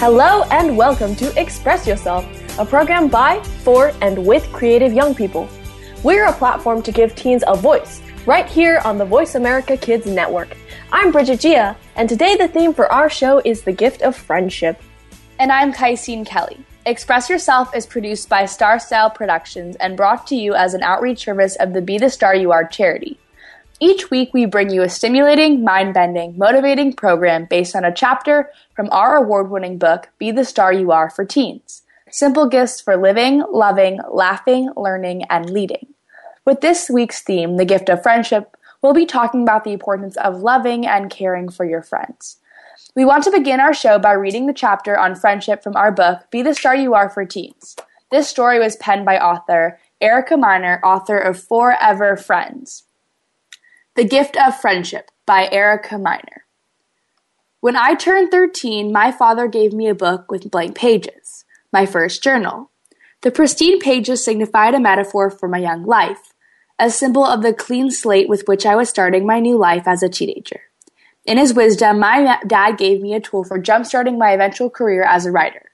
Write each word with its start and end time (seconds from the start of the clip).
Hello 0.00 0.44
and 0.52 0.76
welcome 0.76 1.16
to 1.16 1.36
Express 1.40 1.84
Yourself, 1.84 2.24
a 2.56 2.64
program 2.64 3.08
by, 3.08 3.42
for, 3.64 3.90
and 4.00 4.24
with 4.24 4.46
creative 4.52 4.92
young 4.92 5.12
people. 5.12 5.48
We're 6.04 6.26
a 6.26 6.32
platform 6.32 6.82
to 6.82 6.92
give 6.92 7.16
teens 7.16 7.42
a 7.48 7.56
voice 7.56 8.00
right 8.24 8.46
here 8.46 8.80
on 8.84 8.96
the 8.96 9.04
Voice 9.04 9.34
America 9.34 9.76
Kids 9.76 10.06
Network. 10.06 10.56
I'm 10.92 11.10
Bridget 11.10 11.40
Gia, 11.40 11.76
and 11.96 12.08
today 12.08 12.36
the 12.36 12.46
theme 12.46 12.72
for 12.72 12.86
our 12.92 13.10
show 13.10 13.42
is 13.44 13.62
the 13.62 13.72
gift 13.72 14.02
of 14.02 14.14
friendship. 14.14 14.80
And 15.40 15.50
I'm 15.50 15.72
Kaisine 15.72 16.24
Kelly. 16.24 16.64
Express 16.86 17.28
Yourself 17.28 17.74
is 17.74 17.84
produced 17.84 18.28
by 18.28 18.46
Star 18.46 18.78
Style 18.78 19.10
Productions 19.10 19.74
and 19.80 19.96
brought 19.96 20.28
to 20.28 20.36
you 20.36 20.54
as 20.54 20.74
an 20.74 20.82
outreach 20.84 21.24
service 21.24 21.56
of 21.56 21.72
the 21.72 21.82
Be 21.82 21.98
the 21.98 22.08
Star 22.08 22.36
You 22.36 22.52
Are 22.52 22.64
charity. 22.64 23.18
Each 23.80 24.10
week, 24.10 24.34
we 24.34 24.44
bring 24.44 24.70
you 24.70 24.82
a 24.82 24.88
stimulating, 24.88 25.62
mind 25.62 25.94
bending, 25.94 26.36
motivating 26.36 26.94
program 26.94 27.46
based 27.48 27.76
on 27.76 27.84
a 27.84 27.94
chapter 27.94 28.50
from 28.74 28.88
our 28.90 29.16
award 29.16 29.50
winning 29.50 29.78
book, 29.78 30.08
Be 30.18 30.32
the 30.32 30.44
Star 30.44 30.72
You 30.72 30.90
Are 30.90 31.08
for 31.08 31.24
Teens 31.24 31.82
Simple 32.10 32.48
Gifts 32.48 32.80
for 32.80 32.96
Living, 32.96 33.44
Loving, 33.52 34.00
Laughing, 34.10 34.72
Learning, 34.76 35.22
and 35.30 35.50
Leading. 35.50 35.94
With 36.44 36.60
this 36.60 36.90
week's 36.90 37.22
theme, 37.22 37.56
The 37.56 37.64
Gift 37.64 37.88
of 37.88 38.02
Friendship, 38.02 38.56
we'll 38.82 38.94
be 38.94 39.06
talking 39.06 39.42
about 39.42 39.62
the 39.62 39.74
importance 39.74 40.16
of 40.16 40.42
loving 40.42 40.84
and 40.84 41.08
caring 41.08 41.48
for 41.48 41.64
your 41.64 41.82
friends. 41.82 42.38
We 42.96 43.04
want 43.04 43.22
to 43.24 43.30
begin 43.30 43.60
our 43.60 43.74
show 43.74 44.00
by 44.00 44.12
reading 44.12 44.46
the 44.46 44.52
chapter 44.52 44.98
on 44.98 45.14
friendship 45.14 45.62
from 45.62 45.76
our 45.76 45.92
book, 45.92 46.28
Be 46.32 46.42
the 46.42 46.54
Star 46.54 46.74
You 46.74 46.94
Are 46.94 47.08
for 47.08 47.24
Teens. 47.24 47.76
This 48.10 48.26
story 48.26 48.58
was 48.58 48.74
penned 48.74 49.06
by 49.06 49.20
author 49.20 49.78
Erica 50.00 50.36
Miner, 50.36 50.80
author 50.82 51.18
of 51.18 51.40
Forever 51.40 52.16
Friends. 52.16 52.82
The 53.98 54.04
Gift 54.04 54.36
of 54.36 54.54
Friendship 54.60 55.10
by 55.26 55.48
Erica 55.50 55.98
Miner. 55.98 56.44
When 57.58 57.74
I 57.74 57.96
turned 57.96 58.30
13, 58.30 58.92
my 58.92 59.10
father 59.10 59.48
gave 59.48 59.72
me 59.72 59.88
a 59.88 59.94
book 59.96 60.30
with 60.30 60.52
blank 60.52 60.76
pages, 60.76 61.44
my 61.72 61.84
first 61.84 62.22
journal. 62.22 62.70
The 63.22 63.32
pristine 63.32 63.80
pages 63.80 64.24
signified 64.24 64.74
a 64.74 64.78
metaphor 64.78 65.30
for 65.32 65.48
my 65.48 65.58
young 65.58 65.84
life, 65.84 66.32
a 66.78 66.90
symbol 66.90 67.24
of 67.24 67.42
the 67.42 67.52
clean 67.52 67.90
slate 67.90 68.28
with 68.28 68.44
which 68.46 68.64
I 68.64 68.76
was 68.76 68.88
starting 68.88 69.26
my 69.26 69.40
new 69.40 69.58
life 69.58 69.88
as 69.88 70.04
a 70.04 70.08
teenager. 70.08 70.60
In 71.24 71.36
his 71.36 71.52
wisdom, 71.52 71.98
my 71.98 72.38
dad 72.46 72.78
gave 72.78 73.02
me 73.02 73.14
a 73.14 73.20
tool 73.20 73.42
for 73.42 73.60
jumpstarting 73.60 74.16
my 74.16 74.30
eventual 74.30 74.70
career 74.70 75.02
as 75.02 75.26
a 75.26 75.32
writer. 75.32 75.72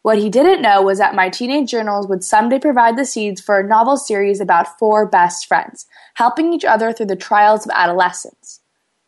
What 0.00 0.16
he 0.16 0.30
didn't 0.30 0.62
know 0.62 0.80
was 0.80 0.96
that 0.96 1.14
my 1.14 1.28
teenage 1.28 1.72
journals 1.72 2.08
would 2.08 2.24
someday 2.24 2.58
provide 2.58 2.96
the 2.96 3.04
seeds 3.04 3.42
for 3.42 3.60
a 3.60 3.68
novel 3.68 3.98
series 3.98 4.40
about 4.40 4.78
four 4.78 5.04
best 5.04 5.44
friends, 5.44 5.84
helping 6.16 6.54
each 6.54 6.64
other 6.64 6.92
through 6.92 7.06
the 7.06 7.14
trials 7.14 7.66
of 7.66 7.72
adolescence. 7.74 8.60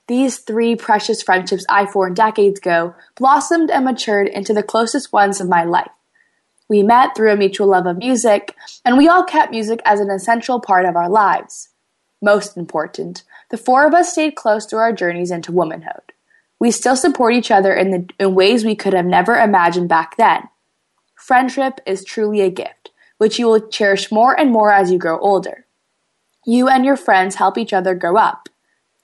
These 0.09 0.39
three 0.39 0.77
precious 0.77 1.23
friendships 1.23 1.65
I 1.67 1.87
formed 1.87 2.17
decades 2.17 2.59
ago 2.59 2.95
blossomed 3.17 3.71
and 3.71 3.87
matured 3.87 4.29
into 4.29 4.53
the 4.53 4.63
closest 4.63 5.11
ones 5.11 5.41
of 5.41 5.49
my 5.49 5.65
life. 5.65 5.91
We 6.69 6.83
met 6.83 7.17
through 7.17 7.33
a 7.33 7.37
mutual 7.37 7.69
love 7.69 7.87
of 7.87 7.97
music, 7.97 8.55
and 8.85 8.99
we 8.99 9.09
all 9.09 9.25
kept 9.25 9.53
music 9.53 9.81
as 9.87 10.01
an 10.01 10.11
essential 10.11 10.61
part 10.61 10.85
of 10.85 10.97
our 10.97 11.09
lives. 11.09 11.71
Most 12.21 12.59
important, 12.59 13.23
the 13.49 13.57
four 13.57 13.87
of 13.87 13.95
us 13.95 14.13
stayed 14.13 14.35
close 14.35 14.67
through 14.67 14.81
our 14.81 14.93
journeys 14.93 15.31
into 15.31 15.51
womanhood. 15.51 16.13
We 16.59 16.71
still 16.71 16.97
support 16.97 17.33
each 17.33 17.51
other 17.51 17.73
in, 17.73 17.91
the, 17.91 18.07
in 18.21 18.35
ways 18.35 18.67
we 18.67 18.77
could 18.77 18.93
have 18.93 19.07
never 19.07 19.35
imagined 19.37 19.89
back 19.89 20.19
then. 20.19 20.51
Friendship 21.15 21.81
is 21.87 22.05
truly 22.05 22.43
a 22.43 22.51
gift, 22.51 22.91
which 23.17 23.39
you 23.39 23.47
will 23.47 23.67
cherish 23.67 24.13
more 24.13 24.39
and 24.39 24.51
more 24.51 24.71
as 24.71 24.93
you 24.93 24.99
grow 24.99 25.19
older. 25.21 25.65
You 26.49 26.67
and 26.67 26.83
your 26.83 26.97
friends 26.97 27.35
help 27.35 27.59
each 27.59 27.75
other 27.75 27.95
grow 27.95 28.17
up. 28.17 28.49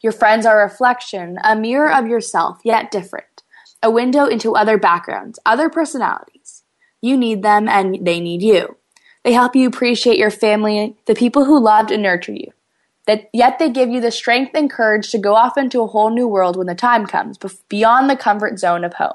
Your 0.01 0.13
friends 0.13 0.47
are 0.47 0.63
a 0.63 0.65
reflection, 0.65 1.39
a 1.45 1.55
mirror 1.55 1.93
of 1.93 2.09
yourself, 2.09 2.61
yet 2.65 2.91
different, 2.91 3.43
a 3.83 3.91
window 3.91 4.25
into 4.25 4.57
other 4.57 4.79
backgrounds, 4.79 5.39
other 5.45 5.69
personalities. 5.69 6.63
You 7.03 7.19
need 7.19 7.43
them 7.43 7.69
and 7.69 8.07
they 8.07 8.19
need 8.19 8.41
you. 8.41 8.79
They 9.25 9.35
help 9.35 9.55
you 9.55 9.69
appreciate 9.69 10.17
your 10.17 10.31
family, 10.31 10.97
the 11.05 11.15
people 11.15 11.45
who 11.45 11.63
loved 11.63 11.91
and 11.91 12.03
nurtured 12.03 12.39
you. 12.39 12.51
That 13.07 13.29
yet 13.35 13.59
they 13.59 13.69
give 13.69 13.91
you 13.91 14.01
the 14.01 14.11
strength 14.11 14.53
and 14.55 14.71
courage 14.71 15.11
to 15.11 15.19
go 15.19 15.35
off 15.35 15.59
into 15.59 15.83
a 15.83 15.87
whole 15.87 16.09
new 16.09 16.27
world 16.27 16.57
when 16.57 16.67
the 16.67 16.75
time 16.75 17.05
comes, 17.05 17.37
beyond 17.69 18.09
the 18.09 18.17
comfort 18.17 18.59
zone 18.59 18.85
of 18.85 18.95
home. 18.95 19.13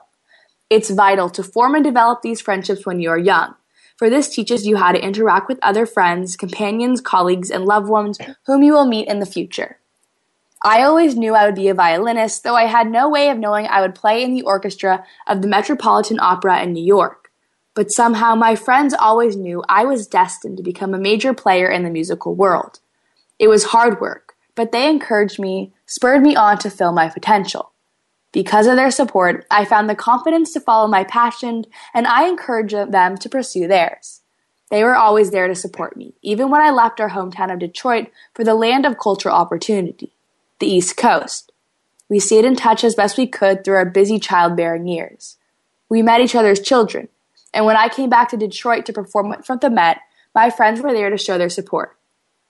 It's 0.70 0.92
vital 0.92 1.32
to 1.32 1.42
form 1.42 1.74
and 1.74 1.84
develop 1.84 2.22
these 2.22 2.42
friendships 2.42 2.86
when 2.86 3.00
you 3.00 3.10
are 3.10 3.18
young, 3.18 3.56
for 4.00 4.10
this 4.10 4.30
teaches 4.30 4.66
you 4.66 4.78
how 4.78 4.94
to 4.94 5.06
interact 5.06 5.50
with 5.50 5.60
other 5.62 5.86
friends, 5.86 6.38
companions, 6.38 7.02
colleagues, 7.02 7.52
and 7.52 7.66
loved 7.66 7.90
ones 7.90 8.18
whom 8.46 8.64
you 8.64 8.72
will 8.72 8.88
meet 8.88 9.10
in 9.10 9.20
the 9.20 9.26
future. 9.26 9.78
I 10.64 10.84
always 10.84 11.18
knew 11.18 11.36
I 11.36 11.46
would 11.46 11.56
be 11.56 11.68
a 11.68 11.74
violinist, 11.74 12.46
though 12.46 12.56
I 12.56 12.68
had 12.68 12.90
no 12.90 13.10
way 13.10 13.30
of 13.30 13.38
knowing 13.38 13.68
I 13.68 13.82
would 13.82 13.94
play 13.94 14.24
in 14.24 14.34
the 14.34 14.44
orchestra 14.44 15.06
of 15.28 15.42
the 15.42 15.50
Metropolitan 15.50 16.18
Opera 16.18 16.64
in 16.64 16.72
New 16.72 16.84
York. 16.84 17.30
But 17.74 17.92
somehow 17.92 18.36
my 18.36 18.56
friends 18.56 18.94
always 18.94 19.36
knew 19.36 19.66
I 19.68 19.84
was 19.84 20.08
destined 20.08 20.56
to 20.56 20.64
become 20.64 20.94
a 20.94 20.98
major 20.98 21.34
player 21.34 21.70
in 21.70 21.84
the 21.84 21.90
musical 21.90 22.34
world. 22.34 22.80
It 23.38 23.50
was 23.50 23.66
hard 23.66 24.00
work, 24.00 24.36
but 24.56 24.72
they 24.72 24.90
encouraged 24.90 25.40
me, 25.40 25.74
spurred 25.86 26.22
me 26.22 26.38
on 26.38 26.58
to 26.60 26.70
fill 26.70 26.94
my 26.94 27.10
potential. 27.10 27.69
Because 28.32 28.68
of 28.68 28.76
their 28.76 28.92
support, 28.92 29.46
I 29.50 29.66
found 29.66 29.90
the 29.90 29.96
confidence 29.96 30.54
to 30.54 30.60
follow 30.60 30.88
my 30.88 31.04
passion, 31.04 31.66
and 31.94 32.06
I 32.06 32.28
encouraged 32.28 32.92
them 32.92 33.18
to 33.18 33.30
pursue 33.30 33.68
theirs. 33.68 34.22
They 34.70 34.84
were 34.84 34.96
always 34.96 35.32
there 35.32 35.48
to 35.48 35.56
support 35.56 35.98
me, 35.98 36.14
even 36.22 36.50
when 36.50 36.62
I 36.62 36.70
left 36.70 37.00
our 37.00 37.10
hometown 37.10 37.52
of 37.52 37.60
Detroit 37.60 38.12
for 38.36 38.44
the 38.44 38.54
land 38.54 38.86
of 38.86 39.00
cultural 39.00 39.34
opportunity, 39.34 40.14
the 40.60 40.68
East 40.68 40.96
Coast. 40.96 41.52
We 42.08 42.20
stayed 42.20 42.46
in 42.46 42.56
touch 42.56 42.84
as 42.84 42.94
best 42.94 43.18
we 43.18 43.26
could 43.26 43.64
through 43.64 43.76
our 43.76 43.86
busy 43.86 44.20
childbearing 44.20 44.88
years. 44.88 45.38
We 45.90 46.04
met 46.04 46.22
each 46.22 46.36
other's 46.36 46.60
children, 46.60 47.08
and 47.52 47.66
when 47.66 47.78
I 47.78 47.90
came 47.90 48.12
back 48.12 48.30
to 48.30 48.38
Detroit 48.38 48.86
to 48.86 48.94
perform 48.94 49.34
in 49.34 49.42
front 49.42 49.64
of 49.64 49.72
the 49.72 49.76
Met, 49.76 50.02
my 50.36 50.52
friends 50.52 50.82
were 50.82 50.94
there 50.94 51.10
to 51.10 51.18
show 51.18 51.40
their 51.40 51.50
support. 51.50 51.98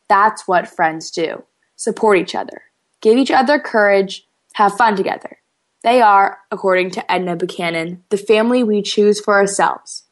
That's 0.09 0.45
what 0.47 0.67
friends 0.67 1.09
do 1.11 1.43
support 1.77 2.17
each 2.17 2.35
other, 2.35 2.63
give 2.99 3.17
each 3.17 3.31
other 3.31 3.57
courage, 3.57 4.27
have 4.55 4.75
fun 4.75 4.97
together. 4.97 5.37
They 5.83 6.01
are, 6.01 6.39
according 6.51 6.91
to 6.91 7.11
Edna 7.11 7.35
Buchanan, 7.35 8.03
the 8.09 8.17
family 8.17 8.63
we 8.63 8.81
choose 8.81 9.21
for 9.21 9.35
ourselves. 9.35 10.03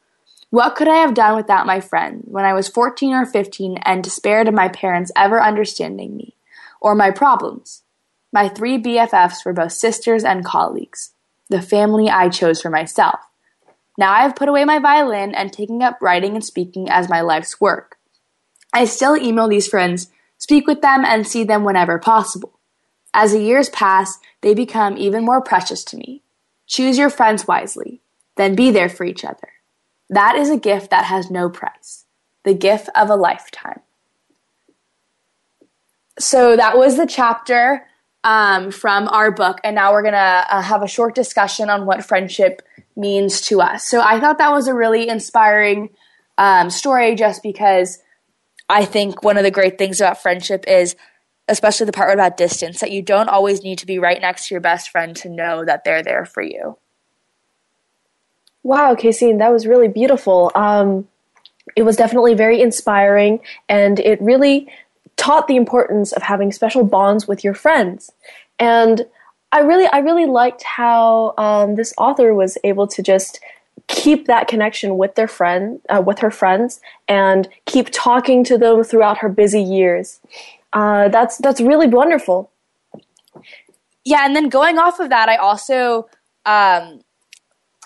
What 0.50 0.76
could 0.76 0.88
I 0.88 0.96
have 0.96 1.12
done 1.12 1.36
without 1.36 1.66
my 1.66 1.80
friend 1.80 2.22
when 2.24 2.46
I 2.46 2.54
was 2.54 2.68
14 2.68 3.12
or 3.12 3.26
15 3.26 3.78
and 3.82 4.02
despaired 4.02 4.48
of 4.48 4.54
my 4.54 4.68
parents 4.68 5.12
ever 5.14 5.42
understanding 5.42 6.16
me 6.16 6.34
or 6.80 6.94
my 6.94 7.10
problems? 7.10 7.82
My 8.32 8.48
three 8.48 8.80
BFFs 8.82 9.44
were 9.44 9.52
both 9.52 9.72
sisters 9.72 10.24
and 10.24 10.44
colleagues, 10.44 11.12
the 11.50 11.60
family 11.60 12.08
I 12.08 12.30
chose 12.30 12.62
for 12.62 12.70
myself. 12.70 13.20
Now 13.98 14.12
I 14.12 14.22
have 14.22 14.36
put 14.36 14.48
away 14.48 14.64
my 14.64 14.78
violin 14.78 15.34
and 15.34 15.52
taken 15.52 15.82
up 15.82 15.98
writing 16.00 16.34
and 16.34 16.44
speaking 16.44 16.88
as 16.88 17.10
my 17.10 17.20
life's 17.20 17.60
work. 17.60 17.98
I 18.72 18.86
still 18.86 19.16
email 19.16 19.48
these 19.48 19.66
friends, 19.66 20.08
speak 20.38 20.66
with 20.66 20.80
them, 20.80 21.04
and 21.04 21.26
see 21.26 21.44
them 21.44 21.64
whenever 21.64 21.98
possible. 21.98 22.57
As 23.14 23.32
the 23.32 23.40
years 23.40 23.68
pass, 23.70 24.18
they 24.42 24.54
become 24.54 24.96
even 24.96 25.24
more 25.24 25.40
precious 25.40 25.84
to 25.84 25.96
me. 25.96 26.22
Choose 26.66 26.98
your 26.98 27.10
friends 27.10 27.46
wisely, 27.46 28.02
then 28.36 28.54
be 28.54 28.70
there 28.70 28.88
for 28.88 29.04
each 29.04 29.24
other. 29.24 29.48
That 30.10 30.36
is 30.36 30.50
a 30.50 30.56
gift 30.56 30.90
that 30.90 31.04
has 31.04 31.30
no 31.30 31.48
price, 31.48 32.04
the 32.44 32.54
gift 32.54 32.88
of 32.94 33.10
a 33.10 33.16
lifetime. 33.16 33.80
So 36.18 36.56
that 36.56 36.76
was 36.76 36.96
the 36.96 37.06
chapter 37.06 37.86
um, 38.24 38.70
from 38.70 39.08
our 39.08 39.30
book, 39.30 39.58
and 39.64 39.76
now 39.76 39.92
we're 39.92 40.02
gonna 40.02 40.44
uh, 40.50 40.62
have 40.62 40.82
a 40.82 40.88
short 40.88 41.14
discussion 41.14 41.70
on 41.70 41.86
what 41.86 42.04
friendship 42.04 42.62
means 42.96 43.40
to 43.42 43.60
us. 43.60 43.84
So 43.84 44.00
I 44.00 44.18
thought 44.18 44.38
that 44.38 44.50
was 44.50 44.66
a 44.66 44.74
really 44.74 45.08
inspiring 45.08 45.90
um, 46.36 46.70
story, 46.70 47.14
just 47.14 47.42
because 47.42 47.98
I 48.68 48.84
think 48.84 49.22
one 49.22 49.38
of 49.38 49.44
the 49.44 49.50
great 49.50 49.78
things 49.78 50.00
about 50.00 50.20
friendship 50.20 50.64
is 50.66 50.96
especially 51.48 51.86
the 51.86 51.92
part 51.92 52.12
about 52.12 52.36
distance 52.36 52.80
that 52.80 52.90
you 52.90 53.02
don't 53.02 53.28
always 53.28 53.62
need 53.62 53.78
to 53.78 53.86
be 53.86 53.98
right 53.98 54.20
next 54.20 54.48
to 54.48 54.54
your 54.54 54.60
best 54.60 54.90
friend 54.90 55.16
to 55.16 55.28
know 55.28 55.64
that 55.64 55.84
they're 55.84 56.02
there 56.02 56.24
for 56.24 56.42
you. 56.42 56.78
Wow, 58.62 58.94
Casey, 58.94 59.32
that 59.32 59.52
was 59.52 59.66
really 59.66 59.88
beautiful. 59.88 60.52
Um, 60.54 61.08
it 61.76 61.82
was 61.82 61.96
definitely 61.96 62.34
very 62.34 62.60
inspiring, 62.60 63.40
and 63.68 64.00
it 64.00 64.20
really 64.20 64.70
taught 65.16 65.48
the 65.48 65.56
importance 65.56 66.12
of 66.12 66.22
having 66.22 66.52
special 66.52 66.84
bonds 66.84 67.26
with 67.26 67.44
your 67.44 67.54
friends. 67.54 68.10
And 68.58 69.06
I 69.52 69.60
really, 69.60 69.86
I 69.86 69.98
really 69.98 70.26
liked 70.26 70.62
how 70.62 71.34
um, 71.38 71.76
this 71.76 71.94
author 71.96 72.34
was 72.34 72.58
able 72.64 72.86
to 72.88 73.02
just 73.02 73.40
keep 73.86 74.26
that 74.26 74.48
connection 74.48 74.98
with 74.98 75.14
their 75.14 75.28
friend, 75.28 75.80
uh, 75.88 76.02
with 76.04 76.18
her 76.18 76.30
friends, 76.30 76.80
and 77.08 77.48
keep 77.64 77.88
talking 77.90 78.44
to 78.44 78.58
them 78.58 78.84
throughout 78.84 79.18
her 79.18 79.28
busy 79.28 79.62
years. 79.62 80.20
Uh, 80.72 81.08
that's 81.08 81.38
that's 81.38 81.60
really 81.60 81.86
wonderful. 81.86 82.50
Yeah, 84.04 84.24
and 84.24 84.34
then 84.34 84.48
going 84.48 84.78
off 84.78 85.00
of 85.00 85.10
that, 85.10 85.28
I 85.28 85.36
also 85.36 86.08
um, 86.46 87.00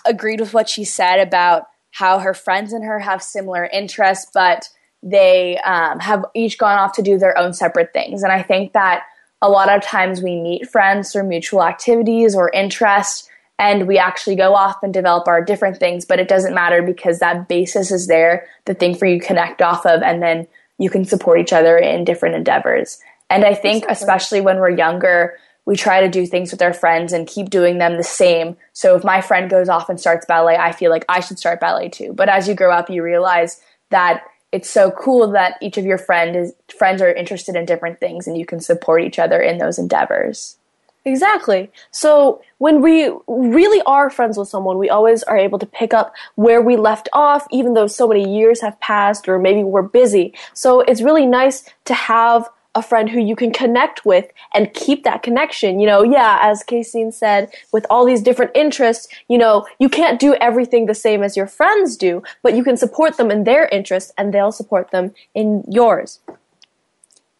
agreed 0.05 0.39
with 0.39 0.53
what 0.53 0.69
she 0.69 0.83
said 0.83 1.19
about 1.19 1.67
how 1.91 2.19
her 2.19 2.33
friends 2.33 2.73
and 2.73 2.83
her 2.83 2.99
have 2.99 3.21
similar 3.21 3.65
interests, 3.65 4.29
but 4.33 4.69
they 5.01 5.57
um, 5.59 5.99
have 5.99 6.25
each 6.33 6.57
gone 6.57 6.77
off 6.77 6.93
to 6.93 7.01
do 7.01 7.17
their 7.17 7.37
own 7.37 7.53
separate 7.53 7.91
things. 7.93 8.23
And 8.23 8.31
I 8.31 8.41
think 8.41 8.73
that 8.73 9.03
a 9.41 9.49
lot 9.49 9.69
of 9.69 9.81
times 9.81 10.21
we 10.21 10.39
meet 10.39 10.69
friends 10.69 11.11
through 11.11 11.27
mutual 11.27 11.63
activities 11.63 12.35
or 12.35 12.49
interests, 12.51 13.29
and 13.59 13.87
we 13.87 13.97
actually 13.97 14.35
go 14.35 14.55
off 14.55 14.81
and 14.81 14.93
develop 14.93 15.27
our 15.27 15.43
different 15.43 15.77
things, 15.77 16.05
but 16.05 16.19
it 16.19 16.27
doesn't 16.29 16.55
matter 16.55 16.81
because 16.81 17.19
that 17.19 17.47
basis 17.47 17.91
is 17.91 18.07
there, 18.07 18.47
the 18.65 18.73
thing 18.73 18.95
for 18.95 19.05
you 19.05 19.19
to 19.19 19.25
connect 19.25 19.61
off 19.61 19.85
of, 19.85 20.01
and 20.01 20.23
then 20.23 20.47
you 20.77 20.89
can 20.89 21.05
support 21.05 21.39
each 21.39 21.53
other 21.53 21.77
in 21.77 22.03
different 22.03 22.35
endeavors. 22.35 22.99
And 23.29 23.45
I 23.45 23.53
think, 23.53 23.83
exactly. 23.83 23.93
especially 23.93 24.41
when 24.41 24.57
we're 24.57 24.77
younger, 24.77 25.37
we 25.65 25.75
try 25.75 26.01
to 26.01 26.09
do 26.09 26.25
things 26.25 26.51
with 26.51 26.61
our 26.61 26.73
friends 26.73 27.13
and 27.13 27.27
keep 27.27 27.49
doing 27.49 27.77
them 27.77 27.95
the 27.95 28.03
same. 28.03 28.57
So 28.73 28.95
if 28.95 29.03
my 29.03 29.21
friend 29.21 29.49
goes 29.49 29.69
off 29.69 29.89
and 29.89 29.99
starts 29.99 30.25
ballet, 30.25 30.57
I 30.57 30.71
feel 30.71 30.91
like 30.91 31.05
I 31.07 31.19
should 31.21 31.39
start 31.39 31.59
ballet 31.59 31.89
too. 31.89 32.13
But 32.13 32.29
as 32.29 32.47
you 32.47 32.53
grow 32.53 32.71
up, 32.71 32.89
you 32.89 33.01
realize 33.01 33.61
that 33.89 34.23
it's 34.51 34.69
so 34.69 34.91
cool 34.91 35.31
that 35.31 35.57
each 35.61 35.77
of 35.77 35.85
your 35.85 35.97
friend 35.97 36.35
is, 36.35 36.53
friends 36.77 37.01
are 37.01 37.11
interested 37.11 37.55
in 37.55 37.65
different 37.65 37.99
things 37.99 38.27
and 38.27 38.37
you 38.37 38.45
can 38.45 38.59
support 38.59 39.03
each 39.03 39.19
other 39.19 39.41
in 39.41 39.57
those 39.57 39.79
endeavors. 39.79 40.57
Exactly. 41.05 41.69
So 41.91 42.41
when 42.59 42.81
we 42.81 43.11
really 43.27 43.81
are 43.85 44.09
friends 44.09 44.37
with 44.37 44.47
someone, 44.47 44.77
we 44.77 44.89
always 44.89 45.21
are 45.23 45.37
able 45.37 45.59
to 45.59 45.65
pick 45.65 45.93
up 45.93 46.13
where 46.35 46.61
we 46.61 46.77
left 46.77 47.09
off, 47.11 47.45
even 47.51 47.73
though 47.73 47.87
so 47.87 48.07
many 48.07 48.37
years 48.37 48.61
have 48.61 48.79
passed 48.79 49.27
or 49.27 49.37
maybe 49.37 49.63
we're 49.63 49.81
busy. 49.81 50.33
So 50.53 50.79
it's 50.81 51.01
really 51.01 51.25
nice 51.25 51.69
to 51.85 51.93
have 51.93 52.47
a 52.75 52.81
friend 52.81 53.09
who 53.09 53.19
you 53.19 53.35
can 53.35 53.51
connect 53.51 54.05
with 54.05 54.25
and 54.53 54.73
keep 54.73 55.03
that 55.03 55.21
connection. 55.21 55.79
You 55.79 55.87
know, 55.87 56.03
yeah, 56.03 56.39
as 56.41 56.63
Casey 56.63 57.11
said, 57.11 57.51
with 57.71 57.85
all 57.89 58.05
these 58.05 58.21
different 58.21 58.51
interests, 58.55 59.07
you 59.27 59.37
know, 59.37 59.67
you 59.79 59.89
can't 59.89 60.19
do 60.19 60.33
everything 60.35 60.85
the 60.85 60.95
same 60.95 61.21
as 61.21 61.37
your 61.37 61.47
friends 61.47 61.97
do, 61.97 62.23
but 62.41 62.55
you 62.55 62.63
can 62.63 62.77
support 62.77 63.17
them 63.17 63.29
in 63.29 63.43
their 63.43 63.67
interests 63.67 64.11
and 64.17 64.33
they'll 64.33 64.51
support 64.51 64.89
them 64.91 65.13
in 65.35 65.63
yours. 65.69 66.19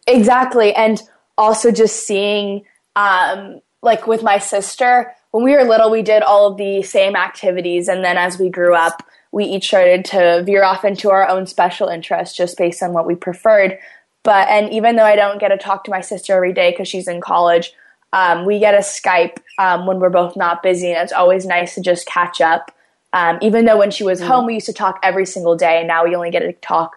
Exactly. 0.06 0.72
And 0.74 1.02
also 1.36 1.72
just 1.72 2.06
seeing, 2.06 2.64
um, 2.96 3.60
like 3.82 4.06
with 4.06 4.22
my 4.22 4.38
sister, 4.38 5.12
when 5.30 5.44
we 5.44 5.52
were 5.52 5.64
little, 5.64 5.90
we 5.90 6.02
did 6.02 6.22
all 6.22 6.46
of 6.46 6.56
the 6.56 6.82
same 6.82 7.16
activities. 7.16 7.88
And 7.88 8.04
then 8.04 8.16
as 8.16 8.38
we 8.38 8.48
grew 8.48 8.74
up, 8.74 9.02
we 9.32 9.44
each 9.44 9.66
started 9.66 10.04
to 10.06 10.42
veer 10.46 10.62
off 10.62 10.84
into 10.84 11.10
our 11.10 11.28
own 11.28 11.46
special 11.46 11.88
interests 11.88 12.36
just 12.36 12.56
based 12.56 12.82
on 12.82 12.92
what 12.92 13.06
we 13.06 13.16
preferred. 13.16 13.78
But 14.22 14.48
and 14.48 14.72
even 14.72 14.96
though 14.96 15.04
I 15.04 15.16
don't 15.16 15.40
get 15.40 15.48
to 15.48 15.58
talk 15.58 15.84
to 15.84 15.90
my 15.90 16.00
sister 16.00 16.34
every 16.34 16.52
day 16.52 16.70
because 16.70 16.88
she's 16.88 17.08
in 17.08 17.20
college, 17.20 17.72
um, 18.12 18.44
we 18.44 18.60
get 18.60 18.74
a 18.74 18.78
Skype 18.78 19.38
um, 19.58 19.86
when 19.86 19.98
we're 19.98 20.08
both 20.08 20.36
not 20.36 20.62
busy, 20.62 20.92
and 20.92 21.02
it's 21.02 21.12
always 21.12 21.44
nice 21.44 21.74
to 21.74 21.80
just 21.80 22.06
catch 22.06 22.40
up. 22.40 22.70
Um, 23.12 23.38
even 23.42 23.64
though 23.64 23.76
when 23.76 23.90
she 23.90 24.04
was 24.04 24.20
mm. 24.20 24.26
home, 24.26 24.46
we 24.46 24.54
used 24.54 24.66
to 24.66 24.72
talk 24.72 25.00
every 25.02 25.26
single 25.26 25.56
day, 25.56 25.78
and 25.78 25.88
now 25.88 26.04
we 26.04 26.14
only 26.14 26.30
get 26.30 26.40
to 26.40 26.52
talk 26.54 26.92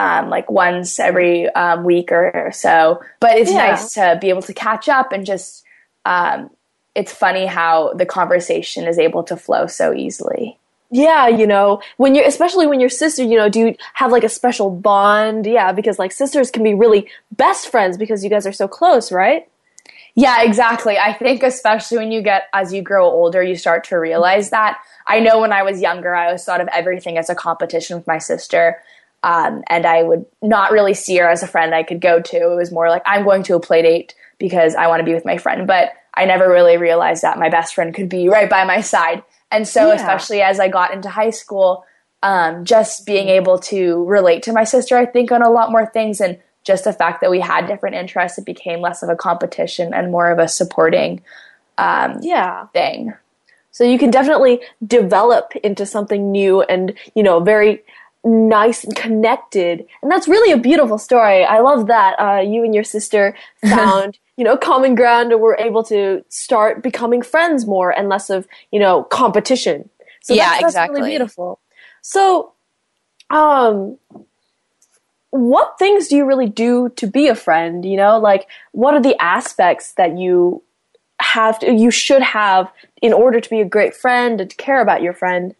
um, 0.00 0.30
like 0.30 0.50
once 0.50 0.98
every 0.98 1.48
um, 1.50 1.84
week 1.84 2.10
or 2.10 2.50
so. 2.52 3.02
But 3.20 3.36
it's 3.36 3.50
yeah. 3.50 3.68
nice 3.68 3.92
to 3.94 4.18
be 4.20 4.30
able 4.30 4.42
to 4.42 4.54
catch 4.54 4.88
up 4.88 5.12
and 5.12 5.26
just. 5.26 5.64
Um, 6.04 6.50
it's 6.92 7.12
funny 7.12 7.46
how 7.46 7.92
the 7.92 8.04
conversation 8.04 8.88
is 8.88 8.98
able 8.98 9.22
to 9.24 9.36
flow 9.36 9.68
so 9.68 9.94
easily. 9.94 10.58
Yeah, 10.90 11.28
you 11.28 11.46
know, 11.46 11.80
when 11.98 12.16
you're, 12.16 12.26
especially 12.26 12.66
when 12.66 12.80
you're 12.80 12.88
sister, 12.88 13.22
you 13.22 13.36
know, 13.36 13.48
do 13.48 13.60
you 13.60 13.76
have 13.94 14.10
like 14.10 14.24
a 14.24 14.28
special 14.28 14.70
bond? 14.70 15.46
Yeah, 15.46 15.70
because 15.70 16.00
like 16.00 16.10
sisters 16.10 16.50
can 16.50 16.64
be 16.64 16.74
really 16.74 17.08
best 17.30 17.68
friends 17.68 17.96
because 17.96 18.24
you 18.24 18.30
guys 18.30 18.44
are 18.44 18.52
so 18.52 18.66
close, 18.66 19.12
right? 19.12 19.48
Yeah, 20.16 20.42
exactly. 20.42 20.98
I 20.98 21.12
think 21.12 21.44
especially 21.44 21.98
when 21.98 22.10
you 22.10 22.22
get, 22.22 22.48
as 22.52 22.72
you 22.72 22.82
grow 22.82 23.08
older, 23.08 23.40
you 23.40 23.54
start 23.54 23.84
to 23.84 23.96
realize 23.96 24.50
that. 24.50 24.78
I 25.06 25.20
know 25.20 25.38
when 25.40 25.52
I 25.52 25.62
was 25.62 25.80
younger, 25.80 26.12
I 26.12 26.26
always 26.26 26.44
thought 26.44 26.60
of 26.60 26.68
everything 26.72 27.18
as 27.18 27.30
a 27.30 27.36
competition 27.36 27.96
with 27.96 28.08
my 28.08 28.18
sister. 28.18 28.82
Um, 29.22 29.62
and 29.68 29.84
I 29.84 30.02
would 30.02 30.24
not 30.40 30.72
really 30.72 30.94
see 30.94 31.16
her 31.18 31.28
as 31.28 31.42
a 31.42 31.46
friend 31.46 31.74
I 31.74 31.82
could 31.82 32.00
go 32.00 32.20
to. 32.20 32.52
It 32.52 32.56
was 32.56 32.72
more 32.72 32.88
like, 32.88 33.02
I'm 33.04 33.24
going 33.24 33.42
to 33.44 33.54
a 33.54 33.60
play 33.60 33.82
date 33.82 34.14
because 34.38 34.74
I 34.74 34.86
want 34.86 35.00
to 35.00 35.04
be 35.04 35.12
with 35.12 35.26
my 35.26 35.36
friend. 35.36 35.66
But 35.66 35.92
I 36.14 36.24
never 36.24 36.48
really 36.48 36.76
realized 36.76 37.22
that 37.22 37.38
my 37.38 37.50
best 37.50 37.74
friend 37.74 37.94
could 37.94 38.08
be 38.08 38.28
right 38.28 38.48
by 38.48 38.64
my 38.64 38.80
side. 38.80 39.22
And 39.52 39.68
so, 39.68 39.88
yeah. 39.88 39.94
especially 39.94 40.42
as 40.42 40.58
I 40.58 40.68
got 40.68 40.92
into 40.92 41.10
high 41.10 41.30
school, 41.30 41.84
um, 42.22 42.64
just 42.64 43.06
being 43.06 43.28
able 43.28 43.58
to 43.58 44.04
relate 44.04 44.42
to 44.44 44.52
my 44.52 44.64
sister, 44.64 44.96
I 44.96 45.06
think, 45.06 45.32
on 45.32 45.42
a 45.42 45.50
lot 45.50 45.70
more 45.70 45.86
things. 45.86 46.20
And 46.20 46.38
just 46.64 46.84
the 46.84 46.92
fact 46.92 47.20
that 47.20 47.30
we 47.30 47.40
had 47.40 47.66
different 47.66 47.96
interests, 47.96 48.38
it 48.38 48.46
became 48.46 48.80
less 48.80 49.02
of 49.02 49.08
a 49.08 49.16
competition 49.16 49.92
and 49.94 50.10
more 50.10 50.30
of 50.30 50.38
a 50.38 50.48
supporting 50.48 51.22
um, 51.78 52.18
yeah. 52.22 52.66
thing. 52.68 53.14
So 53.70 53.84
you 53.84 53.98
can 53.98 54.10
definitely 54.10 54.60
develop 54.84 55.54
into 55.62 55.86
something 55.86 56.30
new 56.30 56.62
and, 56.62 56.94
you 57.14 57.22
know, 57.22 57.40
very 57.40 57.82
nice 58.24 58.84
and 58.84 58.94
connected. 58.94 59.86
And 60.02 60.10
that's 60.10 60.28
really 60.28 60.52
a 60.52 60.58
beautiful 60.58 60.98
story. 60.98 61.44
I 61.44 61.60
love 61.60 61.86
that 61.86 62.20
uh, 62.20 62.40
you 62.40 62.64
and 62.64 62.74
your 62.74 62.84
sister 62.84 63.34
found 63.64 64.18
you 64.40 64.44
know, 64.44 64.56
common 64.56 64.94
ground 64.94 65.30
and 65.32 65.38
we're 65.38 65.54
able 65.56 65.84
to 65.84 66.24
start 66.30 66.82
becoming 66.82 67.20
friends 67.20 67.66
more 67.66 67.90
and 67.90 68.08
less 68.08 68.30
of, 68.30 68.48
you 68.72 68.80
know, 68.80 69.02
competition. 69.02 69.90
So 70.22 70.32
yeah, 70.32 70.48
that's, 70.48 70.60
that's 70.62 70.72
exactly. 70.72 71.00
really 71.00 71.10
beautiful. 71.10 71.60
So, 72.00 72.54
um, 73.28 73.98
what 75.28 75.78
things 75.78 76.08
do 76.08 76.16
you 76.16 76.24
really 76.24 76.48
do 76.48 76.88
to 76.96 77.06
be 77.06 77.28
a 77.28 77.34
friend? 77.34 77.84
You 77.84 77.98
know, 77.98 78.18
like 78.18 78.48
what 78.72 78.94
are 78.94 79.02
the 79.02 79.14
aspects 79.20 79.92
that 79.98 80.16
you 80.16 80.62
have 81.20 81.58
to, 81.58 81.70
you 81.70 81.90
should 81.90 82.22
have 82.22 82.72
in 83.02 83.12
order 83.12 83.42
to 83.42 83.50
be 83.50 83.60
a 83.60 83.66
great 83.66 83.94
friend 83.94 84.40
and 84.40 84.48
to 84.48 84.56
care 84.56 84.80
about 84.80 85.02
your 85.02 85.12
friend? 85.12 85.54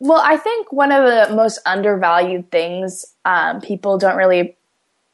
Well, 0.00 0.20
I 0.24 0.38
think 0.38 0.72
one 0.72 0.92
of 0.92 1.04
the 1.04 1.34
most 1.34 1.60
undervalued 1.66 2.50
things 2.50 3.04
um, 3.24 3.60
people 3.60 3.98
don't 3.98 4.16
really 4.16 4.56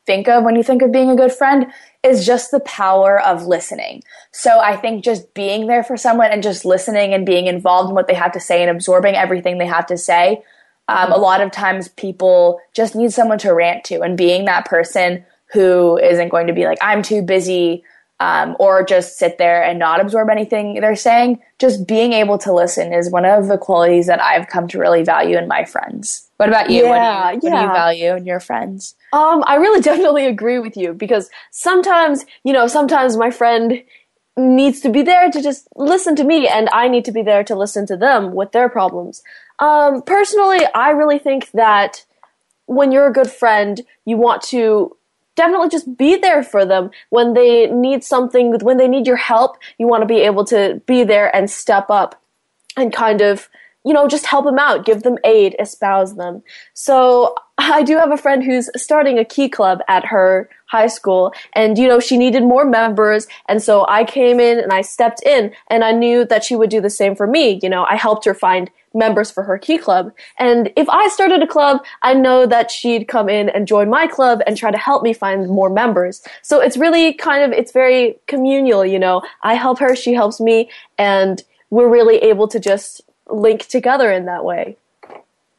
think 0.06 0.28
of 0.28 0.44
when 0.44 0.54
you 0.54 0.62
think 0.62 0.80
of 0.80 0.92
being 0.92 1.10
a 1.10 1.16
good 1.16 1.32
friend 1.32 1.66
is 2.04 2.24
just 2.24 2.52
the 2.52 2.60
power 2.60 3.20
of 3.20 3.46
listening. 3.46 4.04
So 4.30 4.60
I 4.60 4.76
think 4.76 5.04
just 5.04 5.34
being 5.34 5.66
there 5.66 5.82
for 5.82 5.96
someone 5.96 6.30
and 6.30 6.40
just 6.42 6.64
listening 6.64 7.12
and 7.12 7.26
being 7.26 7.48
involved 7.48 7.88
in 7.88 7.96
what 7.96 8.06
they 8.06 8.14
have 8.14 8.30
to 8.32 8.40
say 8.40 8.62
and 8.62 8.70
absorbing 8.70 9.16
everything 9.16 9.58
they 9.58 9.66
have 9.66 9.86
to 9.86 9.98
say. 9.98 10.44
Um, 10.86 11.10
a 11.10 11.18
lot 11.18 11.40
of 11.40 11.50
times 11.50 11.88
people 11.88 12.60
just 12.72 12.94
need 12.94 13.12
someone 13.12 13.38
to 13.38 13.52
rant 13.52 13.82
to 13.86 14.02
and 14.02 14.16
being 14.16 14.44
that 14.44 14.66
person 14.66 15.24
who 15.52 15.98
isn't 15.98 16.28
going 16.28 16.46
to 16.46 16.52
be 16.52 16.64
like, 16.64 16.78
I'm 16.80 17.02
too 17.02 17.22
busy, 17.22 17.82
um, 18.20 18.56
or 18.58 18.84
just 18.84 19.18
sit 19.18 19.38
there 19.38 19.62
and 19.62 19.78
not 19.78 20.00
absorb 20.00 20.30
anything 20.30 20.74
they're 20.74 20.96
saying. 20.96 21.40
Just 21.58 21.86
being 21.86 22.12
able 22.12 22.38
to 22.38 22.52
listen 22.52 22.92
is 22.92 23.10
one 23.10 23.24
of 23.24 23.48
the 23.48 23.58
qualities 23.58 24.06
that 24.06 24.20
I've 24.20 24.48
come 24.48 24.68
to 24.68 24.78
really 24.78 25.02
value 25.02 25.36
in 25.36 25.48
my 25.48 25.64
friends. 25.64 26.28
What 26.38 26.48
about 26.48 26.70
you? 26.70 26.84
Yeah, 26.84 27.32
what, 27.32 27.40
do 27.40 27.46
you, 27.46 27.52
what 27.52 27.60
do 27.60 27.66
you 27.66 27.72
value 27.72 28.16
in 28.16 28.26
your 28.26 28.40
friends? 28.40 28.94
Um, 29.12 29.44
I 29.46 29.56
really 29.56 29.80
definitely 29.90 30.26
agree 30.26 30.58
with 30.58 30.76
you 30.76 30.94
because 30.94 31.30
sometimes, 31.50 32.24
you 32.44 32.52
know, 32.52 32.66
sometimes 32.66 33.16
my 33.16 33.30
friend 33.30 33.82
needs 34.38 34.80
to 34.80 34.90
be 34.90 35.02
there 35.02 35.30
to 35.30 35.42
just 35.42 35.66
listen 35.76 36.14
to 36.16 36.24
me 36.24 36.46
and 36.46 36.68
I 36.72 36.88
need 36.88 37.04
to 37.06 37.12
be 37.12 37.22
there 37.22 37.42
to 37.44 37.54
listen 37.54 37.86
to 37.86 37.96
them 37.96 38.34
with 38.34 38.52
their 38.52 38.68
problems. 38.68 39.22
Um, 39.58 40.02
personally, 40.02 40.60
I 40.74 40.90
really 40.90 41.18
think 41.18 41.50
that 41.52 42.04
when 42.66 42.92
you're 42.92 43.06
a 43.06 43.12
good 43.12 43.30
friend, 43.30 43.80
you 44.04 44.16
want 44.16 44.42
to 44.42 44.95
definitely 45.36 45.68
just 45.68 45.96
be 45.96 46.16
there 46.16 46.42
for 46.42 46.66
them 46.66 46.90
when 47.10 47.34
they 47.34 47.66
need 47.66 48.02
something, 48.02 48.58
when 48.60 48.76
they 48.78 48.88
need 48.88 49.06
your 49.06 49.16
help, 49.16 49.56
you 49.78 49.86
want 49.86 50.02
to 50.02 50.06
be 50.06 50.20
able 50.20 50.44
to 50.46 50.82
be 50.86 51.04
there 51.04 51.34
and 51.34 51.50
step 51.50 51.90
up 51.90 52.20
and 52.76 52.92
kind 52.92 53.20
of 53.20 53.48
you 53.86 53.92
know, 53.92 54.08
just 54.08 54.26
help 54.26 54.44
them 54.44 54.58
out, 54.58 54.84
give 54.84 55.04
them 55.04 55.16
aid, 55.24 55.54
espouse 55.60 56.16
them. 56.16 56.42
So 56.74 57.36
I 57.58 57.82
do 57.82 57.96
have 57.96 58.12
a 58.12 58.18
friend 58.18 58.44
who's 58.44 58.68
starting 58.76 59.18
a 59.18 59.24
key 59.24 59.48
club 59.48 59.80
at 59.88 60.04
her 60.06 60.48
high 60.66 60.88
school 60.88 61.32
and 61.54 61.78
you 61.78 61.88
know 61.88 62.00
she 62.00 62.18
needed 62.18 62.42
more 62.42 62.64
members 62.64 63.26
and 63.48 63.62
so 63.62 63.86
I 63.88 64.04
came 64.04 64.40
in 64.40 64.58
and 64.58 64.72
I 64.72 64.82
stepped 64.82 65.22
in 65.22 65.54
and 65.68 65.82
I 65.82 65.92
knew 65.92 66.24
that 66.26 66.44
she 66.44 66.56
would 66.56 66.70
do 66.70 66.80
the 66.80 66.90
same 66.90 67.16
for 67.16 67.26
me. 67.26 67.58
You 67.62 67.70
know 67.70 67.84
I 67.84 67.96
helped 67.96 68.24
her 68.26 68.34
find 68.34 68.70
members 68.92 69.30
for 69.30 69.42
her 69.42 69.58
key 69.58 69.78
club. 69.78 70.12
And 70.38 70.72
if 70.76 70.88
I 70.88 71.08
started 71.08 71.42
a 71.42 71.46
club 71.46 71.82
I 72.02 72.12
know 72.12 72.46
that 72.46 72.70
she'd 72.70 73.08
come 73.08 73.28
in 73.28 73.48
and 73.48 73.66
join 73.66 73.88
my 73.88 74.06
club 74.06 74.40
and 74.46 74.56
try 74.56 74.70
to 74.70 74.78
help 74.78 75.02
me 75.02 75.14
find 75.14 75.48
more 75.48 75.70
members. 75.70 76.22
So 76.42 76.60
it's 76.60 76.76
really 76.76 77.14
kind 77.14 77.42
of 77.42 77.58
it's 77.58 77.72
very 77.72 78.16
communal 78.26 78.84
you 78.84 78.98
know. 78.98 79.22
I 79.42 79.54
help 79.54 79.78
her 79.78 79.96
she 79.96 80.12
helps 80.12 80.40
me 80.40 80.68
and 80.98 81.42
we're 81.70 81.88
really 81.88 82.18
able 82.18 82.48
to 82.48 82.60
just 82.60 83.00
link 83.30 83.66
together 83.66 84.10
in 84.12 84.26
that 84.26 84.44
way 84.44 84.76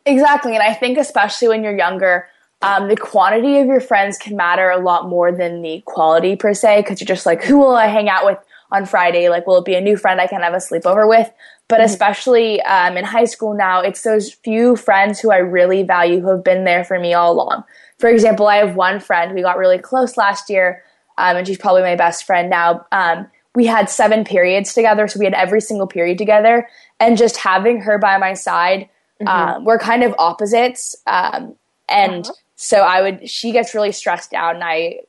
Exactly. 0.07 0.53
And 0.53 0.63
I 0.63 0.73
think, 0.73 0.97
especially 0.97 1.49
when 1.49 1.63
you're 1.63 1.77
younger, 1.77 2.27
um, 2.61 2.87
the 2.87 2.95
quantity 2.95 3.59
of 3.59 3.67
your 3.67 3.81
friends 3.81 4.17
can 4.17 4.35
matter 4.37 4.69
a 4.69 4.79
lot 4.79 5.09
more 5.09 5.31
than 5.31 5.61
the 5.61 5.83
quality 5.85 6.35
per 6.35 6.53
se, 6.53 6.81
because 6.81 7.01
you're 7.01 7.05
just 7.05 7.25
like, 7.25 7.43
who 7.43 7.57
will 7.57 7.75
I 7.75 7.87
hang 7.87 8.07
out 8.07 8.25
with 8.25 8.37
on 8.71 8.85
Friday? 8.85 9.27
Like, 9.29 9.45
will 9.45 9.57
it 9.57 9.65
be 9.65 9.75
a 9.75 9.81
new 9.81 9.97
friend 9.97 10.21
I 10.21 10.27
can 10.27 10.41
have 10.41 10.53
a 10.53 10.57
sleepover 10.57 11.07
with? 11.07 11.29
But 11.67 11.81
mm-hmm. 11.81 11.85
especially 11.85 12.61
um, 12.61 12.95
in 12.95 13.03
high 13.03 13.25
school 13.25 13.53
now, 13.53 13.81
it's 13.81 14.01
those 14.03 14.33
few 14.33 14.77
friends 14.77 15.19
who 15.19 15.29
I 15.29 15.37
really 15.37 15.83
value 15.83 16.21
who 16.21 16.29
have 16.29 16.43
been 16.43 16.63
there 16.63 16.85
for 16.85 16.97
me 16.99 17.13
all 17.13 17.33
along. 17.33 17.65
For 17.99 18.09
example, 18.09 18.47
I 18.47 18.57
have 18.57 18.75
one 18.75 19.01
friend, 19.01 19.35
we 19.35 19.41
got 19.41 19.57
really 19.57 19.77
close 19.77 20.15
last 20.15 20.49
year, 20.49 20.83
um, 21.17 21.35
and 21.35 21.45
she's 21.45 21.57
probably 21.57 21.81
my 21.81 21.95
best 21.95 22.23
friend 22.23 22.49
now. 22.49 22.85
Um, 22.93 23.27
we 23.55 23.65
had 23.65 23.89
seven 23.89 24.23
periods 24.23 24.73
together, 24.73 25.07
so 25.07 25.19
we 25.19 25.25
had 25.25 25.33
every 25.33 25.59
single 25.59 25.87
period 25.87 26.17
together. 26.17 26.69
And 26.99 27.17
just 27.17 27.37
having 27.37 27.81
her 27.81 27.97
by 27.97 28.17
my 28.17 28.33
side, 28.33 28.87
Mm-hmm. 29.21 29.27
Um, 29.27 29.65
we're 29.65 29.79
kind 29.79 30.03
of 30.03 30.13
opposites, 30.19 30.95
um, 31.07 31.55
and 31.89 32.25
uh-huh. 32.25 32.33
so 32.55 32.77
I 32.81 33.01
would. 33.01 33.29
She 33.29 33.51
gets 33.51 33.73
really 33.73 33.91
stressed 33.91 34.33
out, 34.33 34.55
and 34.55 34.63
I 34.63 34.99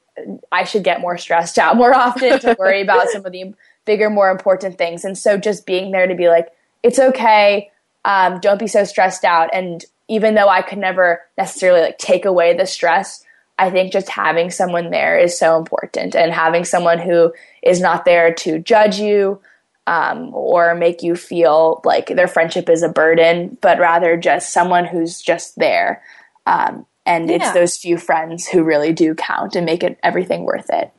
I 0.50 0.64
should 0.64 0.84
get 0.84 1.00
more 1.00 1.18
stressed 1.18 1.58
out 1.58 1.76
more 1.76 1.94
often 2.06 2.38
to 2.40 2.56
worry 2.58 2.82
about 2.82 3.08
some 3.08 3.24
of 3.24 3.32
the 3.32 3.54
bigger, 3.84 4.10
more 4.10 4.30
important 4.30 4.78
things. 4.78 5.04
And 5.04 5.16
so 5.16 5.38
just 5.38 5.66
being 5.66 5.90
there 5.90 6.06
to 6.06 6.14
be 6.14 6.28
like, 6.28 6.48
it's 6.82 6.98
okay. 6.98 7.70
Um, 8.04 8.38
don't 8.40 8.58
be 8.58 8.66
so 8.66 8.84
stressed 8.84 9.24
out. 9.24 9.50
And 9.52 9.84
even 10.08 10.34
though 10.34 10.48
I 10.48 10.62
could 10.62 10.78
never 10.78 11.22
necessarily 11.36 11.80
like 11.80 11.98
take 11.98 12.24
away 12.24 12.56
the 12.56 12.66
stress, 12.66 13.24
I 13.58 13.70
think 13.70 13.92
just 13.92 14.08
having 14.08 14.50
someone 14.50 14.90
there 14.90 15.18
is 15.18 15.38
so 15.38 15.56
important 15.56 16.14
and 16.14 16.32
having 16.32 16.64
someone 16.64 16.98
who 16.98 17.32
is 17.62 17.80
not 17.80 18.04
there 18.04 18.32
to 18.34 18.58
judge 18.58 18.98
you, 18.98 19.40
um, 19.88 20.35
or 20.35 20.75
make 20.75 21.02
you 21.02 21.16
feel 21.16 21.80
like 21.83 22.09
their 22.09 22.28
friendship 22.28 22.68
is 22.68 22.83
a 22.83 22.90
burden, 22.90 23.57
but 23.62 23.78
rather 23.78 24.18
just 24.18 24.52
someone 24.52 24.85
who's 24.85 25.23
just 25.23 25.59
there. 25.59 26.02
Um, 26.45 26.85
and 27.07 27.30
yeah. 27.30 27.37
it's 27.37 27.52
those 27.52 27.78
few 27.78 27.97
friends 27.97 28.47
who 28.47 28.62
really 28.62 28.92
do 28.92 29.14
count 29.14 29.57
and 29.57 29.64
make 29.64 29.83
it 29.83 29.99
everything 30.02 30.45
worth 30.45 30.68
it. 30.68 30.92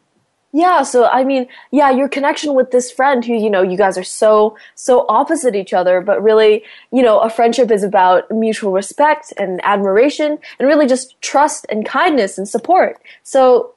Yeah, 0.52 0.82
so 0.82 1.06
I 1.06 1.24
mean, 1.24 1.48
yeah, 1.70 1.92
your 1.92 2.10
connection 2.10 2.56
with 2.56 2.72
this 2.72 2.90
friend 2.90 3.24
who, 3.24 3.36
you 3.36 3.52
know, 3.52 3.62
you 3.62 3.78
guys 3.78 3.96
are 3.96 4.04
so, 4.04 4.58
so 4.74 5.06
opposite 5.08 5.54
each 5.54 5.72
other, 5.72 6.02
but 6.02 6.24
really, 6.24 6.64
you 6.92 7.04
know, 7.04 7.20
a 7.20 7.30
friendship 7.30 7.70
is 7.70 7.84
about 7.84 8.32
mutual 8.32 8.72
respect 8.72 9.32
and 9.38 9.62
admiration 9.64 10.40
and 10.58 10.68
really 10.68 10.88
just 10.88 11.22
trust 11.22 11.68
and 11.70 11.86
kindness 11.86 12.40
and 12.40 12.50
support. 12.50 13.00
So 13.22 13.76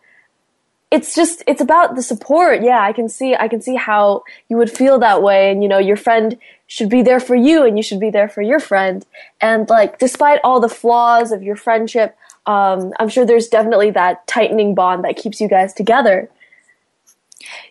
it's 0.93 1.15
just 1.15 1.43
it's 1.47 1.63
about 1.63 1.97
the 1.97 2.03
support. 2.03 2.63
Yeah 2.63 2.81
i 2.81 2.93
can 2.93 3.09
see 3.09 3.35
i 3.35 3.49
can 3.49 3.61
see 3.61 3.75
how 3.75 4.23
you 4.49 4.57
would 4.59 4.71
feel 4.71 4.99
that 4.99 5.23
way 5.23 5.51
and 5.51 5.63
you 5.63 5.69
know 5.69 5.79
your 5.79 5.97
friend 5.97 6.39
should 6.67 6.89
be 6.89 7.03
there 7.03 7.19
for 7.19 7.35
you 7.35 7.65
and 7.65 7.77
you 7.77 7.83
should 7.83 8.01
be 8.01 8.11
there 8.11 8.29
for 8.29 8.43
your 8.43 8.61
friend. 8.61 9.05
And 9.41 9.69
like 9.69 9.99
despite 9.99 10.41
all 10.45 10.61
the 10.61 10.69
flaws 10.69 11.33
of 11.33 11.43
your 11.43 11.57
friendship 11.57 12.17
um, 12.47 12.93
i'm 13.01 13.09
sure 13.09 13.25
there's 13.25 13.49
definitely 13.49 13.91
that 13.93 14.27
tightening 14.27 14.75
bond 14.75 15.05
that 15.05 15.17
keeps 15.17 15.41
you 15.41 15.49
guys 15.49 15.73
together. 15.73 16.31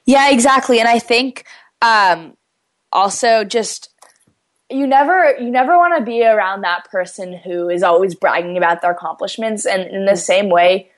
Yeah 0.05 0.29
exactly. 0.31 0.79
And 0.79 0.89
i 0.89 0.99
think 0.99 1.45
um, 1.81 2.35
also 2.91 3.43
just 3.43 3.89
you 4.69 4.87
never 4.87 5.35
you 5.37 5.51
never 5.51 5.77
want 5.77 5.97
to 5.97 6.03
be 6.03 6.25
around 6.25 6.61
that 6.61 6.89
person 6.89 7.33
who 7.33 7.69
is 7.69 7.83
always 7.83 8.15
bragging 8.15 8.57
about 8.57 8.81
their 8.81 8.91
accomplishments 8.91 9.65
and 9.65 9.83
in 9.83 10.05
the 10.05 10.15
same 10.15 10.49
way 10.49 10.89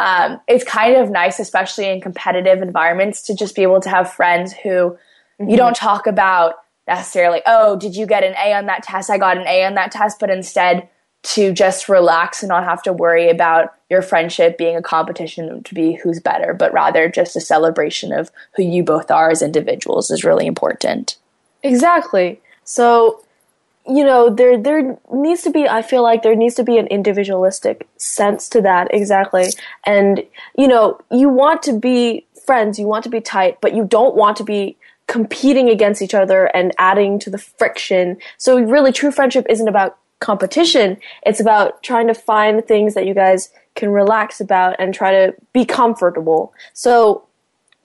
um, 0.00 0.40
it's 0.48 0.64
kind 0.64 0.96
of 0.96 1.10
nice, 1.10 1.38
especially 1.38 1.86
in 1.86 2.00
competitive 2.00 2.62
environments, 2.62 3.20
to 3.22 3.34
just 3.34 3.54
be 3.54 3.62
able 3.62 3.80
to 3.80 3.90
have 3.90 4.10
friends 4.10 4.52
who 4.52 4.68
mm-hmm. 4.70 5.50
you 5.50 5.58
don't 5.58 5.76
talk 5.76 6.06
about 6.06 6.54
necessarily, 6.88 7.42
oh, 7.46 7.76
did 7.76 7.94
you 7.94 8.06
get 8.06 8.24
an 8.24 8.34
A 8.42 8.54
on 8.54 8.64
that 8.66 8.82
test? 8.82 9.10
I 9.10 9.18
got 9.18 9.36
an 9.36 9.46
A 9.46 9.64
on 9.64 9.74
that 9.74 9.92
test, 9.92 10.18
but 10.18 10.30
instead 10.30 10.88
to 11.22 11.52
just 11.52 11.90
relax 11.90 12.42
and 12.42 12.48
not 12.48 12.64
have 12.64 12.82
to 12.82 12.94
worry 12.94 13.28
about 13.28 13.74
your 13.90 14.00
friendship 14.00 14.56
being 14.56 14.74
a 14.74 14.80
competition 14.80 15.62
to 15.62 15.74
be 15.74 15.92
who's 15.92 16.18
better, 16.18 16.54
but 16.54 16.72
rather 16.72 17.10
just 17.10 17.36
a 17.36 17.40
celebration 17.40 18.10
of 18.10 18.30
who 18.56 18.62
you 18.62 18.82
both 18.82 19.10
are 19.10 19.30
as 19.30 19.42
individuals 19.42 20.10
is 20.10 20.24
really 20.24 20.46
important. 20.46 21.18
Exactly. 21.62 22.40
So 22.64 23.22
you 23.90 24.04
know 24.04 24.30
there 24.30 24.56
there 24.56 24.98
needs 25.12 25.42
to 25.42 25.50
be 25.50 25.68
i 25.68 25.82
feel 25.82 26.02
like 26.02 26.22
there 26.22 26.36
needs 26.36 26.54
to 26.54 26.62
be 26.62 26.78
an 26.78 26.86
individualistic 26.86 27.88
sense 27.96 28.48
to 28.48 28.60
that 28.60 28.92
exactly. 28.94 29.46
And 29.84 30.24
you 30.56 30.68
know 30.68 31.00
you 31.10 31.28
want 31.28 31.62
to 31.64 31.78
be 31.78 32.26
friends 32.46 32.78
you 32.78 32.86
want 32.86 33.04
to 33.04 33.10
be 33.10 33.20
tight 33.20 33.60
but 33.60 33.74
you 33.74 33.84
don't 33.84 34.16
want 34.16 34.36
to 34.38 34.44
be 34.44 34.76
competing 35.10 35.68
against 35.68 36.02
each 36.02 36.14
other 36.14 36.44
and 36.54 36.72
adding 36.78 37.18
to 37.18 37.30
the 37.30 37.38
friction. 37.38 38.16
So 38.38 38.60
really 38.60 38.92
true 38.92 39.10
friendship 39.10 39.44
isn't 39.50 39.66
about 39.66 39.98
competition. 40.20 40.98
It's 41.26 41.40
about 41.40 41.82
trying 41.82 42.06
to 42.06 42.14
find 42.14 42.64
things 42.64 42.94
that 42.94 43.06
you 43.06 43.14
guys 43.14 43.50
can 43.74 43.90
relax 43.90 44.40
about 44.40 44.76
and 44.78 44.94
try 44.94 45.10
to 45.10 45.34
be 45.52 45.64
comfortable. 45.64 46.52
So 46.74 47.24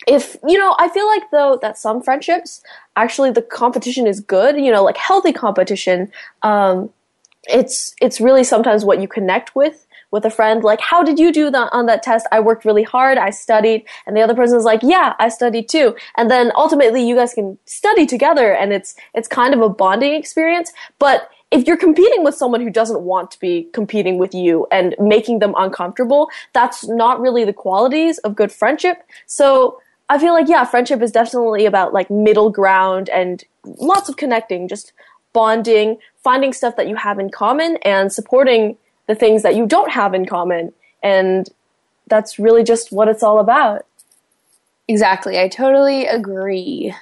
if 0.07 0.35
you 0.47 0.57
know 0.57 0.75
i 0.79 0.88
feel 0.89 1.07
like 1.07 1.24
though 1.31 1.57
that 1.62 1.77
some 1.77 2.01
friendships 2.01 2.62
actually 2.95 3.31
the 3.31 3.41
competition 3.41 4.07
is 4.07 4.19
good 4.19 4.57
you 4.57 4.71
know 4.71 4.83
like 4.83 4.97
healthy 4.97 5.33
competition 5.33 6.12
um, 6.43 6.89
it's 7.47 7.95
it's 8.01 8.19
really 8.19 8.43
sometimes 8.43 8.83
what 8.83 9.01
you 9.01 9.07
connect 9.07 9.55
with 9.55 9.85
with 10.12 10.25
a 10.25 10.29
friend. 10.29 10.63
Like 10.63 10.81
how 10.81 11.03
did 11.03 11.19
you 11.19 11.31
do 11.31 11.51
that 11.51 11.69
on 11.71 11.85
that 11.88 12.03
test? 12.03 12.25
I 12.31 12.39
worked 12.39 12.65
really 12.65 12.83
hard 12.83 13.17
i 13.17 13.29
studied 13.29 13.85
and 14.05 14.15
the 14.15 14.21
other 14.21 14.33
person 14.33 14.57
is 14.57 14.63
like 14.63 14.81
yeah 14.81 15.13
i 15.19 15.29
studied 15.29 15.69
too. 15.69 15.95
And 16.17 16.31
then 16.31 16.51
ultimately 16.55 17.07
you 17.07 17.15
guys 17.15 17.33
can 17.33 17.57
study 17.65 18.05
together 18.05 18.53
and 18.53 18.74
it's 18.74 18.95
it's 19.13 19.27
kind 19.27 19.53
of 19.53 19.62
a 19.62 19.69
bonding 19.69 20.13
experience. 20.13 20.71
But 21.00 21.29
if 21.51 21.67
you're 21.67 21.77
competing 21.77 22.24
with 22.24 22.35
someone 22.35 22.62
who 22.62 22.69
doesn't 22.69 23.01
want 23.01 23.29
to 23.31 23.39
be 23.39 23.69
competing 23.71 24.17
with 24.17 24.33
you 24.33 24.67
and 24.71 24.95
making 25.00 25.39
them 25.39 25.53
uncomfortable 25.57 26.29
that's 26.53 26.88
not 26.88 27.19
really 27.19 27.45
the 27.45 27.53
qualities 27.53 28.17
of 28.19 28.35
good 28.35 28.51
friendship. 28.51 29.03
So 29.25 29.79
I 30.09 30.19
feel 30.19 30.33
like 30.33 30.47
yeah, 30.47 30.65
friendship 30.65 31.01
is 31.01 31.12
definitely 31.12 31.65
about 31.65 31.93
like 31.93 32.09
middle 32.09 32.50
ground 32.50 33.09
and 33.09 33.43
lots 33.63 34.09
of 34.09 34.17
connecting, 34.17 34.67
just 34.67 34.93
bonding, 35.33 35.97
finding 36.24 36.53
stuff 36.53 36.75
that 36.75 36.88
you 36.88 36.95
have 36.95 37.19
in 37.19 37.29
common 37.29 37.77
and 37.83 38.12
supporting 38.12 38.77
the 39.07 39.15
things 39.15 39.43
that 39.43 39.55
you 39.55 39.65
don't 39.65 39.91
have 39.91 40.13
in 40.13 40.25
common. 40.25 40.74
And 41.03 41.50
that's 42.07 42.39
really 42.39 42.63
just 42.63 42.91
what 42.91 43.07
it's 43.07 43.24
all 43.24 43.39
about. 43.39 43.85
Exactly. 44.88 45.39
I 45.39 45.47
totally 45.47 46.05
agree. 46.05 46.93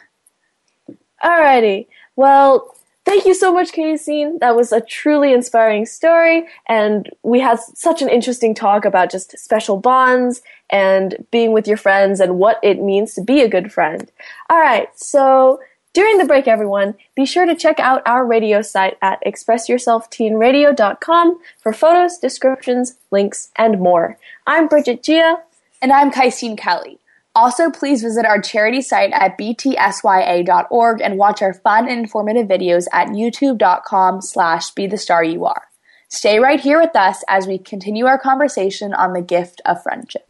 Alrighty. 1.24 1.88
Well, 2.16 2.76
Thank 3.14 3.28
you 3.28 3.36
so 3.36 3.54
much, 3.54 3.74
Kaisine. 3.74 4.40
That 4.40 4.56
was 4.56 4.72
a 4.72 4.82
truly 4.82 5.34
inspiring 5.34 5.86
story, 5.86 6.48
and 6.66 7.08
we 7.22 7.40
had 7.40 7.60
such 7.60 8.02
an 8.02 8.10
interesting 8.10 8.56
talk 8.56 8.86
about 8.86 9.12
just 9.12 9.38
special 9.38 9.78
bonds 9.78 10.42
and 10.72 11.24
being 11.30 11.52
with 11.52 11.68
your 11.68 11.78
friends 11.78 12.20
and 12.20 12.40
what 12.40 12.58
it 12.64 12.82
means 12.82 13.14
to 13.14 13.22
be 13.22 13.42
a 13.42 13.48
good 13.48 13.72
friend. 13.72 14.12
All 14.50 14.58
right, 14.58 14.88
so 14.96 15.60
during 15.94 16.18
the 16.18 16.26
break, 16.26 16.48
everyone, 16.48 16.96
be 17.16 17.28
sure 17.28 17.46
to 17.46 17.54
check 17.54 17.80
out 17.80 18.02
our 18.08 18.26
radio 18.26 18.64
site 18.64 18.98
at 19.04 19.24
expressyourselfteenradio.com 19.24 21.40
for 21.62 21.72
photos, 21.72 22.18
descriptions, 22.18 22.96
links, 23.12 23.52
and 23.58 23.80
more. 23.80 24.18
I'm 24.48 24.68
Bridget 24.68 25.04
Gia. 25.04 25.38
And 25.84 25.92
I'm 25.92 26.12
Kaisine 26.12 26.58
Kelly. 26.58 26.98
Also, 27.36 27.72
please 27.72 28.04
visit 28.04 28.26
our 28.26 28.40
charity 28.40 28.82
site 28.82 29.12
at 29.12 29.38
btsya.org 29.40 31.02
and 31.02 31.18
watch 31.18 31.42
our 31.42 31.54
fun 31.54 31.90
and 31.90 32.00
informative 32.00 32.48
videos 32.48 32.86
at 32.94 33.08
youtube.com 33.08 34.22
slash 34.22 34.70
be 34.72 34.86
the 34.86 34.98
star 34.98 35.24
you 35.24 35.46
are. 35.46 35.64
Stay 36.10 36.38
right 36.38 36.60
here 36.60 36.80
with 36.80 36.96
us 36.96 37.24
as 37.28 37.48
we 37.48 37.58
continue 37.58 38.06
our 38.06 38.20
conversation 38.20 38.94
on 38.94 39.14
the 39.14 39.22
gift 39.22 39.62
of 39.66 39.82
friendship. 39.82 40.30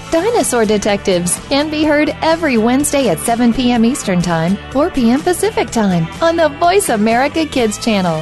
Dinosaur 0.11 0.65
Detectives 0.65 1.39
can 1.47 1.69
be 1.69 1.85
heard 1.85 2.09
every 2.21 2.57
Wednesday 2.57 3.07
at 3.07 3.19
7 3.19 3.53
p.m. 3.53 3.85
Eastern 3.85 4.21
Time, 4.21 4.57
4 4.71 4.91
p.m. 4.91 5.21
Pacific 5.21 5.69
Time 5.69 6.05
on 6.21 6.35
the 6.35 6.49
Voice 6.59 6.89
America 6.89 7.45
Kids 7.45 7.77
channel. 7.83 8.21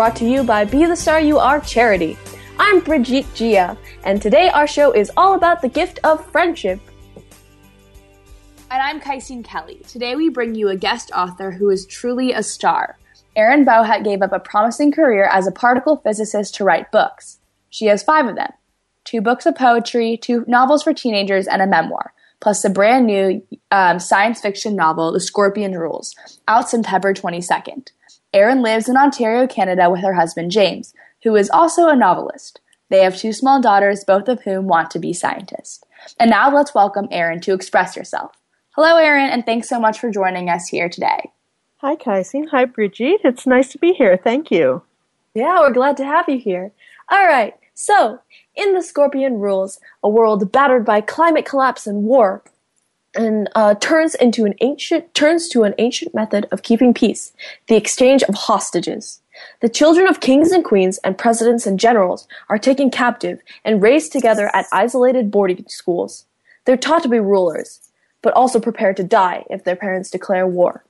brought 0.00 0.16
to 0.16 0.24
you 0.24 0.42
by 0.42 0.64
Be 0.64 0.86
the 0.86 0.96
Star 0.96 1.20
You 1.20 1.38
Are 1.38 1.60
charity. 1.60 2.16
I'm 2.58 2.80
Brigitte 2.80 3.26
Gia, 3.34 3.76
and 4.02 4.22
today 4.22 4.48
our 4.48 4.66
show 4.66 4.92
is 4.92 5.12
all 5.14 5.34
about 5.34 5.60
the 5.60 5.68
gift 5.68 5.98
of 6.04 6.24
friendship. 6.32 6.80
And 8.70 8.80
I'm 8.80 8.98
Kaisine 8.98 9.44
Kelly. 9.44 9.82
Today 9.86 10.16
we 10.16 10.30
bring 10.30 10.54
you 10.54 10.70
a 10.70 10.76
guest 10.76 11.10
author 11.14 11.50
who 11.50 11.68
is 11.68 11.84
truly 11.84 12.32
a 12.32 12.42
star. 12.42 12.96
Erin 13.36 13.66
Bohat 13.66 14.02
gave 14.02 14.22
up 14.22 14.32
a 14.32 14.40
promising 14.40 14.90
career 14.90 15.24
as 15.24 15.46
a 15.46 15.52
particle 15.52 15.98
physicist 15.98 16.54
to 16.54 16.64
write 16.64 16.90
books. 16.90 17.38
She 17.68 17.84
has 17.84 18.02
five 18.02 18.24
of 18.24 18.36
them 18.36 18.52
two 19.04 19.20
books 19.20 19.44
of 19.44 19.54
poetry, 19.54 20.16
two 20.16 20.46
novels 20.48 20.82
for 20.82 20.94
teenagers, 20.94 21.46
and 21.46 21.60
a 21.60 21.66
memoir, 21.66 22.14
plus 22.40 22.62
the 22.62 22.70
brand 22.70 23.06
new 23.06 23.46
um, 23.70 23.98
science 23.98 24.40
fiction 24.40 24.74
novel, 24.74 25.12
The 25.12 25.20
Scorpion 25.20 25.72
Rules, 25.72 26.14
out 26.48 26.70
September 26.70 27.12
22nd. 27.12 27.90
Erin 28.32 28.62
lives 28.62 28.88
in 28.88 28.96
Ontario, 28.96 29.46
Canada 29.48 29.90
with 29.90 30.02
her 30.02 30.14
husband 30.14 30.52
James, 30.52 30.94
who 31.24 31.34
is 31.34 31.50
also 31.50 31.88
a 31.88 31.96
novelist. 31.96 32.60
They 32.88 33.02
have 33.02 33.16
two 33.16 33.32
small 33.32 33.60
daughters, 33.60 34.04
both 34.04 34.28
of 34.28 34.42
whom 34.42 34.68
want 34.68 34.90
to 34.92 35.00
be 35.00 35.12
scientists. 35.12 35.84
And 36.18 36.30
now 36.30 36.54
let's 36.54 36.74
welcome 36.74 37.08
Erin 37.10 37.40
to 37.40 37.54
express 37.54 37.96
yourself. 37.96 38.32
Hello, 38.76 38.96
Erin, 38.96 39.30
and 39.30 39.44
thanks 39.44 39.68
so 39.68 39.80
much 39.80 39.98
for 39.98 40.12
joining 40.12 40.48
us 40.48 40.68
here 40.68 40.88
today. 40.88 41.30
Hi, 41.78 41.96
Kaisine. 41.96 42.48
Hi, 42.50 42.66
Brigitte. 42.66 43.20
It's 43.24 43.48
nice 43.48 43.72
to 43.72 43.78
be 43.78 43.94
here. 43.94 44.16
Thank 44.16 44.52
you. 44.52 44.82
Yeah, 45.34 45.58
we're 45.58 45.72
glad 45.72 45.96
to 45.96 46.04
have 46.04 46.28
you 46.28 46.38
here. 46.38 46.70
All 47.10 47.26
right, 47.26 47.54
so 47.74 48.20
in 48.54 48.74
the 48.74 48.82
Scorpion 48.82 49.40
Rules, 49.40 49.80
a 50.04 50.08
world 50.08 50.52
battered 50.52 50.84
by 50.84 51.00
climate 51.00 51.46
collapse 51.46 51.86
and 51.86 52.04
war, 52.04 52.44
and 53.14 53.48
uh, 53.54 53.74
turns 53.74 54.14
into 54.14 54.44
an 54.44 54.54
ancient 54.60 55.12
turns 55.14 55.48
to 55.48 55.64
an 55.64 55.74
ancient 55.78 56.14
method 56.14 56.46
of 56.52 56.62
keeping 56.62 56.94
peace, 56.94 57.32
the 57.66 57.76
exchange 57.76 58.22
of 58.24 58.34
hostages. 58.34 59.20
The 59.60 59.68
children 59.68 60.06
of 60.06 60.20
kings 60.20 60.52
and 60.52 60.64
queens 60.64 60.98
and 60.98 61.16
presidents 61.16 61.66
and 61.66 61.80
generals 61.80 62.28
are 62.48 62.58
taken 62.58 62.90
captive 62.90 63.40
and 63.64 63.82
raised 63.82 64.12
together 64.12 64.54
at 64.54 64.66
isolated 64.72 65.30
boarding 65.30 65.64
schools. 65.68 66.26
They're 66.64 66.76
taught 66.76 67.02
to 67.04 67.08
be 67.08 67.20
rulers, 67.20 67.80
but 68.22 68.34
also 68.34 68.60
prepared 68.60 68.96
to 68.98 69.04
die 69.04 69.44
if 69.48 69.64
their 69.64 69.76
parents 69.76 70.10
declare 70.10 70.46
war. 70.46 70.84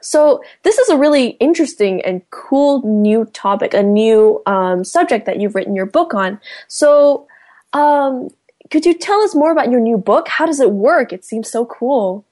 So 0.00 0.42
this 0.64 0.78
is 0.78 0.88
a 0.88 0.96
really 0.96 1.28
interesting 1.38 2.02
and 2.02 2.28
cool 2.30 2.82
new 2.84 3.24
topic, 3.26 3.72
a 3.72 3.82
new 3.82 4.42
um, 4.46 4.82
subject 4.82 5.26
that 5.26 5.38
you've 5.38 5.54
written 5.54 5.76
your 5.76 5.86
book 5.86 6.12
on. 6.12 6.40
So 6.66 7.28
um, 7.72 8.28
could 8.72 8.86
you 8.86 8.94
tell 8.94 9.20
us 9.20 9.34
more 9.34 9.52
about 9.52 9.70
your 9.70 9.80
new 9.80 9.98
book? 9.98 10.28
How 10.28 10.46
does 10.46 10.58
it 10.58 10.70
work? 10.72 11.12
It 11.12 11.26
seems 11.26 11.50
so 11.50 11.66
cool. 11.66 12.24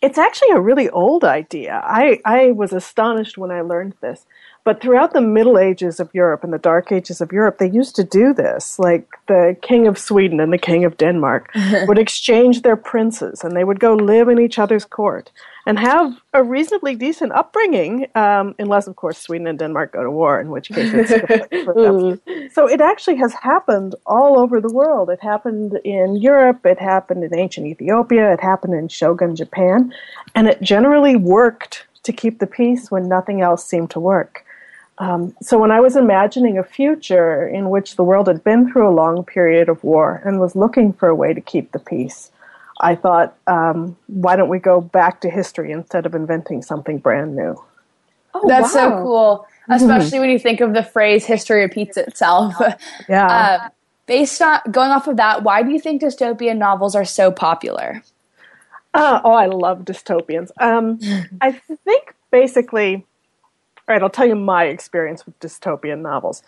It's 0.00 0.16
actually 0.16 0.50
a 0.50 0.60
really 0.60 0.88
old 0.88 1.24
idea. 1.24 1.82
I, 1.84 2.20
I 2.24 2.52
was 2.52 2.72
astonished 2.72 3.36
when 3.36 3.50
I 3.50 3.62
learned 3.62 3.94
this. 4.00 4.24
But 4.68 4.82
throughout 4.82 5.14
the 5.14 5.22
Middle 5.22 5.58
Ages 5.58 5.98
of 5.98 6.10
Europe 6.12 6.44
and 6.44 6.52
the 6.52 6.58
Dark 6.58 6.92
Ages 6.92 7.22
of 7.22 7.32
Europe, 7.32 7.56
they 7.56 7.70
used 7.70 7.96
to 7.96 8.04
do 8.04 8.34
this. 8.34 8.78
Like 8.78 9.08
the 9.26 9.56
King 9.62 9.86
of 9.86 9.96
Sweden 9.96 10.40
and 10.40 10.52
the 10.52 10.58
King 10.58 10.84
of 10.84 10.98
Denmark 10.98 11.50
would 11.88 11.98
exchange 11.98 12.60
their 12.60 12.76
princes 12.76 13.42
and 13.42 13.56
they 13.56 13.64
would 13.64 13.80
go 13.80 13.94
live 13.94 14.28
in 14.28 14.38
each 14.38 14.58
other's 14.58 14.84
court 14.84 15.30
and 15.66 15.78
have 15.78 16.20
a 16.34 16.44
reasonably 16.44 16.94
decent 16.94 17.32
upbringing, 17.32 18.08
um, 18.14 18.54
unless, 18.58 18.86
of 18.86 18.96
course, 18.96 19.16
Sweden 19.16 19.46
and 19.46 19.58
Denmark 19.58 19.92
go 19.92 20.02
to 20.02 20.10
war, 20.10 20.38
in 20.38 20.50
which 20.50 20.68
case 20.68 20.92
it's. 20.92 22.52
So 22.54 22.68
it 22.68 22.82
actually 22.82 23.16
has 23.16 23.32
happened 23.32 23.94
all 24.04 24.38
over 24.38 24.60
the 24.60 24.74
world. 24.80 25.08
It 25.08 25.22
happened 25.22 25.80
in 25.82 26.16
Europe, 26.16 26.66
it 26.66 26.78
happened 26.78 27.24
in 27.24 27.34
ancient 27.34 27.66
Ethiopia, 27.66 28.34
it 28.34 28.40
happened 28.40 28.74
in 28.74 28.88
Shogun 28.88 29.34
Japan, 29.34 29.94
and 30.34 30.46
it 30.46 30.60
generally 30.60 31.16
worked 31.16 31.86
to 32.02 32.12
keep 32.12 32.38
the 32.38 32.46
peace 32.46 32.90
when 32.90 33.08
nothing 33.08 33.40
else 33.40 33.64
seemed 33.64 33.90
to 33.92 34.00
work. 34.00 34.44
Um, 34.98 35.34
so 35.40 35.58
when 35.58 35.70
I 35.70 35.80
was 35.80 35.94
imagining 35.94 36.58
a 36.58 36.64
future 36.64 37.46
in 37.46 37.70
which 37.70 37.96
the 37.96 38.02
world 38.02 38.26
had 38.26 38.42
been 38.42 38.70
through 38.70 38.88
a 38.88 38.90
long 38.90 39.24
period 39.24 39.68
of 39.68 39.82
war 39.84 40.20
and 40.24 40.40
was 40.40 40.56
looking 40.56 40.92
for 40.92 41.08
a 41.08 41.14
way 41.14 41.32
to 41.32 41.40
keep 41.40 41.70
the 41.70 41.78
peace, 41.78 42.32
I 42.80 42.94
thought, 42.94 43.36
um, 43.46 43.96
why 44.06 44.36
don't 44.36 44.48
we 44.48 44.58
go 44.58 44.80
back 44.80 45.20
to 45.20 45.30
history 45.30 45.72
instead 45.72 46.06
of 46.06 46.14
inventing 46.14 46.62
something 46.62 46.98
brand 46.98 47.36
new? 47.36 47.62
Oh, 48.34 48.48
That's 48.48 48.74
wow. 48.74 48.90
so 48.90 49.02
cool, 49.02 49.46
especially 49.68 50.10
mm-hmm. 50.10 50.20
when 50.20 50.30
you 50.30 50.38
think 50.38 50.60
of 50.60 50.74
the 50.74 50.82
phrase 50.82 51.24
"history 51.24 51.60
repeats 51.62 51.96
itself." 51.96 52.54
Yeah. 53.08 53.26
Uh, 53.26 53.68
based 54.06 54.40
on 54.42 54.60
going 54.70 54.90
off 54.90 55.06
of 55.06 55.16
that, 55.16 55.42
why 55.42 55.62
do 55.62 55.70
you 55.70 55.80
think 55.80 56.02
dystopian 56.02 56.58
novels 56.58 56.94
are 56.94 57.04
so 57.04 57.30
popular? 57.30 58.02
Uh, 58.94 59.20
oh, 59.24 59.32
I 59.32 59.46
love 59.46 59.84
dystopians. 59.84 60.50
Um, 60.58 60.98
I 61.40 61.52
think 61.52 62.14
basically, 62.30 63.06
all 63.88 63.94
right, 63.94 64.02
I'll 64.02 64.10
tell 64.10 64.26
you 64.26 64.36
my 64.36 64.64
experience 64.64 65.24
with 65.24 65.38
dystopian 65.40 66.02
novels. 66.02 66.42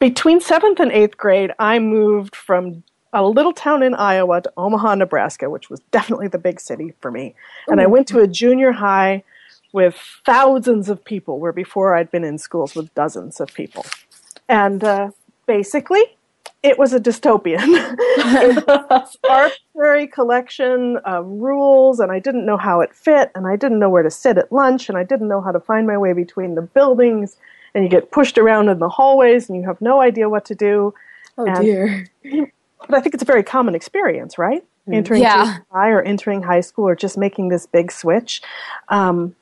Between 0.00 0.40
seventh 0.40 0.80
and 0.80 0.90
eighth 0.90 1.16
grade, 1.16 1.52
I 1.58 1.78
moved 1.78 2.34
from 2.34 2.82
a 3.12 3.24
little 3.24 3.52
town 3.52 3.82
in 3.84 3.94
Iowa 3.94 4.42
to 4.42 4.52
Omaha, 4.56 4.96
Nebraska, 4.96 5.48
which 5.48 5.70
was 5.70 5.80
definitely 5.92 6.28
the 6.28 6.38
big 6.38 6.60
city 6.60 6.92
for 7.00 7.10
me. 7.10 7.34
And 7.68 7.80
I 7.80 7.86
went 7.86 8.08
to 8.08 8.18
a 8.18 8.26
junior 8.26 8.72
high 8.72 9.22
with 9.72 9.96
thousands 10.26 10.88
of 10.88 11.04
people, 11.04 11.38
where 11.38 11.52
before 11.52 11.94
I'd 11.94 12.10
been 12.10 12.24
in 12.24 12.38
schools 12.38 12.74
with 12.74 12.92
dozens 12.94 13.40
of 13.40 13.54
people. 13.54 13.86
And 14.48 14.82
uh, 14.82 15.10
basically, 15.46 16.15
it 16.66 16.78
was 16.78 16.92
a 16.92 17.00
dystopian. 17.00 17.58
it 17.96 18.66
was 18.66 19.18
an 19.24 19.30
arbitrary 19.30 20.06
collection 20.06 20.96
of 21.04 21.24
rules, 21.26 22.00
and 22.00 22.10
I 22.10 22.18
didn't 22.18 22.44
know 22.46 22.56
how 22.56 22.80
it 22.80 22.94
fit, 22.94 23.30
and 23.34 23.46
I 23.46 23.56
didn't 23.56 23.78
know 23.78 23.88
where 23.90 24.02
to 24.02 24.10
sit 24.10 24.36
at 24.38 24.50
lunch, 24.50 24.88
and 24.88 24.98
I 24.98 25.04
didn't 25.04 25.28
know 25.28 25.40
how 25.40 25.52
to 25.52 25.60
find 25.60 25.86
my 25.86 25.96
way 25.98 26.12
between 26.12 26.54
the 26.54 26.62
buildings, 26.62 27.36
and 27.74 27.84
you 27.84 27.90
get 27.90 28.10
pushed 28.10 28.36
around 28.38 28.68
in 28.68 28.78
the 28.78 28.88
hallways, 28.88 29.48
and 29.48 29.58
you 29.60 29.66
have 29.66 29.80
no 29.80 30.00
idea 30.00 30.28
what 30.28 30.44
to 30.46 30.54
do 30.54 30.92
Oh 31.38 31.44
And- 31.46 31.60
dear. 31.64 32.06
But 32.88 32.94
I 32.98 33.00
think 33.00 33.14
it's 33.14 33.22
a 33.22 33.26
very 33.26 33.42
common 33.42 33.74
experience, 33.74 34.38
right? 34.38 34.64
Entering 34.90 35.22
Yeah. 35.22 35.58
high 35.72 35.90
or 35.90 36.00
entering 36.02 36.42
high 36.42 36.60
school 36.60 36.86
or 36.88 36.94
just 36.94 37.18
making 37.18 37.48
this 37.48 37.66
big 37.66 37.90
switch. 37.90 38.40
Um, 38.88 39.34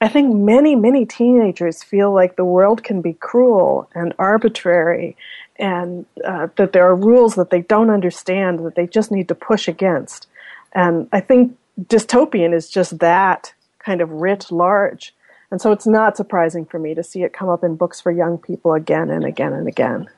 I 0.00 0.08
think 0.08 0.34
many, 0.34 0.76
many 0.76 1.04
teenagers 1.06 1.82
feel 1.82 2.12
like 2.12 2.36
the 2.36 2.44
world 2.44 2.82
can 2.84 3.00
be 3.00 3.14
cruel 3.14 3.88
and 3.94 4.14
arbitrary 4.18 5.16
and 5.56 6.06
uh, 6.24 6.48
that 6.56 6.72
there 6.72 6.86
are 6.86 6.96
rules 6.96 7.34
that 7.36 7.50
they 7.50 7.62
don't 7.62 7.90
understand 7.90 8.64
that 8.64 8.74
they 8.74 8.86
just 8.86 9.10
need 9.10 9.28
to 9.28 9.34
push 9.34 9.68
against. 9.68 10.26
And 10.72 11.08
I 11.12 11.20
think 11.20 11.56
dystopian 11.80 12.54
is 12.54 12.68
just 12.68 12.98
that 12.98 13.54
kind 13.78 14.00
of 14.00 14.10
writ 14.10 14.50
large. 14.50 15.14
And 15.50 15.60
so 15.60 15.70
it's 15.70 15.86
not 15.86 16.16
surprising 16.16 16.64
for 16.64 16.78
me 16.78 16.94
to 16.94 17.04
see 17.04 17.22
it 17.22 17.32
come 17.32 17.48
up 17.48 17.62
in 17.62 17.76
books 17.76 18.00
for 18.00 18.10
young 18.10 18.38
people 18.38 18.72
again 18.72 19.10
and 19.10 19.24
again 19.24 19.52
and 19.52 19.68
again. 19.68 20.08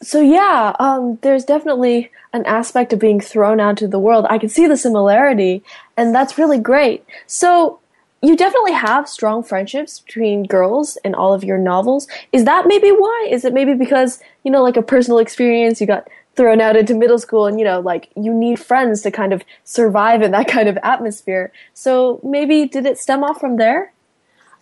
So 0.00 0.20
yeah, 0.20 0.74
um, 0.78 1.18
there's 1.22 1.44
definitely 1.44 2.10
an 2.32 2.46
aspect 2.46 2.92
of 2.92 2.98
being 2.98 3.20
thrown 3.20 3.58
out 3.60 3.76
to 3.78 3.88
the 3.88 3.98
world. 3.98 4.26
I 4.28 4.38
can 4.38 4.48
see 4.48 4.66
the 4.66 4.76
similarity, 4.76 5.62
and 5.96 6.14
that's 6.14 6.38
really 6.38 6.58
great. 6.58 7.04
So 7.26 7.80
you 8.22 8.36
definitely 8.36 8.72
have 8.72 9.08
strong 9.08 9.42
friendships 9.42 10.00
between 10.00 10.44
girls 10.44 10.98
in 11.04 11.14
all 11.14 11.32
of 11.32 11.44
your 11.44 11.58
novels. 11.58 12.08
Is 12.32 12.44
that 12.44 12.66
maybe 12.66 12.90
why? 12.90 13.28
Is 13.30 13.44
it 13.44 13.54
maybe 13.54 13.74
because 13.74 14.20
you 14.42 14.50
know, 14.50 14.62
like 14.62 14.76
a 14.76 14.82
personal 14.82 15.18
experience, 15.18 15.80
you 15.80 15.86
got 15.86 16.08
thrown 16.34 16.60
out 16.60 16.76
into 16.76 16.94
middle 16.94 17.18
school, 17.18 17.46
and 17.46 17.58
you 17.58 17.64
know, 17.64 17.80
like 17.80 18.10
you 18.16 18.32
need 18.32 18.58
friends 18.58 19.02
to 19.02 19.10
kind 19.10 19.32
of 19.32 19.42
survive 19.64 20.22
in 20.22 20.32
that 20.32 20.48
kind 20.56 20.68
of 20.68 20.78
atmosphere. 20.82 21.52
So 21.74 22.20
maybe 22.24 22.66
did 22.66 22.86
it 22.86 22.98
stem 22.98 23.22
off 23.22 23.40
from 23.40 23.56
there? 23.56 23.92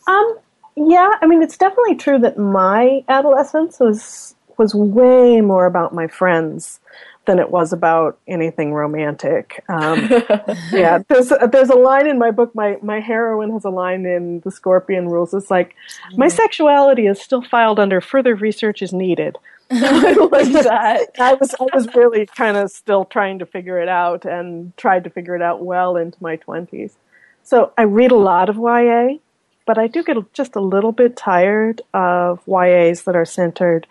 Um, 0.07 0.38
yeah, 0.77 1.11
I 1.23 1.27
mean, 1.27 1.42
it's 1.42 1.57
definitely 1.57 1.97
true 1.97 2.19
that 2.19 2.38
my 2.38 3.05
adolescence 3.09 3.81
was 3.81 4.35
was 4.59 4.75
way 4.75 5.40
more 5.40 5.66
about 5.66 5.95
my 5.95 6.07
friends 6.07 6.81
than 7.27 7.39
it 7.39 7.51
was 7.51 7.73
about 7.73 8.19
anything 8.27 8.73
romantic. 8.73 9.65
Um, 9.69 10.09
yeah, 10.73 11.03
there's 11.09 11.33
there's 11.51 11.71
a 11.71 11.77
line 11.77 12.07
in 12.07 12.19
my 12.19 12.31
book. 12.31 12.55
My 12.55 12.79
my 12.83 13.01
heroine 13.01 13.53
has 13.53 13.65
a 13.65 13.71
line 13.71 14.07
in 14.07 14.41
the 14.41 14.51
Scorpion 14.51 15.09
Rules. 15.09 15.35
It's 15.35 15.51
like, 15.51 15.75
my 16.17 16.29
sexuality 16.29 17.07
is 17.07 17.21
still 17.21 17.43
filed 17.43 17.79
under 17.79 18.01
further 18.01 18.35
research 18.35 18.83
is 18.83 18.93
needed. 18.93 19.37
I 19.71 20.12
like 20.12 20.53
that. 20.53 21.09
I 21.19 21.35
was 21.35 21.55
I 21.61 21.77
was 21.77 21.93
really 21.95 22.27
kind 22.27 22.57
of 22.57 22.71
still 22.71 23.05
trying 23.05 23.41
to 23.41 23.47
figure 23.47 23.81
it 23.81 23.89
out 23.89 24.25
and 24.25 24.77
tried 24.77 25.05
to 25.05 25.11
figure 25.11 25.35
it 25.35 25.43
out 25.43 25.65
well 25.65 25.97
into 25.97 26.17
my 26.23 26.37
twenties. 26.37 26.97
So 27.43 27.73
I 27.77 27.83
read 27.83 28.12
a 28.12 28.17
lot 28.17 28.49
of 28.49 28.57
YA, 28.57 29.19
but 29.67 29.79
I 29.79 29.89
do 29.89 30.03
get 30.05 30.17
just 30.33 30.57
a 30.57 30.61
little 30.61 30.93
bit 30.93 31.17
tired 31.17 31.83
of 31.93 32.41
YAs 32.47 33.03
that 33.03 33.17
are 33.17 33.25
centered 33.25 33.87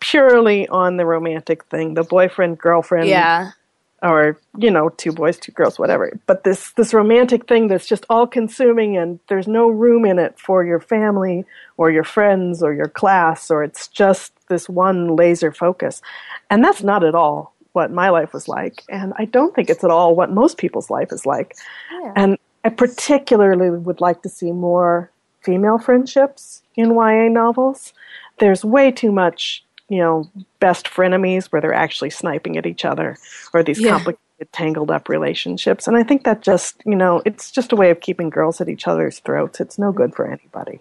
purely 0.00 0.66
on 0.68 0.96
the 0.96 1.06
romantic 1.06 1.64
thing, 1.66 1.94
the 1.94 2.02
boyfriend 2.02 2.58
girlfriend, 2.58 3.08
Yeah. 3.08 3.50
or 4.02 4.38
you 4.56 4.70
know, 4.70 4.88
two 4.88 5.12
boys, 5.12 5.38
two 5.38 5.52
girls, 5.52 5.78
whatever. 5.78 6.18
But 6.26 6.44
this 6.44 6.72
this 6.72 6.92
romantic 6.94 7.46
thing 7.46 7.68
that's 7.68 7.86
just 7.86 8.06
all 8.08 8.26
consuming, 8.26 8.96
and 8.96 9.18
there's 9.28 9.46
no 9.48 9.68
room 9.68 10.04
in 10.04 10.18
it 10.18 10.38
for 10.38 10.64
your 10.64 10.80
family 10.80 11.44
or 11.76 11.90
your 11.90 12.04
friends 12.04 12.62
or 12.62 12.72
your 12.72 12.88
class, 12.88 13.50
or 13.50 13.62
it's 13.62 13.88
just 13.88 14.32
this 14.48 14.68
one 14.68 15.14
laser 15.16 15.52
focus, 15.52 16.00
and 16.48 16.64
that's 16.64 16.82
not 16.82 17.04
at 17.04 17.14
all 17.14 17.54
what 17.72 17.92
my 17.92 18.08
life 18.08 18.32
was 18.32 18.48
like, 18.48 18.82
and 18.88 19.12
I 19.16 19.26
don't 19.26 19.54
think 19.54 19.70
it's 19.70 19.84
at 19.84 19.90
all 19.92 20.16
what 20.16 20.32
most 20.32 20.58
people's 20.58 20.90
life 20.90 21.12
is 21.12 21.24
like. 21.24 21.54
And 22.16 22.36
I 22.64 22.70
particularly 22.70 23.70
would 23.70 24.00
like 24.00 24.22
to 24.22 24.28
see 24.28 24.50
more 24.50 25.10
female 25.42 25.78
friendships 25.78 26.62
in 26.74 26.90
YA 26.96 27.28
novels. 27.28 27.92
There's 28.38 28.64
way 28.64 28.90
too 28.90 29.12
much, 29.12 29.64
you 29.90 29.98
know, 29.98 30.30
best 30.60 30.86
frenemies 30.86 31.46
where 31.46 31.60
they're 31.60 31.74
actually 31.74 32.08
sniping 32.10 32.56
at 32.56 32.64
each 32.64 32.84
other 32.86 33.18
or 33.52 33.62
these 33.62 33.78
Yeah. 33.80 33.90
complicated, 33.90 34.52
tangled 34.52 34.90
up 34.90 35.08
relationships. 35.10 35.86
And 35.86 35.96
I 35.96 36.02
think 36.04 36.24
that 36.24 36.40
just, 36.40 36.80
you 36.86 36.96
know, 36.96 37.20
it's 37.26 37.50
just 37.50 37.72
a 37.72 37.76
way 37.76 37.90
of 37.90 38.00
keeping 38.00 38.30
girls 38.30 38.60
at 38.60 38.68
each 38.68 38.86
other's 38.88 39.18
throats. 39.18 39.60
It's 39.60 39.78
no 39.78 39.92
good 39.92 40.14
for 40.14 40.26
anybody. 40.26 40.80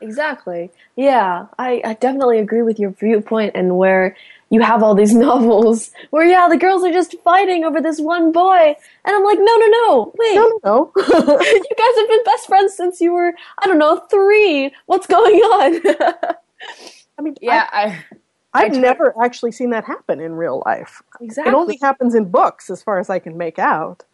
Exactly. 0.00 0.70
Yeah, 0.96 1.46
I, 1.58 1.80
I 1.84 1.94
definitely 1.94 2.38
agree 2.38 2.62
with 2.62 2.78
your 2.78 2.90
viewpoint 2.90 3.52
and 3.56 3.76
where 3.78 4.16
you 4.50 4.60
have 4.60 4.82
all 4.82 4.94
these 4.94 5.14
novels 5.28 5.90
where, 6.10 6.26
yeah, 6.26 6.48
the 6.48 6.56
girls 6.56 6.84
are 6.84 6.92
just 6.92 7.14
fighting 7.24 7.64
over 7.64 7.80
this 7.80 8.00
one 8.00 8.30
boy. 8.32 8.76
And 9.04 9.16
I'm 9.16 9.24
like, 9.24 9.38
no, 9.38 9.56
no, 9.56 9.66
no, 9.66 10.12
wait. 10.18 10.34
No, 10.36 10.46
no, 10.46 10.60
no. 10.64 10.92
you 10.96 11.74
guys 11.76 11.96
have 11.96 12.08
been 12.08 12.24
best 12.24 12.46
friends 12.46 12.74
since 12.74 13.00
you 13.00 13.12
were, 13.12 13.32
I 13.58 13.66
don't 13.66 13.78
know, 13.78 13.98
three. 14.10 14.72
What's 14.86 15.06
going 15.06 15.36
on? 15.36 15.80
I 17.18 17.22
mean, 17.22 17.34
Yeah. 17.40 17.66
I, 17.72 17.84
I, 17.86 18.04
I've 18.54 18.72
never 18.76 19.14
actually 19.22 19.52
seen 19.52 19.70
that 19.70 19.84
happen 19.84 20.20
in 20.20 20.32
real 20.32 20.62
life. 20.66 21.02
exactly. 21.20 21.52
It 21.52 21.54
only 21.54 21.78
happens 21.80 22.14
in 22.14 22.30
books, 22.30 22.70
as 22.70 22.82
far 22.82 22.98
as 22.98 23.10
I 23.10 23.18
can 23.18 23.36
make 23.36 23.58
out. 23.58 24.04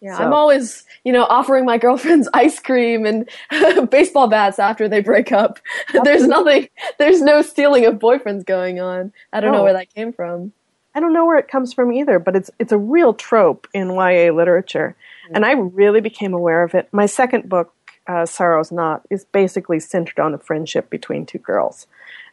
yeah, 0.00 0.16
so- 0.16 0.24
I'm 0.24 0.32
always, 0.32 0.84
you 1.04 1.12
know, 1.12 1.24
offering 1.24 1.64
my 1.64 1.78
girlfriends 1.84 2.28
ice 2.32 2.58
cream 2.60 3.04
and 3.06 3.28
baseball 3.90 4.28
bats 4.28 4.58
after 4.58 4.88
they 4.88 5.00
break 5.00 5.32
up. 5.32 5.58
there's 6.04 6.26
nothing, 6.26 6.68
there's 6.98 7.20
no 7.20 7.42
stealing 7.42 7.84
of 7.86 7.94
boyfriends 7.94 8.46
going 8.46 8.80
on. 8.80 9.12
I 9.32 9.40
don't 9.40 9.52
know 9.52 9.62
where 9.64 9.72
that 9.74 9.92
came 9.94 10.12
from. 10.12 10.52
I 10.94 11.00
don't 11.00 11.14
know 11.14 11.24
where 11.24 11.38
it 11.38 11.48
comes 11.48 11.72
from 11.72 11.90
either, 11.90 12.18
but 12.18 12.36
it's 12.36 12.50
it's 12.58 12.70
a 12.72 12.76
real 12.78 13.14
trope 13.14 13.66
in 13.72 13.88
YA 13.94 14.30
literature, 14.30 14.94
and 15.32 15.46
I 15.46 15.52
really 15.52 16.02
became 16.02 16.34
aware 16.34 16.62
of 16.62 16.74
it. 16.74 16.86
My 16.92 17.06
second 17.06 17.48
book, 17.48 17.72
uh, 18.06 18.26
Sorrow's 18.26 18.70
Knot, 18.70 19.00
is 19.08 19.24
basically 19.24 19.80
centered 19.80 20.20
on 20.20 20.34
a 20.34 20.38
friendship 20.38 20.90
between 20.90 21.24
two 21.24 21.38
girls, 21.38 21.86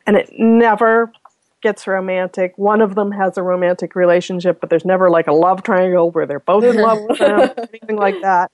and 0.05 0.17
it 0.17 0.33
never 0.37 1.09
gets 1.61 1.87
romantic. 1.87 2.57
One 2.57 2.81
of 2.81 2.95
them 2.95 3.11
has 3.11 3.37
a 3.37 3.43
romantic 3.43 3.95
relationship, 3.95 4.59
but 4.59 4.69
there's 4.69 4.85
never 4.85 5.09
like 5.09 5.27
a 5.27 5.33
love 5.33 5.63
triangle 5.63 6.11
where 6.11 6.25
they're 6.25 6.39
both 6.39 6.63
in 6.63 6.77
love 6.77 6.99
with 7.07 7.19
them, 7.19 7.51
anything 7.57 7.97
like 7.97 8.21
that. 8.21 8.51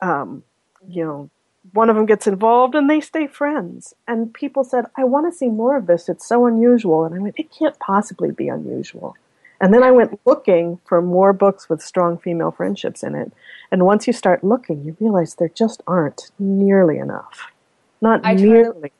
Um, 0.00 0.42
you 0.88 1.04
know, 1.04 1.30
one 1.72 1.88
of 1.88 1.96
them 1.96 2.06
gets 2.06 2.26
involved 2.26 2.74
and 2.74 2.90
they 2.90 3.00
stay 3.00 3.26
friends. 3.26 3.94
And 4.06 4.34
people 4.34 4.64
said, 4.64 4.86
I 4.96 5.04
want 5.04 5.32
to 5.32 5.36
see 5.36 5.48
more 5.48 5.76
of 5.76 5.86
this. 5.86 6.08
It's 6.08 6.26
so 6.26 6.46
unusual. 6.46 7.04
And 7.04 7.14
I 7.14 7.18
went, 7.18 7.38
it 7.38 7.50
can't 7.56 7.78
possibly 7.78 8.30
be 8.30 8.48
unusual. 8.48 9.16
And 9.60 9.72
then 9.72 9.84
I 9.84 9.92
went 9.92 10.18
looking 10.24 10.80
for 10.84 11.00
more 11.00 11.32
books 11.32 11.68
with 11.68 11.80
strong 11.80 12.18
female 12.18 12.50
friendships 12.50 13.04
in 13.04 13.14
it. 13.14 13.32
And 13.70 13.86
once 13.86 14.08
you 14.08 14.12
start 14.12 14.42
looking, 14.42 14.84
you 14.84 14.96
realize 14.98 15.36
there 15.36 15.48
just 15.48 15.82
aren't 15.86 16.32
nearly 16.36 16.98
enough. 16.98 17.52
Not 18.00 18.20
I 18.24 18.34
nearly. 18.34 18.90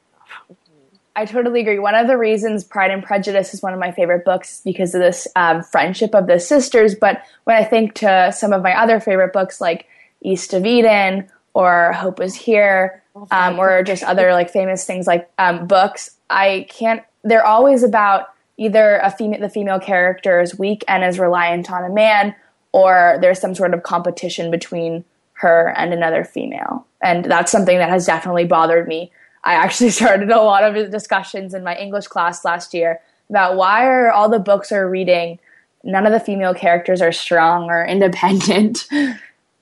I 1.14 1.26
totally 1.26 1.60
agree. 1.60 1.78
One 1.78 1.94
of 1.94 2.06
the 2.06 2.16
reasons 2.16 2.64
Pride 2.64 2.90
and 2.90 3.02
Prejudice 3.02 3.52
is 3.52 3.62
one 3.62 3.74
of 3.74 3.78
my 3.78 3.92
favorite 3.92 4.24
books 4.24 4.54
is 4.54 4.60
because 4.62 4.94
of 4.94 5.00
this 5.00 5.28
um, 5.36 5.62
friendship 5.62 6.14
of 6.14 6.26
the 6.26 6.40
sisters. 6.40 6.94
But 6.94 7.22
when 7.44 7.56
I 7.56 7.64
think 7.64 7.94
to 7.96 8.32
some 8.34 8.52
of 8.52 8.62
my 8.62 8.78
other 8.78 8.98
favorite 8.98 9.32
books 9.32 9.60
like 9.60 9.86
East 10.22 10.54
of 10.54 10.64
Eden 10.64 11.28
or 11.52 11.92
Hope 11.92 12.20
is 12.20 12.34
Here, 12.34 13.02
um, 13.30 13.58
or 13.58 13.82
just 13.82 14.02
other 14.02 14.32
like 14.32 14.50
famous 14.50 14.86
things 14.86 15.06
like 15.06 15.30
um, 15.38 15.66
books, 15.66 16.16
I 16.30 16.66
can't. 16.70 17.02
They're 17.24 17.44
always 17.44 17.82
about 17.82 18.28
either 18.56 18.96
a 18.96 19.10
female, 19.10 19.40
the 19.40 19.48
female 19.48 19.78
character 19.78 20.40
is 20.40 20.58
weak 20.58 20.84
and 20.88 21.04
is 21.04 21.18
reliant 21.18 21.70
on 21.70 21.84
a 21.84 21.92
man, 21.92 22.34
or 22.72 23.18
there's 23.20 23.38
some 23.38 23.54
sort 23.54 23.74
of 23.74 23.82
competition 23.82 24.50
between 24.50 25.04
her 25.34 25.74
and 25.76 25.92
another 25.92 26.24
female. 26.24 26.86
And 27.02 27.24
that's 27.24 27.52
something 27.52 27.76
that 27.78 27.90
has 27.90 28.06
definitely 28.06 28.44
bothered 28.44 28.88
me. 28.88 29.12
I 29.44 29.54
actually 29.54 29.90
started 30.00 30.30
a 30.30 30.40
lot 30.40 30.64
of 30.64 30.90
discussions 30.90 31.54
in 31.54 31.64
my 31.64 31.76
English 31.76 32.06
class 32.06 32.44
last 32.44 32.74
year 32.74 33.00
about 33.30 33.56
why 33.56 33.86
are 33.86 34.10
all 34.10 34.28
the 34.28 34.38
books 34.38 34.72
are 34.72 34.88
reading 34.88 35.38
none 35.84 36.06
of 36.06 36.12
the 36.12 36.20
female 36.20 36.54
characters 36.54 37.00
are 37.00 37.12
strong 37.12 37.64
or 37.70 37.84
independent. 37.88 38.86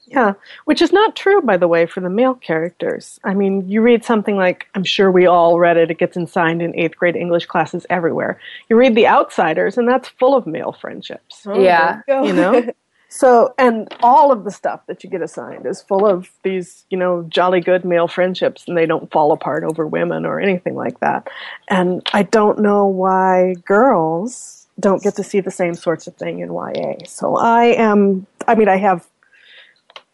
Yeah, 0.06 0.32
which 0.64 0.82
is 0.82 0.92
not 0.92 1.14
true, 1.14 1.40
by 1.40 1.56
the 1.56 1.68
way, 1.68 1.86
for 1.86 2.00
the 2.00 2.10
male 2.10 2.34
characters. 2.34 3.20
I 3.22 3.32
mean, 3.32 3.68
you 3.68 3.80
read 3.80 4.04
something 4.04 4.36
like, 4.36 4.66
I'm 4.74 4.82
sure 4.82 5.08
we 5.08 5.26
all 5.26 5.60
read 5.60 5.76
it, 5.76 5.90
it 5.90 5.98
gets 5.98 6.16
assigned 6.16 6.62
in 6.62 6.74
eighth 6.74 6.96
grade 6.96 7.14
English 7.14 7.46
classes 7.46 7.86
everywhere. 7.88 8.40
You 8.68 8.74
read 8.74 8.96
The 8.96 9.06
Outsiders, 9.06 9.78
and 9.78 9.86
that's 9.86 10.08
full 10.08 10.36
of 10.36 10.48
male 10.48 10.72
friendships. 10.72 11.46
Oh, 11.46 11.60
yeah. 11.60 12.00
You 12.08 12.32
know? 12.32 12.72
so, 13.12 13.52
and 13.58 13.92
all 14.04 14.30
of 14.30 14.44
the 14.44 14.52
stuff 14.52 14.86
that 14.86 15.02
you 15.02 15.10
get 15.10 15.20
assigned 15.20 15.66
is 15.66 15.82
full 15.82 16.06
of 16.06 16.30
these, 16.44 16.84
you 16.90 16.96
know, 16.96 17.24
jolly 17.28 17.60
good 17.60 17.84
male 17.84 18.06
friendships, 18.06 18.64
and 18.68 18.78
they 18.78 18.86
don't 18.86 19.10
fall 19.10 19.32
apart 19.32 19.64
over 19.64 19.84
women 19.84 20.24
or 20.24 20.40
anything 20.40 20.76
like 20.76 21.00
that. 21.00 21.26
And 21.68 22.08
I 22.12 22.22
don't 22.22 22.60
know 22.60 22.86
why 22.86 23.54
girls 23.64 24.68
don't 24.78 25.02
get 25.02 25.16
to 25.16 25.24
see 25.24 25.40
the 25.40 25.50
same 25.50 25.74
sorts 25.74 26.06
of 26.06 26.14
thing 26.14 26.38
in 26.38 26.52
YA. 26.52 27.04
So 27.04 27.36
I 27.36 27.64
am, 27.64 28.28
I 28.46 28.54
mean, 28.54 28.68
I 28.68 28.76
have 28.76 29.04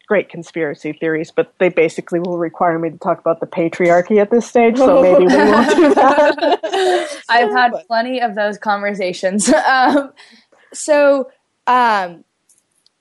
great 0.09 0.31
conspiracy 0.31 0.95
theories, 0.95 1.31
but 1.31 1.53
they 1.59 1.69
basically 1.69 2.19
will 2.19 2.39
require 2.39 2.79
me 2.79 2.89
to 2.89 2.99
talk 2.99 3.21
about 3.21 3.41
the 3.41 3.47
patriarchy 3.47 4.23
at 4.23 4.31
this 4.31 4.47
stage, 4.47 4.79
so 4.79 5.03
maybe 5.03 5.27
we 5.27 5.37
won't 5.37 5.77
do 5.77 5.95
that. 5.95 7.21
I've 7.29 7.51
had 7.51 7.73
plenty 7.87 8.23
of 8.23 8.35
those 8.35 8.57
conversations. 8.57 9.53
um, 9.69 10.13
so, 10.73 11.31
um, 11.67 12.25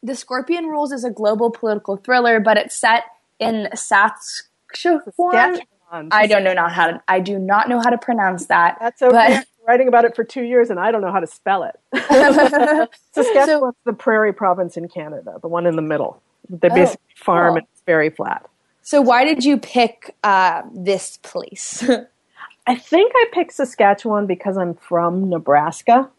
The 0.06 0.16
Scorpion 0.16 0.68
Rules 0.68 0.92
is 0.92 1.04
a 1.04 1.10
global 1.10 1.50
political 1.50 1.98
thriller, 1.98 2.40
but 2.40 2.58
it's 2.58 2.78
set 2.78 3.06
in 3.40 3.70
Saskatchewan. 3.74 5.62
I 5.92 6.28
don't 6.28 6.44
know 6.44 6.54
not 6.54 6.72
how 6.72 6.88
to. 6.88 7.02
I 7.08 7.20
do 7.20 7.40
not 7.40 7.70
know 7.70 7.80
how 7.80 7.90
to 7.90 7.98
pronounce 7.98 8.46
that. 8.46 8.78
That's 8.80 9.02
okay. 9.02 9.38
But 9.38 9.48
writing 9.68 9.88
about 9.88 10.06
it 10.06 10.16
for 10.16 10.24
two 10.24 10.44
years, 10.44 10.70
and 10.70 10.80
I 10.80 10.92
don't 10.92 11.02
know 11.02 11.12
how 11.12 11.22
to 11.22 11.28
spell 11.28 11.64
it. 11.64 11.80
Saskatchewan's 13.14 13.76
the 13.84 13.94
prairie 13.94 14.34
province 14.34 14.78
in 14.78 14.88
Canada, 14.90 15.40
the 15.42 15.48
one 15.48 15.66
in 15.66 15.76
the 15.76 15.82
middle. 15.82 16.22
They 16.50 16.70
Oh, 16.70 16.76
basically 16.76 17.02
farm 17.16 17.48
cool. 17.48 17.58
and 17.58 17.68
it's 17.72 17.82
very 17.88 18.12
flat. 18.12 18.46
So 18.84 19.02
why 19.02 19.26
did 19.26 19.44
you 19.44 19.58
pick 19.58 20.16
uh, 20.24 20.62
this 20.72 21.18
place? 21.24 21.84
I 22.68 22.76
think 22.76 23.12
I 23.16 23.26
picked 23.34 23.54
Saskatchewan 23.54 24.28
because 24.28 24.56
I'm 24.56 24.76
from 24.76 25.30
Nebraska. 25.32 26.10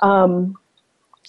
Um, 0.00 0.56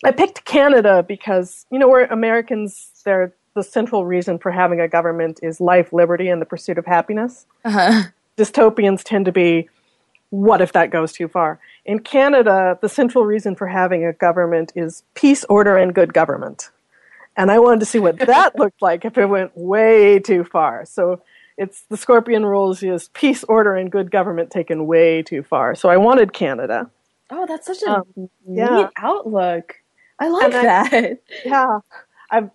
I 0.04 0.12
picked 0.12 0.46
Canada 0.46 1.04
because, 1.08 1.66
you 1.72 1.78
know, 1.80 1.88
we're 1.90 2.06
Americans, 2.06 2.90
they're 3.06 3.34
the 3.54 3.64
central 3.64 4.06
reason 4.06 4.40
for 4.40 4.52
having 4.52 4.80
a 4.80 4.88
government 4.88 5.40
is 5.44 5.60
life, 5.60 5.92
liberty, 5.94 6.30
and 6.30 6.42
the 6.42 6.46
pursuit 6.46 6.78
of 6.78 6.86
happiness. 6.86 7.46
uh-huh. 7.66 8.04
Dystopians 8.38 9.04
tend 9.04 9.26
to 9.26 9.32
be, 9.32 9.70
what 10.30 10.62
if 10.62 10.72
that 10.74 10.90
goes 10.90 11.12
too 11.12 11.28
far? 11.28 11.60
In 11.86 12.00
Canada, 12.00 12.80
the 12.82 12.88
central 12.90 13.26
reason 13.26 13.56
for 13.56 13.68
having 13.68 14.06
a 14.06 14.14
government 14.14 14.72
is 14.76 15.04
peace, 15.14 15.44
order, 15.50 15.76
and 15.78 15.94
good 15.94 16.14
government. 16.14 16.70
And 17.36 17.52
I 17.52 17.60
wanted 17.60 17.82
to 17.82 17.86
see 17.86 18.00
what 18.00 18.18
that 18.20 18.56
looked 18.58 18.82
like 18.82 19.04
if 19.06 19.18
it 19.18 19.26
went 19.28 19.52
way 19.56 20.20
too 20.20 20.44
far. 20.46 20.86
So 20.86 21.22
it's 21.58 21.84
the 21.90 21.98
Scorpion 21.98 22.46
rules 22.46 22.82
is 22.82 23.10
peace, 23.10 23.44
order, 23.44 23.76
and 23.76 23.92
good 23.92 24.10
government 24.10 24.50
taken 24.50 24.88
way 24.88 25.22
too 25.22 25.44
far. 25.44 25.76
So 25.76 25.90
I 25.90 25.98
wanted 25.98 26.34
Canada. 26.34 26.90
Oh, 27.30 27.46
that's 27.46 27.68
such 27.68 27.84
a 27.84 27.98
Um, 27.98 28.30
yeah. 28.48 28.78
neat 28.78 28.88
outlook. 28.98 29.76
I 30.22 30.28
like 30.30 30.54
I- 30.54 30.62
that. 30.64 31.20
Yeah, 31.46 31.80
I've 32.30 32.50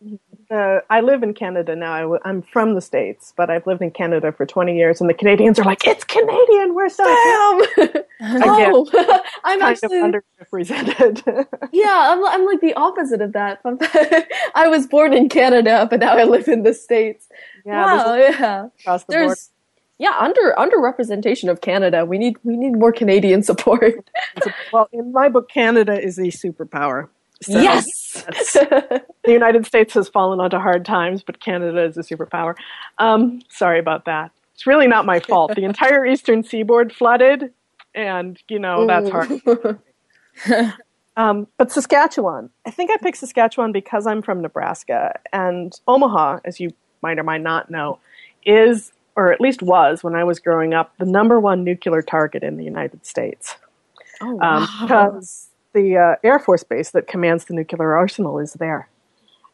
uh, 0.48 0.78
I 0.88 1.00
live 1.00 1.24
in 1.24 1.34
Canada 1.34 1.74
now. 1.74 1.92
I 1.92 2.00
w- 2.02 2.20
I'm 2.24 2.40
from 2.40 2.74
the 2.74 2.80
states, 2.80 3.34
but 3.36 3.50
I've 3.50 3.66
lived 3.66 3.82
in 3.82 3.90
Canada 3.90 4.30
for 4.30 4.46
20 4.46 4.76
years, 4.76 5.00
and 5.00 5.10
the 5.10 5.14
Canadians 5.14 5.58
are 5.58 5.64
like, 5.64 5.84
"It's 5.86 6.04
Canadian. 6.04 6.74
We're 6.74 6.88
so 6.88 7.02
Damn. 7.04 7.92
oh, 8.22 9.20
I'm 9.44 9.58
kind 9.58 9.62
actually 9.72 9.98
of 9.98 10.04
underrepresented." 10.50 11.46
yeah. 11.72 12.06
I'm 12.12 12.24
I'm 12.24 12.46
like 12.46 12.60
the 12.60 12.74
opposite 12.74 13.20
of 13.20 13.32
that. 13.32 13.60
I 14.54 14.68
was 14.68 14.86
born 14.86 15.12
in 15.12 15.28
Canada, 15.28 15.86
but 15.90 15.98
now 16.00 16.16
I 16.16 16.22
live 16.24 16.46
in 16.48 16.62
the 16.62 16.72
states. 16.72 17.26
yeah, 17.66 17.84
wow. 17.84 18.12
there's 18.12 18.38
Yeah. 18.38 18.66
across 18.80 19.04
the 19.04 19.12
board. 19.12 19.28
There's 19.30 19.50
yeah 19.98 20.16
under 20.20 20.54
underrepresentation 20.56 21.50
of 21.50 21.60
Canada. 21.60 22.04
We 22.06 22.18
need 22.18 22.36
we 22.44 22.56
need 22.56 22.74
more 22.78 22.92
Canadian 22.92 23.42
support. 23.42 24.08
Well, 24.72 24.88
in 24.92 25.10
my 25.12 25.28
book, 25.28 25.48
Canada 25.48 26.00
is 26.00 26.18
a 26.18 26.28
superpower. 26.28 27.08
So 27.42 27.60
yes. 27.60 28.12
the 28.54 29.04
United 29.26 29.66
States 29.66 29.94
has 29.94 30.08
fallen 30.08 30.40
onto 30.40 30.58
hard 30.58 30.84
times, 30.84 31.22
but 31.22 31.40
Canada 31.40 31.84
is 31.84 31.96
a 31.96 32.00
superpower. 32.00 32.54
Um, 32.98 33.42
sorry 33.50 33.78
about 33.78 34.06
that. 34.06 34.30
It's 34.54 34.66
really 34.66 34.86
not 34.86 35.04
my 35.04 35.20
fault. 35.20 35.54
The 35.54 35.64
entire 35.64 36.06
eastern 36.12 36.42
seaboard 36.42 36.92
flooded, 36.92 37.52
and 37.94 38.42
you 38.48 38.58
know 38.58 38.86
that's 38.86 39.10
hard. 39.10 40.72
Um, 41.18 41.46
but 41.56 41.72
Saskatchewan, 41.72 42.50
I 42.66 42.70
think 42.70 42.90
I 42.90 42.98
picked 42.98 43.16
Saskatchewan 43.16 43.72
because 43.72 44.06
I'm 44.06 44.20
from 44.20 44.42
Nebraska, 44.42 45.18
and 45.32 45.72
Omaha, 45.88 46.40
as 46.44 46.60
you 46.60 46.72
might 47.00 47.18
or 47.18 47.22
might 47.22 47.40
not 47.40 47.70
know, 47.70 47.98
is 48.44 48.92
or 49.16 49.32
at 49.32 49.40
least 49.40 49.62
was 49.62 50.04
when 50.04 50.14
I 50.14 50.24
was 50.24 50.38
growing 50.38 50.74
up 50.74 50.92
the 50.98 51.06
number 51.06 51.40
one 51.40 51.64
nuclear 51.64 52.02
target 52.02 52.42
in 52.42 52.58
the 52.58 52.64
United 52.64 53.06
States 53.06 53.56
oh 54.20 54.38
um, 54.40 54.68
because 54.82 55.48
the 55.76 55.96
uh, 55.96 56.16
Air 56.24 56.38
Force 56.38 56.64
base 56.64 56.90
that 56.90 57.06
commands 57.06 57.44
the 57.44 57.54
nuclear 57.54 57.94
arsenal 57.94 58.38
is 58.38 58.54
there. 58.54 58.88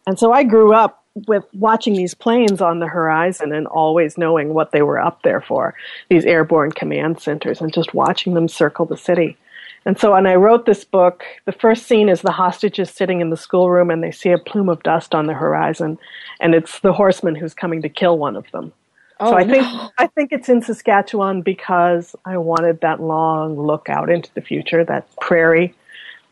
And 0.06 0.18
so 0.18 0.32
I 0.32 0.44
grew 0.44 0.72
up 0.72 1.04
with 1.26 1.44
watching 1.52 1.94
these 1.94 2.14
planes 2.14 2.62
on 2.62 2.78
the 2.78 2.87
horizon 2.87 3.52
and 3.52 3.66
always 3.66 4.16
knowing 4.16 4.54
what 4.54 4.72
they 4.72 4.82
were 4.82 4.98
up 4.98 5.22
there 5.22 5.40
for, 5.40 5.74
these 6.08 6.24
airborne 6.24 6.72
command 6.72 7.20
centers, 7.20 7.61
and 7.61 7.74
just 7.74 7.92
watching 7.92 8.35
them 8.35 8.48
circle 8.48 8.87
the 8.87 8.96
city. 8.96 9.37
And 9.85 9.98
so 9.98 10.12
when 10.12 10.26
I 10.26 10.37
wrote 10.37 10.64
this 10.64 10.85
book, 10.85 11.24
the 11.44 11.52
first 11.52 11.87
scene 11.87 12.08
is 12.08 12.22
the 12.22 12.30
hostages 12.30 12.88
sitting 12.88 13.20
in 13.20 13.30
the 13.30 13.37
schoolroom 13.37 13.90
and 13.90 14.02
they 14.02 14.12
see 14.12 14.30
a 14.30 14.38
plume 14.38 14.68
of 14.68 14.82
dust 14.85 15.14
on 15.14 15.26
the 15.26 15.35
horizon, 15.35 15.98
and 16.40 16.54
it's 16.54 16.80
the 16.80 16.92
horseman 16.92 17.35
who's 17.35 17.52
coming 17.52 17.82
to 17.82 17.88
kill 17.88 18.16
one 18.16 18.37
of 18.37 18.50
them. 18.52 18.72
so 19.18 19.26
Oh, 19.26 19.35
I 19.35 19.44
think 19.44 19.62
no. 19.62 19.90
I 19.98 20.06
think 20.06 20.32
it's 20.32 20.48
in 20.48 20.62
Saskatchewan 20.62 21.42
because 21.42 22.14
I 22.24 22.38
wanted 22.38 22.80
that 22.80 23.00
long 23.00 23.61
look 23.61 23.88
out 23.88 24.08
into 24.08 24.32
the 24.35 24.40
future, 24.40 24.85
that 24.85 25.04
prairie 25.20 25.74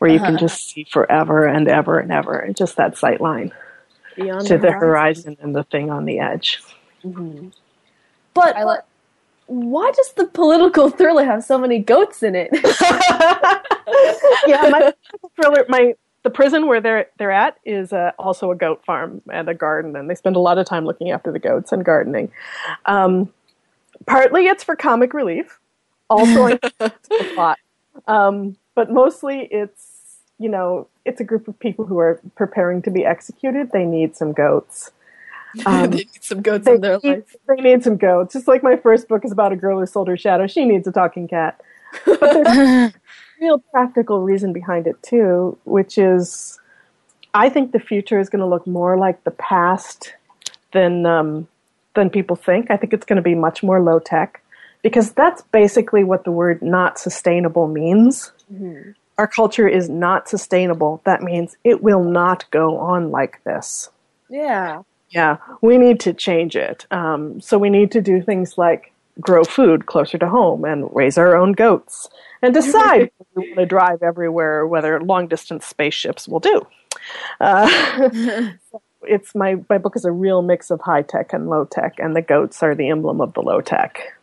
where 0.01 0.09
you 0.09 0.17
can 0.17 0.35
just 0.35 0.67
see 0.71 0.83
forever 0.83 1.45
and 1.45 1.67
ever 1.67 1.99
and 1.99 2.11
ever, 2.11 2.39
and 2.39 2.55
just 2.55 2.75
that 2.77 2.97
sight 2.97 3.21
line 3.21 3.51
Beyond 4.15 4.47
to 4.47 4.57
the 4.57 4.71
horizon 4.71 5.37
and 5.39 5.55
the 5.55 5.63
thing 5.63 5.91
on 5.91 6.05
the 6.05 6.17
edge. 6.17 6.59
But 8.33 8.55
I 8.55 8.63
like. 8.63 8.79
why 9.45 9.91
does 9.95 10.13
the 10.13 10.25
political 10.25 10.89
thriller 10.89 11.23
have 11.23 11.43
so 11.43 11.59
many 11.59 11.77
goats 11.77 12.23
in 12.23 12.33
it? 12.35 12.49
yeah, 14.47 14.69
my 14.69 14.91
thriller, 15.35 15.65
my 15.69 15.93
the 16.23 16.31
prison 16.31 16.65
where 16.65 16.81
they're 16.81 17.05
they're 17.19 17.31
at 17.31 17.59
is 17.63 17.93
uh, 17.93 18.11
also 18.17 18.49
a 18.49 18.55
goat 18.55 18.83
farm 18.83 19.21
and 19.31 19.47
a 19.49 19.53
garden, 19.53 19.95
and 19.95 20.09
they 20.09 20.15
spend 20.15 20.35
a 20.35 20.39
lot 20.39 20.57
of 20.57 20.65
time 20.65 20.83
looking 20.83 21.11
after 21.11 21.31
the 21.31 21.37
goats 21.37 21.71
and 21.71 21.85
gardening. 21.85 22.31
Um, 22.87 23.31
partly 24.07 24.47
it's 24.47 24.63
for 24.63 24.75
comic 24.75 25.13
relief, 25.13 25.59
also 26.09 26.45
I 26.45 26.57
think 26.57 27.35
plot, 27.35 27.59
um, 28.07 28.57
but 28.75 28.91
mostly 28.91 29.47
it's 29.51 29.90
you 30.41 30.49
know 30.49 30.87
it's 31.05 31.21
a 31.21 31.23
group 31.23 31.47
of 31.47 31.57
people 31.59 31.85
who 31.85 31.97
are 31.99 32.19
preparing 32.35 32.81
to 32.83 32.91
be 32.91 33.05
executed. 33.05 33.71
They 33.71 33.85
need 33.85 34.15
some 34.15 34.33
goats. 34.33 34.91
Um, 35.65 35.91
they 35.91 35.97
need 35.97 36.23
some 36.23 36.41
goats 36.41 36.65
in 36.65 36.79
their 36.79 36.97
need, 37.03 37.09
life. 37.09 37.35
they 37.45 37.55
need 37.55 37.83
some 37.83 37.97
goats. 37.97 38.31
Just 38.35 38.47
like 38.47 38.63
my 38.63 38.77
first 38.77 39.09
book 39.09 39.25
is 39.25 39.33
about 39.33 39.51
a 39.51 39.57
girl 39.57 39.79
who 39.79 39.85
sold 39.85 40.07
her 40.07 40.15
shadow. 40.15 40.47
She 40.47 40.63
needs 40.63 40.87
a 40.87 40.93
talking 40.93 41.27
cat. 41.27 41.59
But 42.05 42.21
there's 42.21 42.93
real 43.41 43.59
practical 43.59 44.21
reason 44.21 44.53
behind 44.53 44.87
it 44.87 44.95
too, 45.03 45.57
which 45.65 45.97
is 45.97 46.57
I 47.33 47.49
think 47.49 47.73
the 47.73 47.81
future 47.81 48.17
is 48.17 48.29
going 48.29 48.39
to 48.39 48.45
look 48.45 48.65
more 48.65 48.97
like 48.97 49.25
the 49.25 49.31
past 49.31 50.13
than 50.71 51.05
um, 51.05 51.49
than 51.95 52.09
people 52.09 52.37
think. 52.37 52.71
I 52.71 52.77
think 52.77 52.93
it's 52.93 53.05
going 53.05 53.17
to 53.17 53.21
be 53.21 53.35
much 53.35 53.61
more 53.61 53.81
low 53.81 53.99
tech 53.99 54.41
because 54.81 55.11
that's 55.11 55.41
basically 55.41 56.03
what 56.03 56.23
the 56.23 56.31
word 56.31 56.61
not 56.61 56.99
sustainable 56.99 57.67
means. 57.67 58.31
Our 59.17 59.27
culture 59.27 59.67
is 59.67 59.89
not 59.89 60.29
sustainable. 60.29 61.01
That 61.03 61.21
means 61.21 61.55
it 61.63 61.83
will 61.83 62.03
not 62.03 62.49
go 62.51 62.77
on 62.77 63.11
like 63.11 63.43
this. 63.43 63.89
Yeah. 64.29 64.83
Yeah, 65.09 65.37
we 65.61 65.77
need 65.77 65.99
to 66.01 66.13
change 66.13 66.55
it. 66.55 66.87
Um, 66.89 67.41
so 67.41 67.57
we 67.57 67.69
need 67.69 67.91
to 67.91 68.01
do 68.01 68.21
things 68.21 68.57
like 68.57 68.93
grow 69.19 69.43
food 69.43 69.85
closer 69.85 70.17
to 70.17 70.29
home 70.29 70.63
and 70.63 70.89
raise 70.95 71.17
our 71.17 71.35
own 71.35 71.51
goats 71.51 72.09
and 72.41 72.53
decide 72.53 73.11
if 73.19 73.27
we 73.35 73.49
want 73.49 73.59
to 73.59 73.65
drive 73.65 74.01
everywhere, 74.01 74.65
whether 74.65 75.01
long 75.01 75.27
distance 75.27 75.65
spaceships 75.65 76.27
will 76.27 76.39
do. 76.39 76.65
Uh, 77.39 78.09
it's 79.03 79.35
my 79.35 79.57
my 79.69 79.77
book 79.77 79.95
is 79.95 80.05
a 80.05 80.11
real 80.11 80.41
mix 80.41 80.71
of 80.71 80.81
high 80.81 81.01
tech 81.01 81.33
and 81.33 81.49
low 81.49 81.65
tech, 81.65 81.95
and 81.99 82.15
the 82.15 82.21
goats 82.21 82.63
are 82.63 82.75
the 82.75 82.89
emblem 82.89 83.21
of 83.21 83.33
the 83.33 83.41
low 83.41 83.61
tech. 83.61 84.13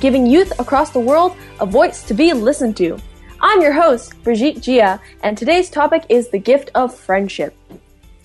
giving 0.00 0.26
youth 0.26 0.52
across 0.58 0.90
the 0.90 1.00
world 1.00 1.36
a 1.60 1.66
voice 1.66 2.02
to 2.04 2.14
be 2.14 2.32
listened 2.32 2.76
to. 2.78 2.98
I'm 3.40 3.60
your 3.60 3.72
host, 3.72 4.20
Brigitte 4.22 4.60
Gia, 4.62 5.00
and 5.22 5.36
today's 5.36 5.70
topic 5.70 6.04
is 6.08 6.28
the 6.28 6.38
gift 6.38 6.70
of 6.74 6.94
friendship. 6.94 7.54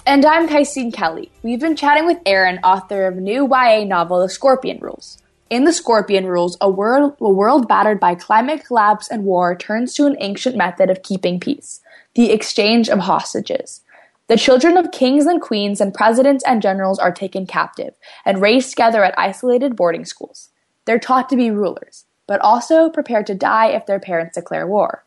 And 0.05 0.25
I'm 0.25 0.47
Kaisine 0.49 0.91
Kelly. 0.93 1.31
We've 1.43 1.59
been 1.59 1.75
chatting 1.75 2.05
with 2.05 2.17
Erin, 2.25 2.59
author 2.63 3.07
of 3.07 3.15
new 3.15 3.47
YA 3.47 3.85
novel 3.85 4.21
The 4.21 4.29
Scorpion 4.29 4.79
Rules. 4.79 5.17
In 5.49 5.65
The 5.65 5.73
Scorpion 5.73 6.25
Rules, 6.25 6.57
a 6.59 6.69
world, 6.69 7.15
a 7.21 7.29
world 7.29 7.67
battered 7.67 7.99
by 7.99 8.15
climate 8.15 8.65
collapse 8.65 9.09
and 9.09 9.23
war 9.23 9.55
turns 9.55 9.93
to 9.93 10.05
an 10.05 10.17
ancient 10.19 10.55
method 10.55 10.89
of 10.89 11.03
keeping 11.03 11.39
peace 11.39 11.79
the 12.15 12.31
exchange 12.31 12.89
of 12.89 12.99
hostages. 12.99 13.81
The 14.27 14.37
children 14.37 14.77
of 14.77 14.91
kings 14.91 15.25
and 15.25 15.41
queens 15.41 15.81
and 15.81 15.93
presidents 15.93 16.43
and 16.45 16.61
generals 16.61 16.99
are 16.99 17.11
taken 17.11 17.45
captive 17.45 17.95
and 18.25 18.41
raised 18.41 18.69
together 18.69 19.03
at 19.03 19.17
isolated 19.17 19.75
boarding 19.75 20.05
schools. 20.05 20.49
They're 20.85 20.99
taught 20.99 21.29
to 21.29 21.35
be 21.35 21.51
rulers, 21.51 22.05
but 22.27 22.41
also 22.41 22.89
prepared 22.89 23.27
to 23.27 23.35
die 23.35 23.67
if 23.67 23.85
their 23.85 23.99
parents 23.99 24.35
declare 24.35 24.67
war. 24.67 25.03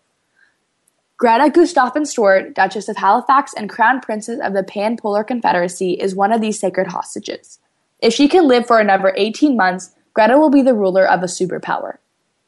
Greta 1.19 1.51
Gustafson 1.51 2.05
Stuart, 2.05 2.55
Duchess 2.55 2.89
of 2.89 2.97
Halifax 2.97 3.55
and 3.57 3.71
Crown 3.71 4.01
Princess 4.01 4.39
of 4.43 4.53
the 4.53 4.63
Pan-Polar 4.63 5.25
Confederacy, 5.25 5.93
is 5.93 6.15
one 6.15 6.31
of 6.31 6.43
these 6.43 6.61
sacred 6.61 6.89
hostages. 6.89 7.59
If 8.01 8.13
she 8.13 8.29
can 8.29 8.47
live 8.47 8.67
for 8.67 8.79
another 8.79 9.15
18 9.17 9.57
months, 9.57 9.95
Greta 10.13 10.39
will 10.39 10.51
be 10.51 10.61
the 10.61 10.75
ruler 10.75 11.09
of 11.09 11.23
a 11.23 11.27
superpower. 11.27 11.97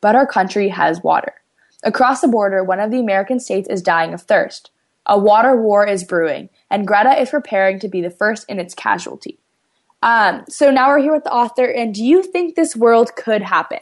But 0.02 0.16
our 0.16 0.26
country 0.26 0.68
has 0.68 1.02
water. 1.02 1.34
Across 1.82 2.20
the 2.20 2.28
border, 2.28 2.62
one 2.62 2.80
of 2.80 2.90
the 2.90 3.00
American 3.00 3.40
states 3.40 3.68
is 3.68 3.82
dying 3.82 4.12
of 4.12 4.22
thirst. 4.22 4.70
A 5.06 5.18
water 5.18 5.56
war 5.56 5.86
is 5.86 6.04
brewing, 6.04 6.50
and 6.70 6.86
Greta 6.86 7.18
is 7.18 7.30
preparing 7.30 7.78
to 7.80 7.88
be 7.88 8.02
the 8.02 8.10
first 8.10 8.44
in 8.48 8.58
its 8.58 8.74
casualty. 8.74 9.38
Um, 10.02 10.44
so 10.48 10.70
now 10.70 10.88
we're 10.88 11.00
here 11.00 11.12
with 11.12 11.24
the 11.24 11.32
author, 11.32 11.64
and 11.64 11.94
do 11.94 12.04
you 12.04 12.22
think 12.22 12.54
this 12.54 12.76
world 12.76 13.14
could 13.16 13.42
happen? 13.42 13.78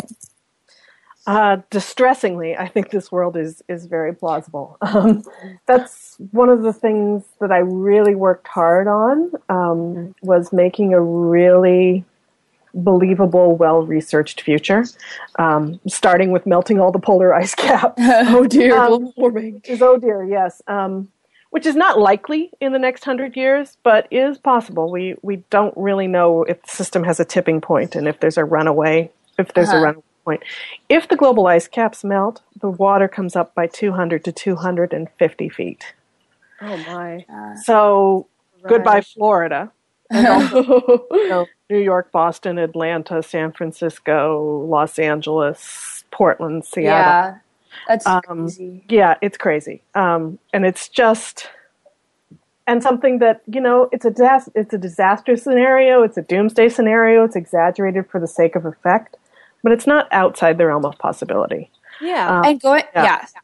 Uh, 1.27 1.59
distressingly, 1.71 2.57
I 2.57 2.69
think 2.69 2.91
this 2.91 3.11
world 3.11 3.37
is 3.37 3.61
is 3.69 3.87
very 3.87 4.15
plausible. 4.15 4.79
Um, 4.87 5.25
that's 5.67 6.17
one 6.31 6.49
of 6.49 6.63
the 6.63 6.73
things 6.73 7.25
that 7.41 7.51
I 7.51 7.59
really 7.59 8.15
worked 8.15 8.47
hard 8.47 8.87
on 8.87 9.33
um, 9.49 10.15
was 10.23 10.53
making 10.53 10.95
a 10.95 11.01
really 11.01 12.05
believable, 12.73 13.57
well 13.57 13.83
researched 13.85 14.41
future. 14.43 14.85
Um, 15.39 15.81
starting 15.89 16.31
with 16.31 16.47
melting 16.47 16.79
all 16.79 16.93
the 16.93 17.01
polar 17.01 17.35
ice 17.35 17.55
caps. 17.65 17.95
oh 17.99 18.47
dear, 18.47 18.79
Um, 18.79 18.89
global 18.89 19.15
warming. 19.17 19.63
Is 19.65 19.83
oh 19.83 19.99
dear, 19.99 20.25
yes. 20.25 20.63
Um, 20.69 21.09
which 21.51 21.67
is 21.67 21.77
not 21.77 21.99
likely 21.99 22.51
in 22.61 22.73
the 22.73 22.79
next 22.79 23.05
hundred 23.05 23.37
years, 23.37 23.77
but 23.83 24.07
is 24.11 24.39
possible. 24.39 24.91
We 24.91 25.17
we 25.23 25.37
don't 25.51 25.75
really 25.77 26.07
know 26.07 26.43
if 26.45 26.63
the 26.63 26.69
system 26.71 27.05
has 27.05 27.21
a 27.21 27.25
tipping 27.25 27.61
point 27.61 27.95
and 27.97 28.07
if 28.09 28.21
there's 28.21 28.39
a 28.39 28.45
runaway. 28.45 29.11
If 29.39 29.53
there's 29.55 29.69
a 29.69 29.73
Uh-huh. 29.73 29.85
runaway 29.85 30.03
point, 30.25 30.43
if 30.89 31.09
the 31.09 31.17
global 31.17 31.47
ice 31.47 31.69
caps 31.69 32.03
melt, 32.03 32.43
the 32.61 32.71
water 32.71 33.07
comes 33.09 33.37
up 33.37 33.55
by 33.55 33.67
200 33.67 34.25
to 34.25 34.33
250 34.33 35.49
feet. 35.51 35.95
Oh 36.63 36.77
my. 36.79 37.25
So 37.63 38.27
goodbye, 38.67 39.03
Florida. 39.03 39.71
And 40.11 40.27
also, 40.29 41.05
you 41.11 41.29
know, 41.29 41.47
New 41.69 41.79
York, 41.81 42.13
Boston, 42.13 42.59
Atlanta, 42.59 43.23
San 43.23 43.53
Francisco, 43.53 44.65
Los 44.69 44.99
Angeles, 44.99 46.05
Portland, 46.11 46.65
Seattle. 46.65 47.13
Yeah, 47.13 47.39
that's 47.89 48.07
Um, 48.07 48.21
crazy. 48.23 48.85
Yeah, 48.89 49.17
it's 49.21 49.37
crazy. 49.37 49.83
Um, 49.95 50.39
and 50.53 50.65
it's 50.67 50.89
just, 50.89 51.49
and 52.67 52.83
something 52.83 53.19
that, 53.21 53.43
you 53.47 53.61
know, 53.61 53.89
it's 53.93 54.05
a, 54.05 54.11
dis- 54.11 54.49
it's 54.55 54.75
a 54.75 54.79
disaster 54.79 55.37
scenario, 55.37 56.03
it's 56.03 56.17
a 56.17 56.23
doomsday 56.23 56.69
scenario, 56.69 57.25
it's 57.25 57.37
exaggerated 57.37 58.09
for 58.11 58.21
the 58.21 58.27
sake 58.29 58.57
of 58.57 58.65
effect, 58.67 59.17
but 59.63 59.73
it's 59.73 59.87
not 59.87 60.09
outside 60.13 60.59
the 60.59 60.67
realm 60.67 60.85
of 60.85 60.99
possibility. 60.99 61.71
Yeah. 62.01 62.39
Um, 62.41 62.45
and 62.45 62.61
going, 62.61 62.85
yeah. 62.95 63.03
yes. 63.03 63.35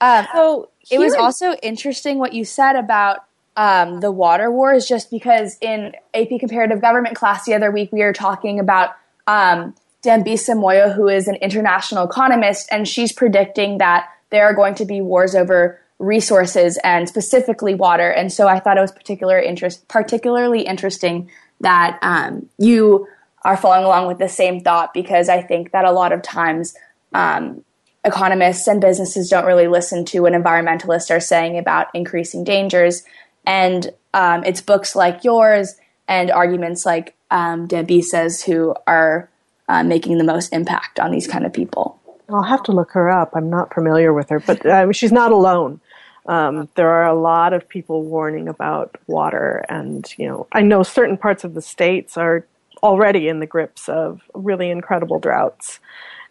Um, 0.00 0.26
so 0.32 0.68
it 0.90 0.98
was 0.98 1.14
here- 1.14 1.22
also 1.22 1.52
interesting 1.54 2.18
what 2.18 2.32
you 2.32 2.44
said 2.44 2.76
about 2.76 3.24
um, 3.56 3.98
the 4.00 4.12
water 4.12 4.52
wars, 4.52 4.86
just 4.86 5.10
because 5.10 5.56
in 5.60 5.92
AP 6.14 6.38
Comparative 6.38 6.80
Government 6.80 7.16
class 7.16 7.44
the 7.44 7.54
other 7.54 7.72
week 7.72 7.90
we 7.90 8.00
were 8.02 8.12
talking 8.12 8.60
about 8.60 8.90
um, 9.26 9.74
Dambisa 10.08 10.56
Moyo, 10.56 10.94
who 10.94 11.06
is 11.06 11.28
an 11.28 11.34
international 11.36 12.04
economist, 12.04 12.66
and 12.70 12.88
she's 12.88 13.12
predicting 13.12 13.76
that 13.78 14.08
there 14.30 14.44
are 14.46 14.54
going 14.54 14.74
to 14.76 14.86
be 14.86 15.02
wars 15.02 15.34
over 15.34 15.78
resources 15.98 16.78
and 16.82 17.08
specifically 17.08 17.74
water. 17.74 18.10
And 18.10 18.32
so 18.32 18.48
I 18.48 18.58
thought 18.58 18.78
it 18.78 18.80
was 18.80 18.92
particular 18.92 19.38
interest, 19.38 19.86
particularly 19.88 20.62
interesting 20.62 21.30
that 21.60 21.98
um, 22.00 22.48
you 22.56 23.06
are 23.42 23.56
following 23.56 23.84
along 23.84 24.06
with 24.06 24.18
the 24.18 24.28
same 24.28 24.60
thought 24.60 24.94
because 24.94 25.28
I 25.28 25.42
think 25.42 25.72
that 25.72 25.84
a 25.84 25.92
lot 25.92 26.12
of 26.12 26.22
times 26.22 26.74
um, 27.12 27.62
economists 28.04 28.66
and 28.66 28.80
businesses 28.80 29.28
don't 29.28 29.44
really 29.44 29.68
listen 29.68 30.04
to 30.06 30.20
what 30.20 30.32
environmentalists 30.32 31.10
are 31.10 31.20
saying 31.20 31.58
about 31.58 31.88
increasing 31.92 32.44
dangers. 32.44 33.02
And 33.44 33.90
um, 34.14 34.42
it's 34.44 34.62
books 34.62 34.96
like 34.96 35.24
yours 35.24 35.76
and 36.06 36.30
arguments 36.30 36.86
like 36.86 37.14
um, 37.30 37.68
Dambisa's 37.68 38.42
who 38.42 38.74
are 38.86 39.28
uh, 39.68 39.82
making 39.82 40.18
the 40.18 40.24
most 40.24 40.52
impact 40.52 40.98
on 41.00 41.10
these 41.10 41.26
kind 41.26 41.46
of 41.46 41.52
people. 41.52 42.00
I'll 42.28 42.42
have 42.42 42.62
to 42.64 42.72
look 42.72 42.90
her 42.92 43.08
up. 43.08 43.30
I'm 43.34 43.48
not 43.48 43.72
familiar 43.72 44.12
with 44.12 44.28
her, 44.28 44.40
but 44.40 44.64
um, 44.66 44.92
she's 44.92 45.12
not 45.12 45.32
alone. 45.32 45.80
Um, 46.26 46.68
there 46.74 46.90
are 46.90 47.06
a 47.06 47.18
lot 47.18 47.54
of 47.54 47.66
people 47.66 48.02
warning 48.02 48.48
about 48.48 48.96
water, 49.06 49.64
and 49.70 50.06
you 50.18 50.28
know, 50.28 50.46
I 50.52 50.60
know 50.60 50.82
certain 50.82 51.16
parts 51.16 51.42
of 51.44 51.54
the 51.54 51.62
states 51.62 52.18
are 52.18 52.44
already 52.82 53.28
in 53.28 53.40
the 53.40 53.46
grips 53.46 53.88
of 53.88 54.20
really 54.34 54.70
incredible 54.70 55.18
droughts, 55.18 55.80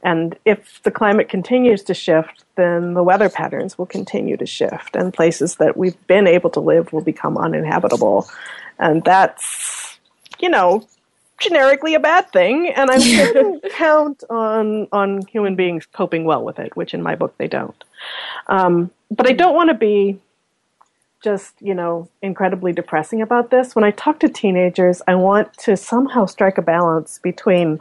And 0.04 0.38
if 0.46 0.82
the 0.84 0.92
climate 0.92 1.30
continues 1.30 1.84
to 1.84 1.94
shift, 1.94 2.46
then 2.56 2.94
the 2.94 3.04
weather 3.04 3.30
patterns 3.30 3.78
will 3.78 3.86
continue 3.86 4.38
to 4.38 4.46
shift, 4.46 4.96
and 4.96 5.14
places 5.14 5.56
that 5.56 5.76
we've 5.76 6.08
been 6.08 6.28
able 6.28 6.50
to 6.52 6.60
live 6.60 6.94
will 6.94 7.02
become 7.02 7.38
uninhabitable. 7.38 8.30
And 8.80 9.04
that's, 9.04 9.98
you 10.40 10.50
know, 10.50 10.88
generically 11.40 11.94
a 11.94 12.00
bad 12.00 12.32
thing, 12.32 12.70
and 12.70 12.90
I 12.90 12.98
wouldn't 12.98 13.64
count 13.72 14.24
on 14.30 14.88
on 14.92 15.26
human 15.28 15.56
beings 15.56 15.86
coping 15.86 16.26
well 16.26 16.44
with 16.44 16.60
it, 16.60 16.76
which 16.76 16.94
in 16.94 17.02
my 17.02 17.16
book 17.16 17.36
they 17.38 17.48
don't. 17.48 17.84
Um, 18.48 18.92
but 19.12 19.28
I 19.28 19.34
don't 19.34 19.56
want 19.56 19.70
to 19.70 19.76
be 19.76 20.20
just 21.24 21.54
you 21.60 21.74
know 21.74 22.10
incredibly 22.22 22.74
depressing 22.74 23.22
about 23.22 23.50
this. 23.50 23.76
When 23.76 23.84
I 23.84 23.92
talk 23.92 24.20
to 24.22 24.30
teenagers, 24.30 25.02
I 25.08 25.16
want 25.16 25.54
to 25.60 25.78
somehow 25.78 26.26
strike 26.26 26.58
a 26.58 26.62
balance 26.62 27.20
between 27.20 27.80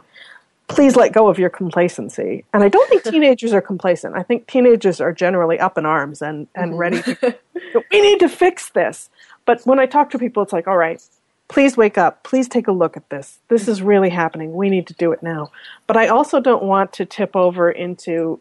please 0.67 0.95
let 0.95 1.13
go 1.13 1.27
of 1.29 1.39
your 1.39 1.49
complacency. 1.49 2.43
And 2.53 2.63
I 2.63 2.69
don't 2.69 2.87
think 2.89 3.03
teenagers 3.05 3.53
are 3.53 3.61
complacent. 3.61 4.15
I 4.15 4.23
think 4.23 4.47
teenagers 4.47 4.99
are 4.99 5.13
generally 5.13 5.59
up 5.59 5.77
in 5.77 5.85
arms 5.85 6.21
and, 6.21 6.47
and 6.55 6.71
mm-hmm. 6.71 6.79
ready 6.79 7.01
to, 7.01 7.37
we 7.91 8.01
need 8.01 8.19
to 8.19 8.29
fix 8.29 8.69
this. 8.69 9.09
But 9.45 9.65
when 9.65 9.79
I 9.79 9.85
talk 9.85 10.09
to 10.11 10.19
people, 10.19 10.43
it's 10.43 10.53
like, 10.53 10.67
all 10.67 10.77
right, 10.77 11.01
please 11.47 11.77
wake 11.77 11.97
up. 11.97 12.23
Please 12.23 12.47
take 12.47 12.67
a 12.67 12.71
look 12.71 12.97
at 12.97 13.09
this. 13.09 13.39
This 13.47 13.67
is 13.67 13.81
really 13.81 14.09
happening. 14.09 14.53
We 14.53 14.69
need 14.69 14.87
to 14.87 14.93
do 14.93 15.11
it 15.11 15.23
now. 15.23 15.51
But 15.85 15.97
I 15.97 16.07
also 16.07 16.39
don't 16.39 16.63
want 16.63 16.93
to 16.93 17.05
tip 17.05 17.35
over 17.35 17.71
into, 17.71 18.39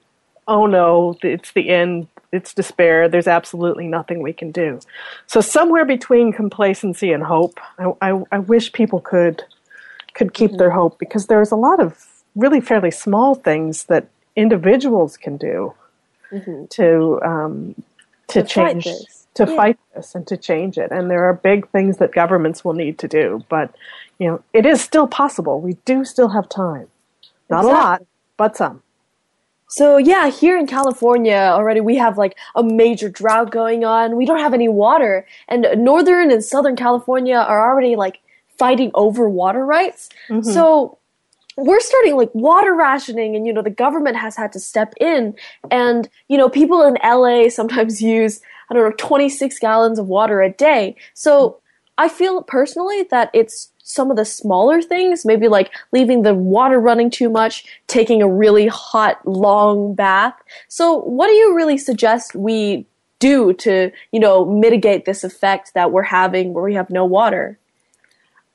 oh 0.48 0.66
no, 0.66 1.16
it's 1.22 1.52
the 1.52 1.70
end. 1.70 2.08
It's 2.32 2.52
despair. 2.52 3.08
There's 3.08 3.28
absolutely 3.28 3.86
nothing 3.86 4.20
we 4.20 4.32
can 4.32 4.50
do. 4.50 4.80
So 5.26 5.40
somewhere 5.40 5.84
between 5.84 6.32
complacency 6.32 7.12
and 7.12 7.22
hope, 7.22 7.60
I, 7.78 7.92
I, 8.02 8.22
I 8.32 8.38
wish 8.40 8.72
people 8.72 9.00
could 9.00 9.44
could 10.14 10.32
keep 10.32 10.50
mm-hmm. 10.50 10.58
their 10.58 10.70
hope 10.70 10.98
because 10.98 11.26
there's 11.26 11.50
a 11.50 11.56
lot 11.56 11.78
of 11.78 12.06
really 12.34 12.60
fairly 12.60 12.90
small 12.90 13.34
things 13.34 13.84
that 13.84 14.08
individuals 14.34 15.16
can 15.18 15.36
do 15.36 15.74
mm-hmm. 16.32 16.64
to 16.70 17.20
um, 17.22 17.74
to, 18.28 18.42
to 18.42 18.48
change 18.48 18.86
to 19.36 19.46
yeah. 19.46 19.56
fight 19.56 19.78
this 19.94 20.14
and 20.14 20.26
to 20.26 20.36
change 20.36 20.78
it. 20.78 20.90
And 20.90 21.10
there 21.10 21.24
are 21.24 21.34
big 21.34 21.68
things 21.70 21.98
that 21.98 22.12
governments 22.12 22.64
will 22.64 22.72
need 22.72 22.98
to 22.98 23.08
do, 23.08 23.44
but 23.48 23.74
you 24.18 24.26
know, 24.26 24.42
it 24.52 24.66
is 24.66 24.80
still 24.80 25.06
possible. 25.06 25.60
We 25.60 25.74
do 25.84 26.04
still 26.04 26.28
have 26.28 26.48
time. 26.48 26.88
Not 27.48 27.60
exactly. 27.60 27.70
a 27.70 27.74
lot, 27.74 28.06
but 28.36 28.56
some. 28.56 28.82
So 29.68 29.98
yeah, 29.98 30.30
here 30.30 30.56
in 30.56 30.66
California 30.66 31.34
already 31.34 31.80
we 31.80 31.96
have 31.96 32.16
like 32.16 32.36
a 32.54 32.62
major 32.62 33.08
drought 33.08 33.50
going 33.50 33.84
on. 33.84 34.16
We 34.16 34.24
don't 34.24 34.38
have 34.38 34.54
any 34.54 34.68
water 34.68 35.26
and 35.48 35.66
northern 35.76 36.30
and 36.30 36.42
southern 36.42 36.76
California 36.76 37.36
are 37.36 37.70
already 37.70 37.96
like 37.96 38.20
fighting 38.58 38.90
over 38.94 39.28
water 39.28 39.66
rights. 39.66 40.08
Mm-hmm. 40.28 40.50
So 40.50 40.98
we're 41.56 41.80
starting 41.80 42.16
like 42.16 42.34
water 42.34 42.74
rationing 42.74 43.34
and 43.34 43.46
you 43.46 43.52
know 43.52 43.62
the 43.62 43.70
government 43.70 44.16
has 44.16 44.36
had 44.36 44.52
to 44.52 44.60
step 44.60 44.92
in 45.00 45.34
and 45.70 46.08
you 46.28 46.36
know 46.36 46.48
people 46.48 46.82
in 46.82 46.96
LA 47.02 47.48
sometimes 47.48 48.00
use 48.16 48.40
I 48.70 48.74
don't 48.74 48.84
know 48.84 48.94
26 48.96 49.58
gallons 49.58 49.98
of 49.98 50.06
water 50.06 50.42
a 50.42 50.50
day. 50.50 50.96
So 51.14 51.60
I 51.98 52.08
feel 52.08 52.42
personally 52.42 53.04
that 53.10 53.30
it's 53.32 53.70
some 53.82 54.10
of 54.10 54.16
the 54.16 54.24
smaller 54.24 54.82
things, 54.82 55.24
maybe 55.24 55.48
like 55.48 55.70
leaving 55.92 56.22
the 56.22 56.34
water 56.34 56.80
running 56.80 57.08
too 57.08 57.30
much, 57.30 57.64
taking 57.86 58.20
a 58.20 58.28
really 58.28 58.66
hot 58.66 59.26
long 59.26 59.94
bath. 59.94 60.34
So 60.68 60.98
what 61.02 61.28
do 61.28 61.32
you 61.32 61.54
really 61.54 61.78
suggest 61.78 62.34
we 62.34 62.86
do 63.18 63.52
to, 63.54 63.90
you 64.12 64.20
know, 64.20 64.44
mitigate 64.44 65.04
this 65.04 65.24
effect 65.24 65.72
that 65.74 65.92
we're 65.92 66.02
having 66.02 66.52
where 66.52 66.64
we 66.64 66.74
have 66.74 66.90
no 66.90 67.04
water? 67.04 67.58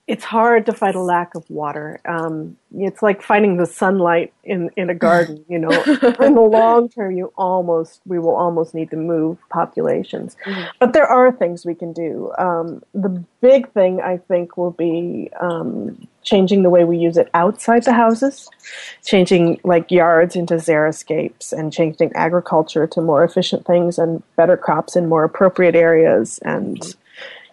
It's 0.08 0.24
hard 0.24 0.66
to 0.66 0.74
fight 0.74 0.95
a 0.95 0.99
lack 0.99 1.36
of 1.36 1.49
water. 1.49 1.99
Um, 2.06 2.58
it's 2.76 3.02
like 3.02 3.22
fighting 3.22 3.58
the 3.58 3.66
sunlight 3.66 4.34
in, 4.43 4.70
in 4.76 4.89
a 4.89 4.95
garden. 4.95 5.45
You 5.47 5.60
know, 5.60 5.70
in 6.20 6.36
the 6.36 6.41
long 6.41 6.89
term, 6.89 7.16
you 7.16 7.32
almost 7.38 8.02
we 8.06 8.20
will 8.20 8.36
almost 8.36 8.74
need 8.74 8.89
to 8.91 8.97
move 8.97 9.38
populations. 9.49 10.36
Mm-hmm. 10.45 10.70
But 10.80 10.93
there 10.93 11.06
are 11.06 11.32
things 11.32 11.66
we 11.66 11.76
can 11.76 11.93
do. 11.93 12.32
Um, 12.38 12.84
the 12.93 13.24
big 13.41 13.72
thing 13.72 14.02
I 14.02 14.18
think 14.18 14.58
will 14.58 14.72
be 14.72 15.30
um, 15.39 16.08
changing 16.24 16.64
the 16.64 16.70
way 16.70 16.84
we 16.84 16.97
use 16.97 17.18
it 17.18 17.30
outside 17.34 17.84
the 17.84 17.93
houses, 17.93 18.49
changing 19.06 19.60
like 19.64 19.91
yards 19.91 20.36
into 20.36 20.56
xeriscapes, 20.56 21.54
and 21.54 21.72
changing 21.72 22.12
agriculture 22.16 22.88
to 22.88 23.02
more 23.02 23.24
efficient 23.24 23.66
things 23.66 23.97
and 23.99 24.24
better 24.36 24.58
crops 24.58 24.95
in 24.95 25.08
more 25.08 25.24
appropriate 25.24 25.76
areas 25.76 26.39
and 26.39 26.95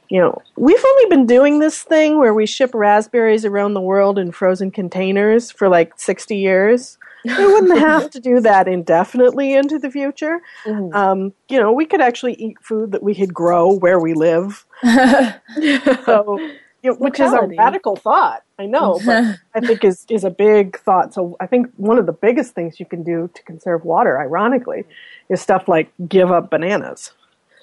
you 0.08 0.20
know, 0.20 0.40
we've 0.56 0.84
only 0.84 1.08
been 1.10 1.26
doing 1.26 1.58
this 1.58 1.82
thing 1.82 2.18
where 2.18 2.32
we 2.32 2.46
ship 2.46 2.70
raspberries 2.74 3.44
around 3.44 3.74
the 3.74 3.80
world 3.80 4.18
in 4.18 4.32
frozen 4.32 4.70
containers 4.70 5.50
for 5.50 5.68
like 5.68 5.92
60 5.96 6.36
years. 6.36 6.98
We 7.24 7.46
wouldn't 7.46 7.78
have 7.78 8.10
to 8.10 8.20
do 8.20 8.40
that 8.40 8.68
indefinitely 8.68 9.54
into 9.54 9.78
the 9.78 9.90
future. 9.90 10.40
Mm-hmm. 10.64 10.94
Um, 10.94 11.32
you 11.48 11.58
know, 11.58 11.72
we 11.72 11.84
could 11.84 12.00
actually 12.00 12.34
eat 12.34 12.56
food 12.62 12.92
that 12.92 13.02
we 13.02 13.14
could 13.14 13.34
grow 13.34 13.72
where 13.72 14.00
we 14.00 14.14
live. 14.14 14.64
so, 14.82 16.38
you 16.82 16.90
know, 16.90 16.94
which 16.94 17.20
is 17.20 17.32
a 17.32 17.42
radical 17.42 17.96
thought, 17.96 18.44
I 18.58 18.64
know, 18.64 19.00
but 19.04 19.38
I 19.54 19.60
think 19.60 19.84
is, 19.84 20.06
is 20.08 20.24
a 20.24 20.30
big 20.30 20.78
thought. 20.78 21.12
So 21.12 21.36
I 21.38 21.46
think 21.46 21.70
one 21.76 21.98
of 21.98 22.06
the 22.06 22.12
biggest 22.12 22.54
things 22.54 22.80
you 22.80 22.86
can 22.86 23.02
do 23.02 23.28
to 23.34 23.42
conserve 23.42 23.84
water, 23.84 24.18
ironically, 24.18 24.84
is 25.28 25.42
stuff 25.42 25.68
like 25.68 25.90
give 26.08 26.30
up 26.30 26.50
bananas. 26.50 27.12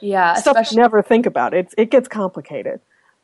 Yeah, 0.01 0.33
stuff 0.35 0.71
you 0.71 0.77
never 0.77 1.01
think 1.01 1.25
about. 1.25 1.53
It's 1.53 1.73
it 1.77 1.91
gets 1.91 2.07
complicated. 2.07 2.79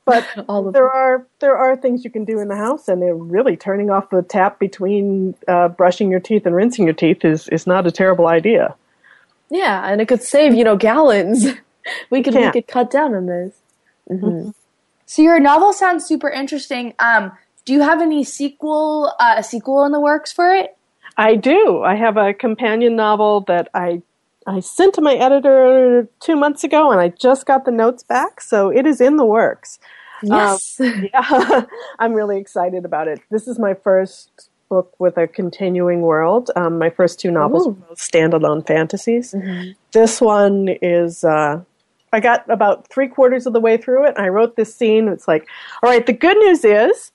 But 0.06 0.28
there 0.74 0.90
are 0.90 1.26
there 1.40 1.56
are 1.56 1.76
things 1.76 2.04
you 2.04 2.12
can 2.12 2.26
do 2.26 2.40
in 2.40 2.48
the 2.48 2.56
house, 2.56 2.88
and 2.88 3.02
they're 3.02 3.16
really 3.16 3.56
turning 3.56 3.90
off 3.90 4.10
the 4.10 4.22
tap 4.22 4.60
between 4.60 5.36
uh, 5.48 5.70
brushing 5.70 6.10
your 6.10 6.20
teeth 6.20 6.46
and 6.46 6.56
rinsing 6.56 6.86
your 6.86 6.94
teeth 6.94 7.24
is 7.24 7.48
is 7.50 7.68
not 7.68 7.88
a 7.88 7.92
terrible 7.92 8.28
idea. 8.28 8.76
Yeah, 9.50 9.90
and 9.90 10.02
it 10.02 10.08
could 10.08 10.24
save 10.24 10.54
you 10.54 10.64
know 10.64 10.76
gallons. 10.76 11.46
we 12.10 12.24
could 12.24 12.34
we 12.34 12.52
could 12.52 12.68
cut 12.68 12.90
down 12.90 13.14
on 13.14 13.26
this. 13.26 13.54
Mm-hmm. 14.10 14.26
Mm-hmm. 14.26 14.50
So 15.06 15.22
your 15.22 15.40
novel 15.40 15.74
sounds 15.74 16.06
super 16.06 16.30
interesting. 16.30 16.94
Um, 17.00 17.34
do 17.66 17.74
you 17.74 17.82
have 17.82 18.02
any 18.02 18.24
sequel 18.24 19.14
uh, 19.20 19.36
a 19.38 19.44
sequel 19.44 19.84
in 19.86 19.92
the 19.92 20.00
works 20.00 20.32
for 20.32 20.54
it? 20.54 20.78
I 21.18 21.36
do. 21.36 21.82
I 21.84 21.96
have 21.96 22.18
a 22.18 22.34
companion 22.34 22.96
novel 22.96 23.42
that 23.42 23.70
I 23.74 24.02
I 24.48 24.60
sent 24.60 24.96
to 24.96 25.02
my 25.02 25.16
editor 25.16 26.08
two 26.20 26.36
months 26.36 26.64
ago, 26.64 26.92
and 26.92 27.00
I 27.00 27.10
just 27.10 27.46
got 27.46 27.66
the 27.66 27.72
notes 27.72 28.04
back, 28.04 28.42
so 28.42 28.70
it 28.70 28.86
is 28.86 29.00
in 29.00 29.18
the 29.18 29.26
works. 29.26 29.80
Yes, 30.24 30.80
um, 30.80 31.10
yeah, 31.14 31.66
I'm 32.00 32.14
really 32.14 32.38
excited 32.38 32.86
about 32.86 33.08
it. 33.08 33.22
This 33.30 33.48
is 33.48 33.60
my 33.60 33.74
first 33.74 34.50
book 34.70 34.94
with 35.00 35.18
a 35.18 35.28
continuing 35.28 36.02
world. 36.02 36.50
Um, 36.56 36.80
my 36.80 36.90
first 36.90 37.20
two 37.20 37.30
novels 37.30 37.68
Ooh. 37.68 37.72
were 37.72 37.88
both 37.90 38.00
standalone 38.00 38.66
fantasies. 38.66 39.34
Mm-hmm. 39.34 39.72
This 39.92 40.22
one 40.22 40.70
is. 40.82 41.24
Uh, 41.24 41.62
I 42.14 42.20
got 42.20 42.50
about 42.50 42.90
three 42.90 43.08
quarters 43.08 43.46
of 43.46 43.54
the 43.54 43.62
way 43.62 43.78
through 43.78 44.06
it, 44.06 44.16
and 44.18 44.26
I 44.26 44.30
wrote 44.30 44.58
this 44.58 44.76
scene. 44.76 45.08
It's 45.08 45.30
like, 45.30 45.48
all 45.82 45.90
right, 45.90 46.06
the 46.06 46.14
good 46.14 46.38
news 46.38 46.66
is 46.66 47.12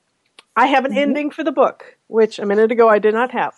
I 0.57 0.67
have 0.67 0.85
an 0.85 0.93
mm-hmm. 0.93 1.01
ending 1.01 1.31
for 1.31 1.45
the 1.45 1.53
book, 1.53 1.97
which 2.07 2.39
a 2.39 2.47
minute 2.47 2.73
ago 2.73 2.89
I 2.89 2.99
did 2.99 3.13
not 3.13 3.31
have. 3.33 3.55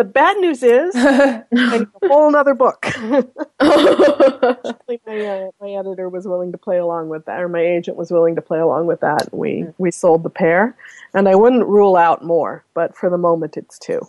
The 0.00 0.04
bad 0.04 0.38
news 0.38 0.62
is 0.62 0.94
I 0.96 1.44
need 1.52 1.86
a 2.02 2.08
whole 2.08 2.34
other 2.34 2.54
book. 2.54 2.86
my, 3.00 3.26
uh, 3.60 5.50
my 5.60 5.70
editor 5.72 6.08
was 6.08 6.26
willing 6.26 6.52
to 6.52 6.56
play 6.56 6.78
along 6.78 7.10
with 7.10 7.26
that, 7.26 7.42
or 7.42 7.50
my 7.50 7.60
agent 7.60 7.98
was 7.98 8.10
willing 8.10 8.34
to 8.36 8.40
play 8.40 8.60
along 8.60 8.86
with 8.86 9.00
that. 9.00 9.28
We 9.30 9.66
we 9.76 9.90
sold 9.90 10.22
the 10.22 10.30
pair, 10.30 10.74
and 11.12 11.28
I 11.28 11.34
wouldn't 11.34 11.66
rule 11.66 11.96
out 11.96 12.24
more, 12.24 12.64
but 12.72 12.96
for 12.96 13.10
the 13.10 13.18
moment, 13.18 13.58
it's 13.58 13.78
two. 13.78 14.00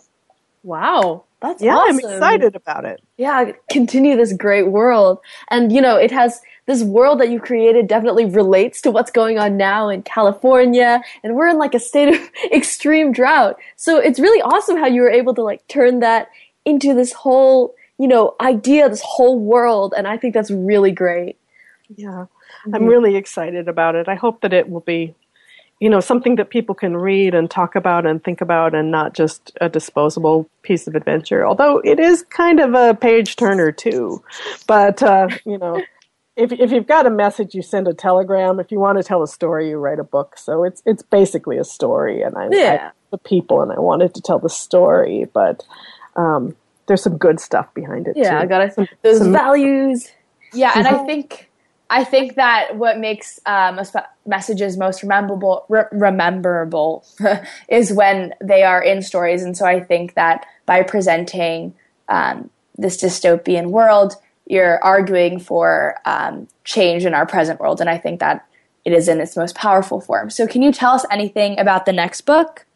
Wow, 0.62 1.24
that's 1.42 1.62
yeah, 1.62 1.76
awesome. 1.76 2.06
I'm 2.06 2.14
excited 2.14 2.56
about 2.56 2.86
it. 2.86 3.02
Yeah, 3.18 3.52
continue 3.70 4.16
this 4.16 4.32
great 4.32 4.68
world, 4.68 5.18
and 5.50 5.70
you 5.70 5.82
know 5.82 5.96
it 5.96 6.10
has 6.10 6.40
this 6.66 6.82
world 6.82 7.20
that 7.20 7.30
you 7.30 7.40
created 7.40 7.88
definitely 7.88 8.24
relates 8.24 8.80
to 8.82 8.90
what's 8.90 9.10
going 9.10 9.38
on 9.38 9.56
now 9.56 9.88
in 9.88 10.02
California, 10.02 11.02
and 11.24 11.34
we're 11.34 11.48
in 11.48 11.58
like 11.58 11.74
a 11.74 11.80
state 11.80 12.14
of 12.14 12.30
extreme 12.52 13.12
drought. 13.12 13.56
So 13.76 13.98
it's 13.98 14.20
really 14.20 14.40
awesome 14.42 14.76
how 14.76 14.86
you 14.86 15.02
were 15.02 15.10
able 15.10 15.34
to 15.34 15.42
like 15.42 15.66
turn 15.68 16.00
that 16.00 16.28
into 16.64 16.94
this 16.94 17.12
whole, 17.12 17.74
you 17.98 18.06
know, 18.06 18.36
idea, 18.40 18.88
this 18.88 19.02
whole 19.02 19.38
world, 19.38 19.94
and 19.96 20.06
I 20.06 20.16
think 20.16 20.34
that's 20.34 20.50
really 20.50 20.92
great. 20.92 21.36
Yeah, 21.96 22.08
mm-hmm. 22.08 22.74
I'm 22.74 22.86
really 22.86 23.16
excited 23.16 23.68
about 23.68 23.96
it. 23.96 24.08
I 24.08 24.14
hope 24.14 24.40
that 24.42 24.52
it 24.52 24.68
will 24.68 24.80
be 24.80 25.14
you 25.80 25.90
know 25.90 25.98
something 25.98 26.36
that 26.36 26.48
people 26.48 26.76
can 26.76 26.96
read 26.96 27.34
and 27.34 27.50
talk 27.50 27.74
about 27.74 28.06
and 28.06 28.22
think 28.22 28.40
about 28.40 28.72
and 28.72 28.92
not 28.92 29.14
just 29.14 29.50
a 29.60 29.68
disposable 29.68 30.48
piece 30.62 30.86
of 30.86 30.94
adventure 30.94 31.44
although 31.44 31.78
it 31.78 31.98
is 31.98 32.22
kind 32.30 32.60
of 32.60 32.72
a 32.74 32.94
page 32.94 33.34
turner 33.34 33.72
too 33.72 34.22
but 34.68 35.02
uh, 35.02 35.26
you 35.44 35.58
know 35.58 35.82
if 36.36 36.52
if 36.52 36.72
you've 36.72 36.86
got 36.86 37.06
a 37.06 37.10
message, 37.10 37.54
you 37.54 37.62
send 37.62 37.88
a 37.88 37.94
telegram. 37.94 38.58
If 38.58 38.72
you 38.72 38.80
want 38.80 38.98
to 38.98 39.04
tell 39.04 39.22
a 39.22 39.28
story, 39.28 39.68
you 39.68 39.76
write 39.76 39.98
a 39.98 40.04
book. 40.04 40.38
So 40.38 40.64
it's 40.64 40.82
it's 40.86 41.02
basically 41.02 41.58
a 41.58 41.64
story, 41.64 42.22
and 42.22 42.36
I, 42.36 42.48
yeah. 42.50 42.90
I 42.90 42.90
the 43.10 43.18
people, 43.18 43.62
and 43.62 43.70
I 43.70 43.78
wanted 43.78 44.14
to 44.14 44.22
tell 44.22 44.38
the 44.38 44.48
story, 44.48 45.26
but 45.32 45.64
um, 46.16 46.56
there's 46.86 47.02
some 47.02 47.18
good 47.18 47.38
stuff 47.38 47.72
behind 47.74 48.08
it. 48.08 48.16
Yeah, 48.16 48.30
too. 48.30 48.36
I 48.36 48.46
got 48.46 48.62
it. 48.62 48.88
Those 49.02 49.18
some, 49.18 49.32
values. 49.32 50.10
Yeah, 50.54 50.72
and 50.74 50.86
I 50.86 51.04
think 51.04 51.50
I 51.90 52.04
think 52.04 52.36
that 52.36 52.76
what 52.76 52.98
makes 52.98 53.38
um, 53.44 53.78
messages 54.24 54.78
most 54.78 55.02
rememberable 55.02 55.66
re- 55.68 55.84
rememberable 55.92 57.04
is 57.68 57.92
when 57.92 58.34
they 58.40 58.62
are 58.62 58.82
in 58.82 59.02
stories, 59.02 59.42
and 59.42 59.56
so 59.56 59.66
I 59.66 59.80
think 59.80 60.14
that 60.14 60.46
by 60.64 60.82
presenting 60.82 61.74
um, 62.08 62.48
this 62.78 62.96
dystopian 62.96 63.66
world, 63.66 64.14
you're 64.52 64.84
arguing 64.84 65.40
for 65.40 65.96
um, 66.04 66.46
change 66.64 67.06
in 67.06 67.14
our 67.14 67.24
present 67.24 67.58
world. 67.58 67.80
And 67.80 67.88
I 67.88 67.96
think 67.96 68.20
that 68.20 68.46
it 68.84 68.92
is 68.92 69.08
in 69.08 69.18
its 69.18 69.34
most 69.34 69.54
powerful 69.54 69.98
form. 69.98 70.28
So, 70.28 70.46
can 70.46 70.60
you 70.60 70.72
tell 70.72 70.92
us 70.92 71.06
anything 71.10 71.58
about 71.58 71.86
the 71.86 71.92
next 71.92 72.20
book? 72.22 72.66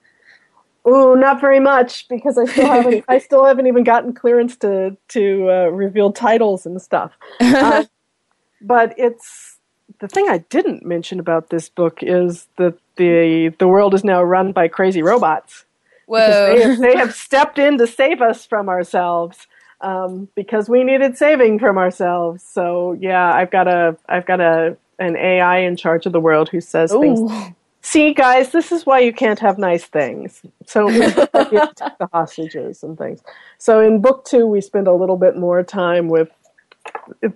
Oh, 0.87 1.15
not 1.15 1.39
very 1.39 1.61
much 1.61 2.09
because 2.09 2.39
I 2.39 2.47
still 2.47 2.67
haven't. 2.67 3.05
I 3.09 3.19
still 3.19 3.45
haven't 3.45 3.67
even 3.67 3.85
gotten 3.85 4.15
clearance 4.15 4.57
to 4.59 4.97
to 5.09 5.51
uh, 5.51 5.67
reveal 5.67 6.13
titles 6.13 6.65
and 6.65 6.81
stuff. 6.81 7.13
Uh, 7.41 7.85
but 8.63 8.95
it's 8.97 9.59
the 9.99 10.09
thing 10.09 10.29
I 10.31 10.39
didn't 10.39 10.87
mention 10.87 11.21
about 11.21 11.51
this 11.51 11.69
book 11.69 11.99
is 12.03 12.49
that 12.57 12.79
the 12.97 13.55
the 13.59 13.69
world 13.69 13.93
is 13.93 14.03
now 14.03 14.23
run 14.23 14.53
by 14.53 14.69
crazy 14.69 15.03
robots. 15.03 15.67
Whoa! 16.07 16.57
They 16.57 16.77
they 16.77 16.97
have, 16.97 17.15
stepped 17.15 17.59
in 17.59 17.77
to 17.79 17.87
save 17.87 18.23
us 18.23 18.47
from 18.47 18.71
ourselves 18.71 19.47
um, 19.81 20.29
because 20.35 20.69
we 20.69 20.85
needed 20.85 21.17
saving 21.17 21.59
from 21.59 21.79
ourselves. 21.79 22.43
So 22.43 22.97
yeah, 23.01 23.33
I've 23.33 23.51
got 23.51 23.69
a 23.69 23.97
I've 24.09 24.27
got 24.27 24.41
a 24.41 24.77
an 24.99 25.17
AI 25.17 25.59
in 25.59 25.77
charge 25.77 26.07
of 26.07 26.13
the 26.13 26.21
world 26.21 26.49
who 26.49 26.61
says 26.61 26.93
Ooh. 26.93 27.01
things 27.01 27.55
see, 27.87 28.13
guys, 28.13 28.51
this 28.51 28.73
is 28.73 28.85
why 28.85 28.99
you 28.99 29.13
can't 29.13 29.39
have 29.39 29.59
nice 29.59 29.85
things. 29.85 30.43
So 30.67 30.87
we 30.87 31.01
took 31.01 31.99
the 31.99 32.09
hostages 32.13 32.83
and 32.83 32.99
things. 32.99 33.21
So 33.59 33.81
in 33.81 34.01
book 34.01 34.25
two, 34.25 34.47
we 34.47 34.61
spend 34.61 34.89
a 34.89 34.93
little 34.93 35.17
bit 35.17 35.37
more 35.37 35.63
time 35.63 36.09
with. 36.09 36.31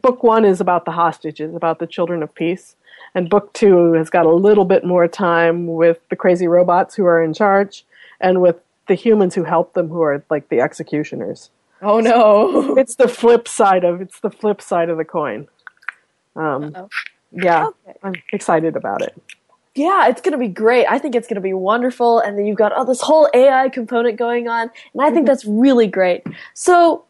Book 0.00 0.22
one 0.22 0.44
is 0.44 0.60
about 0.60 0.84
the 0.84 0.92
hostages, 0.92 1.54
about 1.54 1.80
the 1.80 1.86
children 1.86 2.22
of 2.22 2.34
peace, 2.34 2.76
and 3.14 3.28
book 3.28 3.52
two 3.52 3.92
has 3.94 4.08
got 4.08 4.26
a 4.26 4.32
little 4.32 4.64
bit 4.64 4.84
more 4.84 5.08
time 5.08 5.66
with 5.66 5.98
the 6.08 6.16
crazy 6.16 6.46
robots 6.46 6.94
who 6.94 7.04
are 7.04 7.22
in 7.22 7.34
charge, 7.34 7.84
and 8.20 8.40
with 8.40 8.56
the 8.86 8.94
humans 8.94 9.34
who 9.34 9.44
help 9.44 9.74
them, 9.74 9.88
who 9.88 10.02
are 10.02 10.22
like 10.30 10.48
the 10.48 10.60
executioners. 10.60 11.50
Oh 11.82 12.00
no! 12.00 12.76
It's 12.78 12.96
the 12.96 13.08
flip 13.08 13.48
side 13.48 13.84
of 13.84 14.00
it's 14.00 14.20
the 14.20 14.30
flip 14.30 14.60
side 14.60 14.88
of 14.88 14.98
the 14.98 15.04
coin. 15.04 15.48
Um, 16.36 16.74
yeah, 17.32 17.66
okay. 17.66 17.98
I'm 18.02 18.14
excited 18.32 18.76
about 18.76 19.02
it 19.02 19.20
yeah, 19.74 20.08
it's 20.08 20.20
going 20.20 20.32
to 20.32 20.38
be 20.38 20.48
great. 20.48 20.86
I 20.86 20.98
think 20.98 21.14
it's 21.14 21.28
going 21.28 21.36
to 21.36 21.40
be 21.40 21.52
wonderful. 21.52 22.18
And 22.18 22.36
then 22.36 22.46
you've 22.46 22.58
got 22.58 22.72
all 22.72 22.84
this 22.84 23.00
whole 23.00 23.28
AI 23.32 23.68
component 23.68 24.16
going 24.16 24.48
on. 24.48 24.70
And 24.92 25.02
I 25.02 25.06
think 25.06 25.18
mm-hmm. 25.18 25.26
that's 25.26 25.44
really 25.44 25.86
great. 25.86 26.26
So 26.54 27.04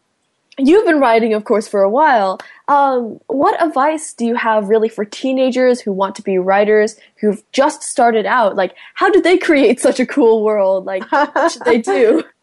you've 0.57 0.85
been 0.85 0.99
writing, 0.99 1.33
of 1.33 1.43
course, 1.43 1.67
for 1.67 1.81
a 1.81 1.89
while. 1.89 2.39
Um, 2.67 3.19
what 3.27 3.61
advice 3.61 4.13
do 4.13 4.25
you 4.25 4.35
have 4.35 4.69
really 4.69 4.89
for 4.89 5.05
teenagers 5.05 5.81
who 5.81 5.91
want 5.91 6.15
to 6.15 6.21
be 6.21 6.37
writers 6.37 6.97
who've 7.19 7.43
just 7.51 7.81
started 7.81 8.25
out? 8.25 8.55
Like, 8.55 8.75
how 8.93 9.09
do 9.09 9.21
they 9.21 9.37
create 9.37 9.79
such 9.79 9.99
a 9.99 10.05
cool 10.05 10.43
world? 10.43 10.85
Like, 10.85 11.11
what 11.11 11.51
should 11.51 11.65
they 11.65 11.81
do? 11.81 12.23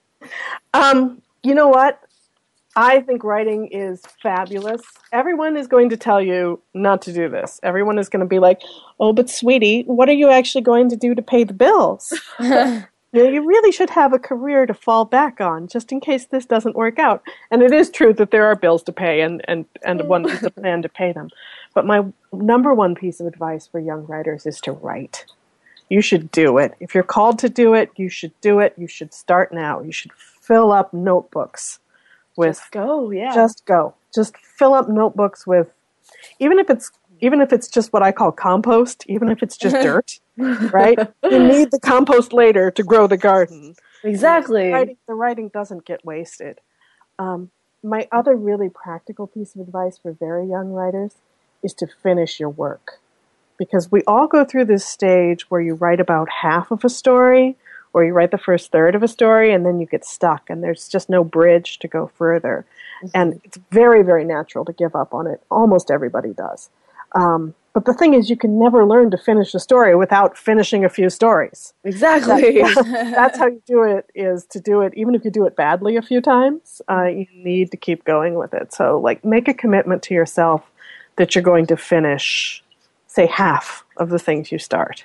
Um, 0.74 1.22
you 1.44 1.54
know 1.54 1.68
what? 1.68 2.02
I 2.80 3.00
think 3.00 3.24
writing 3.24 3.66
is 3.66 4.02
fabulous. 4.22 4.80
Everyone 5.10 5.56
is 5.56 5.66
going 5.66 5.88
to 5.88 5.96
tell 5.96 6.22
you 6.22 6.62
not 6.74 7.02
to 7.02 7.12
do 7.12 7.28
this. 7.28 7.58
Everyone 7.64 7.98
is 7.98 8.08
going 8.08 8.20
to 8.20 8.26
be 8.26 8.38
like, 8.38 8.62
"Oh, 9.00 9.12
but 9.12 9.28
sweetie, 9.28 9.82
what 9.88 10.08
are 10.08 10.12
you 10.12 10.30
actually 10.30 10.60
going 10.60 10.88
to 10.90 10.96
do 10.96 11.12
to 11.16 11.20
pay 11.20 11.42
the 11.42 11.52
bills?" 11.52 12.16
you, 12.40 12.86
really 13.12 13.72
should 13.72 13.90
have 13.90 14.12
a 14.12 14.18
career 14.20 14.64
to 14.64 14.74
fall 14.74 15.04
back 15.04 15.40
on 15.40 15.66
just 15.66 15.90
in 15.90 15.98
case 15.98 16.26
this 16.26 16.46
doesn't 16.46 16.76
work 16.76 17.00
out. 17.00 17.20
And 17.50 17.64
it 17.64 17.72
is 17.72 17.90
true 17.90 18.12
that 18.12 18.30
there 18.30 18.46
are 18.46 18.54
bills 18.54 18.84
to 18.84 18.92
pay 18.92 19.22
and, 19.22 19.44
and, 19.48 19.64
and 19.82 20.02
one 20.02 20.22
needs 20.22 20.44
a 20.44 20.50
plan 20.50 20.82
to 20.82 20.88
pay 20.88 21.10
them. 21.10 21.30
But 21.74 21.84
my 21.84 22.04
number 22.32 22.72
one 22.72 22.94
piece 22.94 23.18
of 23.18 23.26
advice 23.26 23.66
for 23.66 23.80
young 23.80 24.06
writers 24.06 24.46
is 24.46 24.60
to 24.60 24.70
write. 24.70 25.24
You 25.88 26.00
should 26.00 26.30
do 26.30 26.58
it. 26.58 26.76
If 26.78 26.94
you're 26.94 27.02
called 27.02 27.40
to 27.40 27.48
do 27.48 27.74
it, 27.74 27.90
you 27.96 28.08
should 28.08 28.40
do 28.40 28.60
it. 28.60 28.74
You 28.78 28.86
should 28.86 29.12
start 29.12 29.52
now. 29.52 29.80
You 29.80 29.90
should 29.90 30.12
fill 30.12 30.70
up 30.70 30.94
notebooks 30.94 31.80
with 32.38 32.56
just 32.56 32.70
go, 32.70 33.10
yeah. 33.10 33.34
Just 33.34 33.66
go. 33.66 33.94
Just 34.14 34.36
fill 34.36 34.72
up 34.72 34.88
notebooks 34.88 35.46
with 35.46 35.68
even 36.38 36.58
if 36.58 36.70
it's 36.70 36.90
even 37.20 37.40
if 37.40 37.52
it's 37.52 37.68
just 37.68 37.92
what 37.92 38.02
I 38.02 38.12
call 38.12 38.32
compost, 38.32 39.04
even 39.08 39.28
if 39.28 39.42
it's 39.42 39.56
just 39.56 39.74
dirt, 39.82 40.20
right? 40.36 40.98
You 41.24 41.38
need 41.38 41.70
the 41.70 41.80
compost 41.80 42.32
later 42.32 42.70
to 42.70 42.82
grow 42.82 43.06
the 43.06 43.16
garden. 43.16 43.74
Exactly. 44.04 44.66
The 44.66 44.72
writing, 44.72 44.96
the 45.08 45.14
writing 45.14 45.48
doesn't 45.48 45.84
get 45.84 46.04
wasted. 46.04 46.60
Um, 47.18 47.50
my 47.82 48.08
other 48.12 48.34
really 48.34 48.68
practical 48.68 49.26
piece 49.26 49.54
of 49.54 49.60
advice 49.60 49.98
for 49.98 50.12
very 50.12 50.48
young 50.48 50.72
writers 50.72 51.14
is 51.62 51.74
to 51.74 51.86
finish 52.02 52.38
your 52.38 52.50
work. 52.50 53.00
Because 53.58 53.90
we 53.90 54.02
all 54.06 54.28
go 54.28 54.44
through 54.44 54.66
this 54.66 54.86
stage 54.86 55.50
where 55.50 55.60
you 55.60 55.74
write 55.74 55.98
about 55.98 56.28
half 56.42 56.70
of 56.70 56.84
a 56.84 56.88
story 56.88 57.56
or 57.92 58.04
you 58.04 58.12
write 58.12 58.30
the 58.30 58.38
first 58.38 58.70
third 58.70 58.94
of 58.94 59.02
a 59.02 59.08
story 59.08 59.52
and 59.52 59.64
then 59.64 59.80
you 59.80 59.86
get 59.86 60.04
stuck 60.04 60.50
and 60.50 60.62
there's 60.62 60.88
just 60.88 61.08
no 61.08 61.24
bridge 61.24 61.78
to 61.80 61.88
go 61.88 62.10
further. 62.14 62.66
Mm-hmm. 63.02 63.08
And 63.14 63.40
it's 63.44 63.58
very, 63.70 64.02
very 64.02 64.24
natural 64.24 64.64
to 64.64 64.72
give 64.72 64.94
up 64.94 65.14
on 65.14 65.26
it. 65.26 65.42
Almost 65.50 65.90
everybody 65.90 66.32
does. 66.32 66.70
Um, 67.12 67.54
but 67.78 67.84
the 67.84 67.94
thing 67.94 68.14
is, 68.14 68.28
you 68.28 68.36
can 68.36 68.58
never 68.58 68.84
learn 68.84 69.10
to 69.12 69.16
finish 69.16 69.54
a 69.54 69.60
story 69.60 69.94
without 69.94 70.36
finishing 70.36 70.84
a 70.84 70.88
few 70.88 71.08
stories. 71.10 71.74
Exactly. 71.84 72.60
That's 72.82 73.38
how 73.38 73.46
you 73.46 73.62
do 73.66 73.84
it. 73.84 74.10
Is 74.16 74.44
to 74.46 74.60
do 74.60 74.80
it, 74.80 74.92
even 74.96 75.14
if 75.14 75.24
you 75.24 75.30
do 75.30 75.46
it 75.46 75.54
badly 75.54 75.96
a 75.96 76.02
few 76.02 76.20
times, 76.20 76.82
uh, 76.90 77.04
you 77.04 77.26
need 77.34 77.70
to 77.70 77.76
keep 77.76 78.04
going 78.04 78.34
with 78.34 78.52
it. 78.52 78.72
So, 78.74 78.98
like, 78.98 79.24
make 79.24 79.46
a 79.46 79.54
commitment 79.54 80.02
to 80.04 80.14
yourself 80.14 80.62
that 81.16 81.34
you're 81.34 81.44
going 81.44 81.66
to 81.66 81.76
finish, 81.76 82.64
say, 83.06 83.26
half 83.26 83.84
of 83.96 84.08
the 84.10 84.18
things 84.18 84.50
you 84.50 84.58
start, 84.58 85.04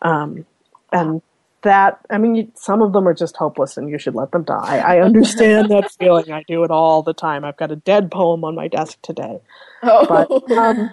um, 0.00 0.46
and 0.92 1.20
that 1.62 1.98
I 2.10 2.18
mean, 2.18 2.34
you, 2.34 2.52
some 2.54 2.82
of 2.82 2.92
them 2.92 3.06
are 3.08 3.14
just 3.14 3.36
hopeless, 3.36 3.76
and 3.76 3.88
you 3.88 3.98
should 3.98 4.14
let 4.14 4.32
them 4.32 4.44
die. 4.44 4.78
I 4.78 5.00
understand 5.00 5.70
that 5.70 5.90
feeling. 5.98 6.30
I 6.30 6.42
do 6.46 6.64
it 6.64 6.70
all 6.70 7.02
the 7.02 7.14
time. 7.14 7.44
I've 7.44 7.56
got 7.56 7.72
a 7.72 7.76
dead 7.76 8.10
poem 8.10 8.44
on 8.44 8.54
my 8.54 8.68
desk 8.68 8.98
today, 9.02 9.40
oh. 9.82 10.06
but 10.06 10.52
um, 10.56 10.90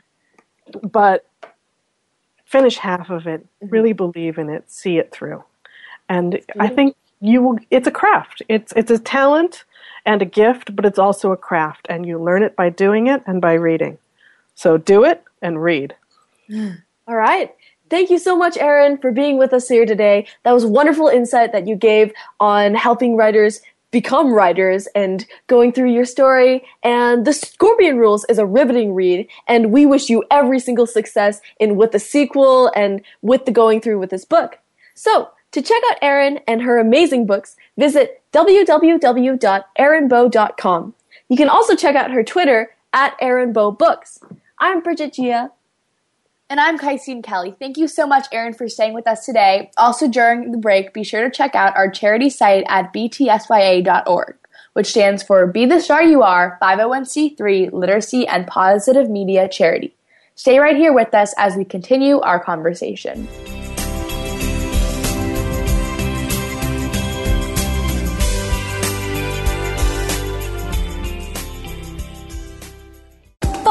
but 0.82 1.28
finish 2.46 2.78
half 2.78 3.10
of 3.10 3.28
it. 3.28 3.42
Mm-hmm. 3.42 3.68
Really 3.70 3.94
believe 3.94 4.38
in 4.38 4.50
it. 4.50 4.70
See 4.72 4.98
it 4.98 5.12
through, 5.12 5.44
and. 6.10 6.40
I 6.60 6.70
think 6.70 6.96
you 7.20 7.42
will. 7.42 7.60
It's 7.70 7.88
a 7.88 7.92
craft. 7.92 8.42
It's 8.50 8.74
it's 8.76 8.92
a 8.92 9.00
talent 9.00 9.64
and 10.06 10.22
a 10.22 10.26
gift, 10.26 10.76
but 10.76 10.86
it's 10.86 11.00
also 11.00 11.32
a 11.32 11.38
craft, 11.38 11.88
and 11.90 12.06
you 12.06 12.22
learn 12.22 12.44
it 12.44 12.56
by 12.56 12.70
doing 12.70 13.08
it 13.08 13.24
and 13.26 13.42
by 13.42 13.54
reading. 13.54 13.98
So 14.56 14.78
do 14.78 15.04
it 15.04 15.24
and 15.42 15.62
read. 15.62 15.96
All 17.08 17.16
right. 17.16 17.54
Thank 17.90 18.10
you 18.10 18.18
so 18.18 18.36
much, 18.36 18.58
Erin, 18.58 18.98
for 18.98 19.12
being 19.12 19.38
with 19.38 19.54
us 19.54 19.68
here 19.68 19.86
today. 19.86 20.28
That 20.44 20.54
was 20.54 20.66
wonderful 20.66 21.08
insight 21.08 21.52
that 21.52 21.68
you 21.68 21.76
gave 21.76 22.12
on 22.40 22.74
helping 22.76 23.16
writers 23.16 23.62
become 23.92 24.34
writers 24.34 24.88
and 24.96 25.26
going 25.48 25.72
through 25.72 25.92
your 25.92 26.06
story. 26.06 26.66
And 26.82 27.26
The 27.26 27.34
Scorpion 27.34 27.98
Rules 27.98 28.26
is 28.28 28.40
a 28.40 28.46
riveting 28.46 28.94
read, 28.94 29.28
and 29.48 29.72
we 29.72 29.86
wish 29.86 30.10
you 30.10 30.24
every 30.32 30.60
single 30.60 30.88
success 30.88 31.40
in 31.60 31.78
with 31.78 31.92
the 31.92 32.00
sequel 32.00 32.72
and 32.76 33.02
with 33.22 33.46
the 33.46 33.52
going 33.52 33.80
through 33.80 34.00
with 34.00 34.10
this 34.10 34.26
book. 34.26 34.58
So, 34.96 35.30
to 35.52 35.62
check 35.62 35.84
out 35.92 36.00
Erin 36.02 36.40
and 36.48 36.64
her 36.64 36.80
amazing 36.80 37.28
books, 37.28 37.56
visit 37.78 38.24
www.erinbow.com. 38.34 40.94
You 41.30 41.38
can 41.38 41.50
also 41.50 41.76
check 41.76 41.96
out 41.96 42.12
her 42.12 42.24
Twitter 42.24 42.72
at 42.92 43.16
erinbowbooks. 43.22 44.24
I'm 44.60 44.82
Bridget 44.82 45.14
Gia. 45.14 45.52
And 46.54 46.62
I'm 46.62 46.78
Kaisine 46.78 47.24
Kelly. 47.24 47.56
Thank 47.58 47.78
you 47.78 47.88
so 47.88 48.06
much, 48.06 48.28
Erin, 48.32 48.54
for 48.54 48.70
staying 48.70 48.94
with 48.94 49.08
us 49.08 49.26
today. 49.26 49.72
Also, 49.76 50.08
during 50.08 50.52
the 50.52 50.60
break, 50.60 50.94
be 50.94 51.04
sure 51.04 51.24
to 51.24 51.36
check 51.36 51.56
out 51.56 51.76
our 51.76 51.90
charity 51.90 52.30
site 52.30 52.64
at 52.70 52.94
btsya.org, 52.94 54.36
which 54.74 54.86
stands 54.86 55.24
for 55.24 55.48
Be 55.48 55.66
the 55.66 55.80
Star 55.80 56.04
You 56.04 56.22
Are 56.22 56.60
501c3 56.62 57.74
Literacy 57.74 58.28
and 58.28 58.46
Positive 58.46 59.10
Media 59.10 59.50
Charity. 59.50 59.96
Stay 60.36 60.60
right 60.60 60.76
here 60.76 60.94
with 60.94 61.16
us 61.16 61.34
as 61.40 61.56
we 61.56 61.66
continue 61.66 62.20
our 62.20 62.40
conversation. 62.40 63.28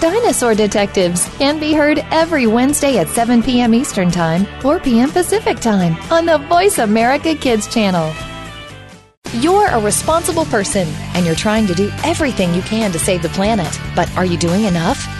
Dinosaur 0.00 0.54
Detectives 0.54 1.26
can 1.38 1.58
be 1.58 1.74
heard 1.74 1.98
every 2.12 2.46
Wednesday 2.46 2.98
at 2.98 3.08
7 3.08 3.42
p.m. 3.42 3.74
Eastern 3.74 4.12
Time, 4.12 4.46
4 4.60 4.78
p.m. 4.78 5.10
Pacific 5.10 5.58
Time 5.58 5.96
on 6.12 6.24
the 6.24 6.38
Voice 6.38 6.78
America 6.78 7.34
Kids 7.34 7.66
channel. 7.66 8.14
You're 9.32 9.66
a 9.66 9.80
responsible 9.80 10.44
person 10.44 10.86
and 11.14 11.26
you're 11.26 11.34
trying 11.34 11.66
to 11.66 11.74
do 11.74 11.90
everything 12.04 12.54
you 12.54 12.62
can 12.62 12.92
to 12.92 12.98
save 12.98 13.22
the 13.22 13.28
planet. 13.30 13.76
But 13.96 14.08
are 14.16 14.24
you 14.24 14.38
doing 14.38 14.64
enough? 14.64 15.07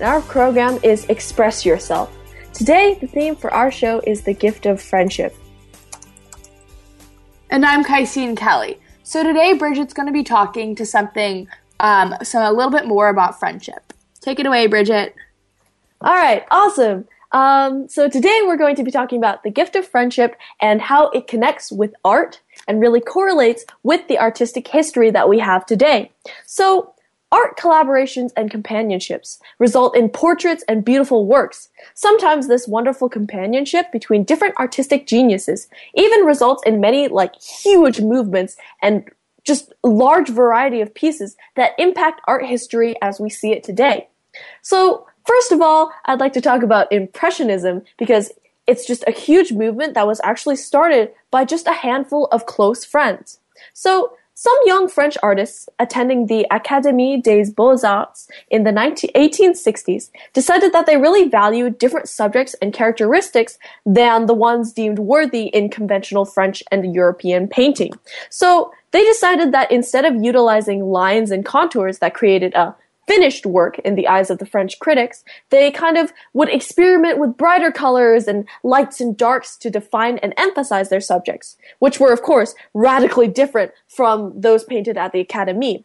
and 0.00 0.08
our 0.08 0.22
program 0.22 0.78
is 0.82 1.04
Express 1.10 1.66
Yourself. 1.66 2.16
Today, 2.54 2.96
the 3.02 3.06
theme 3.06 3.36
for 3.36 3.52
our 3.52 3.70
show 3.70 4.00
is 4.06 4.22
the 4.22 4.32
gift 4.32 4.64
of 4.64 4.80
friendship. 4.80 5.36
And 7.50 7.66
I'm 7.66 7.84
Kaisine 7.84 8.34
Kelly. 8.34 8.80
So 9.02 9.22
today, 9.22 9.52
Bridget's 9.52 9.92
going 9.92 10.06
to 10.06 10.12
be 10.12 10.22
talking 10.22 10.74
to 10.76 10.86
something, 10.86 11.48
um, 11.80 12.14
so 12.22 12.38
a 12.38 12.52
little 12.52 12.70
bit 12.70 12.86
more 12.86 13.10
about 13.10 13.38
friendship. 13.38 13.92
Take 14.22 14.40
it 14.40 14.46
away, 14.46 14.68
Bridget. 14.68 15.14
All 16.00 16.14
right, 16.14 16.46
awesome. 16.50 17.06
Um, 17.32 17.86
so 17.86 18.08
today 18.08 18.40
we're 18.44 18.56
going 18.56 18.76
to 18.76 18.82
be 18.82 18.90
talking 18.90 19.18
about 19.18 19.42
the 19.42 19.50
gift 19.50 19.76
of 19.76 19.86
friendship 19.86 20.34
and 20.62 20.80
how 20.80 21.10
it 21.10 21.26
connects 21.26 21.70
with 21.70 21.92
art 22.06 22.40
and 22.66 22.80
really 22.80 23.00
correlates 23.00 23.66
with 23.82 24.08
the 24.08 24.18
artistic 24.18 24.66
history 24.66 25.10
that 25.10 25.28
we 25.28 25.38
have 25.40 25.66
today. 25.66 26.10
So 26.46 26.94
Art 27.32 27.56
collaborations 27.56 28.32
and 28.36 28.50
companionships 28.50 29.38
result 29.60 29.96
in 29.96 30.08
portraits 30.08 30.64
and 30.66 30.84
beautiful 30.84 31.26
works. 31.26 31.68
Sometimes 31.94 32.48
this 32.48 32.66
wonderful 32.66 33.08
companionship 33.08 33.92
between 33.92 34.24
different 34.24 34.56
artistic 34.58 35.06
geniuses 35.06 35.68
even 35.94 36.24
results 36.24 36.62
in 36.66 36.80
many 36.80 37.06
like 37.06 37.40
huge 37.40 38.00
movements 38.00 38.56
and 38.82 39.08
just 39.44 39.72
large 39.84 40.28
variety 40.28 40.80
of 40.80 40.94
pieces 40.94 41.36
that 41.56 41.72
impact 41.78 42.20
art 42.26 42.44
history 42.44 42.96
as 43.00 43.20
we 43.20 43.30
see 43.30 43.52
it 43.52 43.62
today. 43.62 44.08
So, 44.62 45.06
first 45.24 45.52
of 45.52 45.60
all, 45.60 45.92
I'd 46.06 46.20
like 46.20 46.32
to 46.34 46.40
talk 46.40 46.62
about 46.62 46.92
Impressionism 46.92 47.82
because 47.96 48.32
it's 48.66 48.86
just 48.86 49.04
a 49.06 49.12
huge 49.12 49.52
movement 49.52 49.94
that 49.94 50.06
was 50.06 50.20
actually 50.22 50.56
started 50.56 51.12
by 51.30 51.44
just 51.44 51.66
a 51.66 51.72
handful 51.72 52.26
of 52.26 52.46
close 52.46 52.84
friends. 52.84 53.40
So, 53.72 54.16
some 54.40 54.56
young 54.64 54.88
French 54.88 55.18
artists 55.22 55.68
attending 55.78 56.24
the 56.24 56.46
Académie 56.50 57.22
des 57.22 57.52
Beaux-Arts 57.52 58.26
in 58.48 58.64
the 58.64 58.70
19- 58.70 59.12
1860s 59.14 60.08
decided 60.32 60.72
that 60.72 60.86
they 60.86 60.96
really 60.96 61.28
valued 61.28 61.76
different 61.76 62.08
subjects 62.08 62.54
and 62.62 62.72
characteristics 62.72 63.58
than 63.84 64.24
the 64.24 64.32
ones 64.32 64.72
deemed 64.72 64.98
worthy 64.98 65.48
in 65.48 65.68
conventional 65.68 66.24
French 66.24 66.62
and 66.70 66.94
European 66.94 67.48
painting. 67.48 67.92
So 68.30 68.72
they 68.92 69.04
decided 69.04 69.52
that 69.52 69.70
instead 69.70 70.06
of 70.06 70.24
utilizing 70.24 70.86
lines 70.86 71.30
and 71.30 71.44
contours 71.44 71.98
that 71.98 72.14
created 72.14 72.54
a 72.54 72.74
finished 73.10 73.44
work 73.44 73.76
in 73.80 73.96
the 73.96 74.06
eyes 74.06 74.30
of 74.30 74.38
the 74.38 74.46
French 74.46 74.78
critics, 74.78 75.24
they 75.50 75.72
kind 75.72 75.98
of 75.98 76.12
would 76.32 76.48
experiment 76.48 77.18
with 77.18 77.36
brighter 77.36 77.72
colors 77.72 78.28
and 78.28 78.46
lights 78.62 79.00
and 79.00 79.16
darks 79.16 79.56
to 79.56 79.68
define 79.68 80.18
and 80.18 80.32
emphasize 80.38 80.90
their 80.90 81.00
subjects, 81.00 81.56
which 81.80 81.98
were, 81.98 82.12
of 82.12 82.22
course, 82.22 82.54
radically 82.72 83.26
different 83.26 83.72
from 83.88 84.40
those 84.40 84.62
painted 84.62 84.96
at 84.96 85.10
the 85.10 85.24
Académie. 85.24 85.82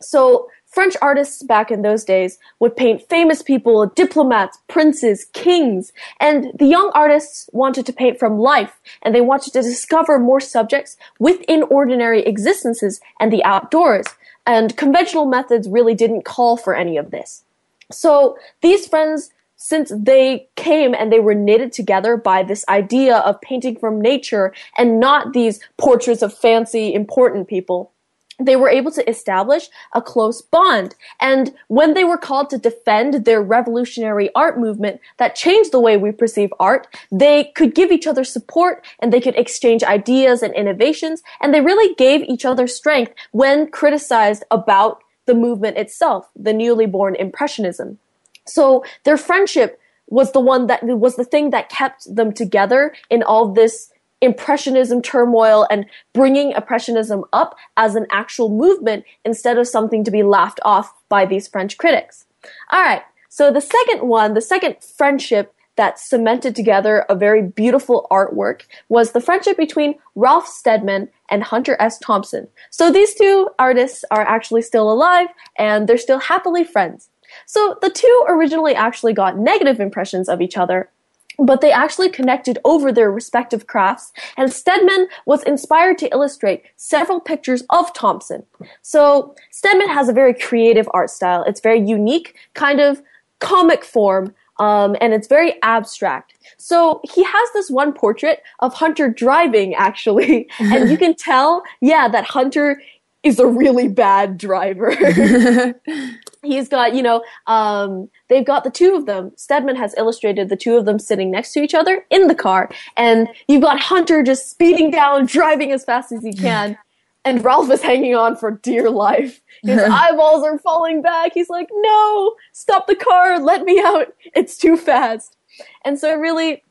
So, 0.00 0.48
French 0.66 0.94
artists 1.02 1.42
back 1.42 1.72
in 1.72 1.82
those 1.82 2.04
days 2.04 2.38
would 2.60 2.76
paint 2.76 3.08
famous 3.08 3.42
people, 3.42 3.86
diplomats, 3.86 4.58
princes, 4.68 5.26
kings, 5.32 5.92
and 6.20 6.52
the 6.56 6.66
young 6.66 6.92
artists 6.94 7.50
wanted 7.52 7.86
to 7.86 7.92
paint 7.92 8.20
from 8.20 8.38
life, 8.38 8.78
and 9.02 9.12
they 9.12 9.20
wanted 9.20 9.52
to 9.54 9.62
discover 9.62 10.20
more 10.20 10.40
subjects 10.40 10.96
within 11.18 11.64
ordinary 11.64 12.22
existences 12.22 13.00
and 13.18 13.32
the 13.32 13.42
outdoors. 13.44 14.06
And 14.48 14.74
conventional 14.78 15.26
methods 15.26 15.68
really 15.68 15.94
didn't 15.94 16.24
call 16.24 16.56
for 16.56 16.74
any 16.74 16.96
of 16.96 17.10
this. 17.10 17.44
So 17.92 18.38
these 18.62 18.88
friends, 18.88 19.30
since 19.56 19.92
they 19.94 20.48
came 20.56 20.94
and 20.94 21.12
they 21.12 21.20
were 21.20 21.34
knitted 21.34 21.70
together 21.70 22.16
by 22.16 22.42
this 22.44 22.64
idea 22.66 23.18
of 23.18 23.38
painting 23.42 23.76
from 23.76 24.00
nature 24.00 24.54
and 24.78 24.98
not 24.98 25.34
these 25.34 25.60
portraits 25.76 26.22
of 26.22 26.32
fancy, 26.32 26.94
important 26.94 27.46
people, 27.46 27.92
they 28.38 28.56
were 28.56 28.68
able 28.68 28.90
to 28.92 29.08
establish 29.08 29.68
a 29.92 30.00
close 30.00 30.40
bond. 30.42 30.94
And 31.20 31.54
when 31.66 31.94
they 31.94 32.04
were 32.04 32.18
called 32.18 32.50
to 32.50 32.58
defend 32.58 33.24
their 33.24 33.42
revolutionary 33.42 34.30
art 34.34 34.58
movement 34.58 35.00
that 35.16 35.34
changed 35.34 35.72
the 35.72 35.80
way 35.80 35.96
we 35.96 36.12
perceive 36.12 36.52
art, 36.60 36.86
they 37.10 37.52
could 37.56 37.74
give 37.74 37.90
each 37.90 38.06
other 38.06 38.24
support 38.24 38.84
and 39.00 39.12
they 39.12 39.20
could 39.20 39.36
exchange 39.36 39.82
ideas 39.82 40.42
and 40.42 40.54
innovations. 40.54 41.22
And 41.40 41.52
they 41.52 41.60
really 41.60 41.94
gave 41.94 42.22
each 42.22 42.44
other 42.44 42.66
strength 42.66 43.12
when 43.32 43.70
criticized 43.70 44.44
about 44.50 45.02
the 45.26 45.34
movement 45.34 45.76
itself, 45.76 46.28
the 46.34 46.52
newly 46.52 46.86
born 46.86 47.14
Impressionism. 47.14 47.98
So 48.46 48.84
their 49.04 49.18
friendship 49.18 49.78
was 50.06 50.32
the 50.32 50.40
one 50.40 50.68
that 50.68 50.82
was 50.82 51.16
the 51.16 51.24
thing 51.24 51.50
that 51.50 51.68
kept 51.68 52.14
them 52.14 52.32
together 52.32 52.94
in 53.10 53.22
all 53.22 53.52
this 53.52 53.90
impressionism 54.20 55.02
turmoil 55.02 55.66
and 55.70 55.86
bringing 56.12 56.52
impressionism 56.52 57.24
up 57.32 57.56
as 57.76 57.94
an 57.94 58.06
actual 58.10 58.48
movement 58.48 59.04
instead 59.24 59.58
of 59.58 59.68
something 59.68 60.04
to 60.04 60.10
be 60.10 60.22
laughed 60.22 60.60
off 60.64 60.92
by 61.08 61.24
these 61.24 61.48
French 61.48 61.78
critics. 61.78 62.26
All 62.70 62.80
right. 62.80 63.02
So 63.28 63.52
the 63.52 63.60
second 63.60 64.08
one, 64.08 64.34
the 64.34 64.40
second 64.40 64.76
friendship 64.82 65.54
that 65.76 65.98
cemented 65.98 66.56
together 66.56 67.06
a 67.08 67.14
very 67.14 67.40
beautiful 67.40 68.08
artwork 68.10 68.62
was 68.88 69.12
the 69.12 69.20
friendship 69.20 69.56
between 69.56 69.94
Ralph 70.16 70.48
Steadman 70.48 71.08
and 71.30 71.44
Hunter 71.44 71.76
S. 71.78 71.98
Thompson. 72.00 72.48
So 72.70 72.90
these 72.90 73.14
two 73.14 73.48
artists 73.60 74.04
are 74.10 74.22
actually 74.22 74.62
still 74.62 74.90
alive 74.90 75.28
and 75.56 75.88
they're 75.88 75.96
still 75.96 76.18
happily 76.18 76.64
friends. 76.64 77.10
So 77.46 77.78
the 77.80 77.90
two 77.90 78.24
originally 78.26 78.74
actually 78.74 79.12
got 79.12 79.38
negative 79.38 79.78
impressions 79.78 80.28
of 80.28 80.40
each 80.40 80.56
other 80.56 80.90
but 81.38 81.60
they 81.60 81.70
actually 81.70 82.08
connected 82.08 82.58
over 82.64 82.92
their 82.92 83.10
respective 83.10 83.66
crafts, 83.66 84.12
and 84.36 84.52
Steadman 84.52 85.08
was 85.26 85.42
inspired 85.44 85.98
to 85.98 86.08
illustrate 86.08 86.64
several 86.76 87.20
pictures 87.20 87.62
of 87.70 87.92
Thompson. 87.94 88.44
So 88.82 89.34
Steadman 89.50 89.88
has 89.88 90.08
a 90.08 90.12
very 90.12 90.34
creative 90.34 90.88
art 90.92 91.10
style. 91.10 91.44
It's 91.44 91.60
very 91.60 91.80
unique, 91.80 92.34
kind 92.54 92.80
of 92.80 93.02
comic 93.38 93.84
form, 93.84 94.34
um, 94.58 94.96
and 95.00 95.14
it's 95.14 95.28
very 95.28 95.54
abstract. 95.62 96.34
So 96.56 97.00
he 97.04 97.22
has 97.22 97.48
this 97.54 97.70
one 97.70 97.92
portrait 97.92 98.42
of 98.58 98.74
Hunter 98.74 99.08
driving, 99.08 99.74
actually, 99.74 100.48
and 100.58 100.90
you 100.90 100.98
can 100.98 101.14
tell, 101.14 101.62
yeah, 101.80 102.08
that 102.08 102.24
Hunter 102.24 102.82
is 103.22 103.38
a 103.38 103.46
really 103.46 103.88
bad 103.88 104.38
driver. 104.38 104.94
He's 106.42 106.68
got, 106.68 106.94
you 106.94 107.02
know, 107.02 107.22
um, 107.46 108.08
they've 108.28 108.44
got 108.44 108.64
the 108.64 108.70
two 108.70 108.94
of 108.94 109.06
them. 109.06 109.32
Steadman 109.36 109.76
has 109.76 109.94
illustrated 109.96 110.48
the 110.48 110.56
two 110.56 110.76
of 110.76 110.84
them 110.84 110.98
sitting 110.98 111.30
next 111.30 111.52
to 111.52 111.60
each 111.60 111.74
other 111.74 112.06
in 112.10 112.28
the 112.28 112.34
car, 112.34 112.70
and 112.96 113.28
you've 113.48 113.62
got 113.62 113.80
Hunter 113.80 114.22
just 114.22 114.50
speeding 114.50 114.90
down, 114.90 115.26
driving 115.26 115.72
as 115.72 115.84
fast 115.84 116.12
as 116.12 116.22
he 116.22 116.32
can. 116.32 116.78
and 117.24 117.44
Ralph 117.44 117.70
is 117.70 117.82
hanging 117.82 118.14
on 118.14 118.36
for 118.36 118.52
dear 118.52 118.88
life. 118.88 119.42
His 119.62 119.82
eyeballs 119.90 120.44
are 120.44 120.58
falling 120.58 121.02
back. 121.02 121.32
He's 121.34 121.50
like, 121.50 121.68
no, 121.70 122.34
stop 122.52 122.86
the 122.86 122.94
car, 122.94 123.38
let 123.38 123.64
me 123.64 123.80
out. 123.84 124.14
It's 124.34 124.56
too 124.56 124.76
fast. 124.76 125.36
And 125.84 125.98
so 125.98 126.14
really, 126.14 126.62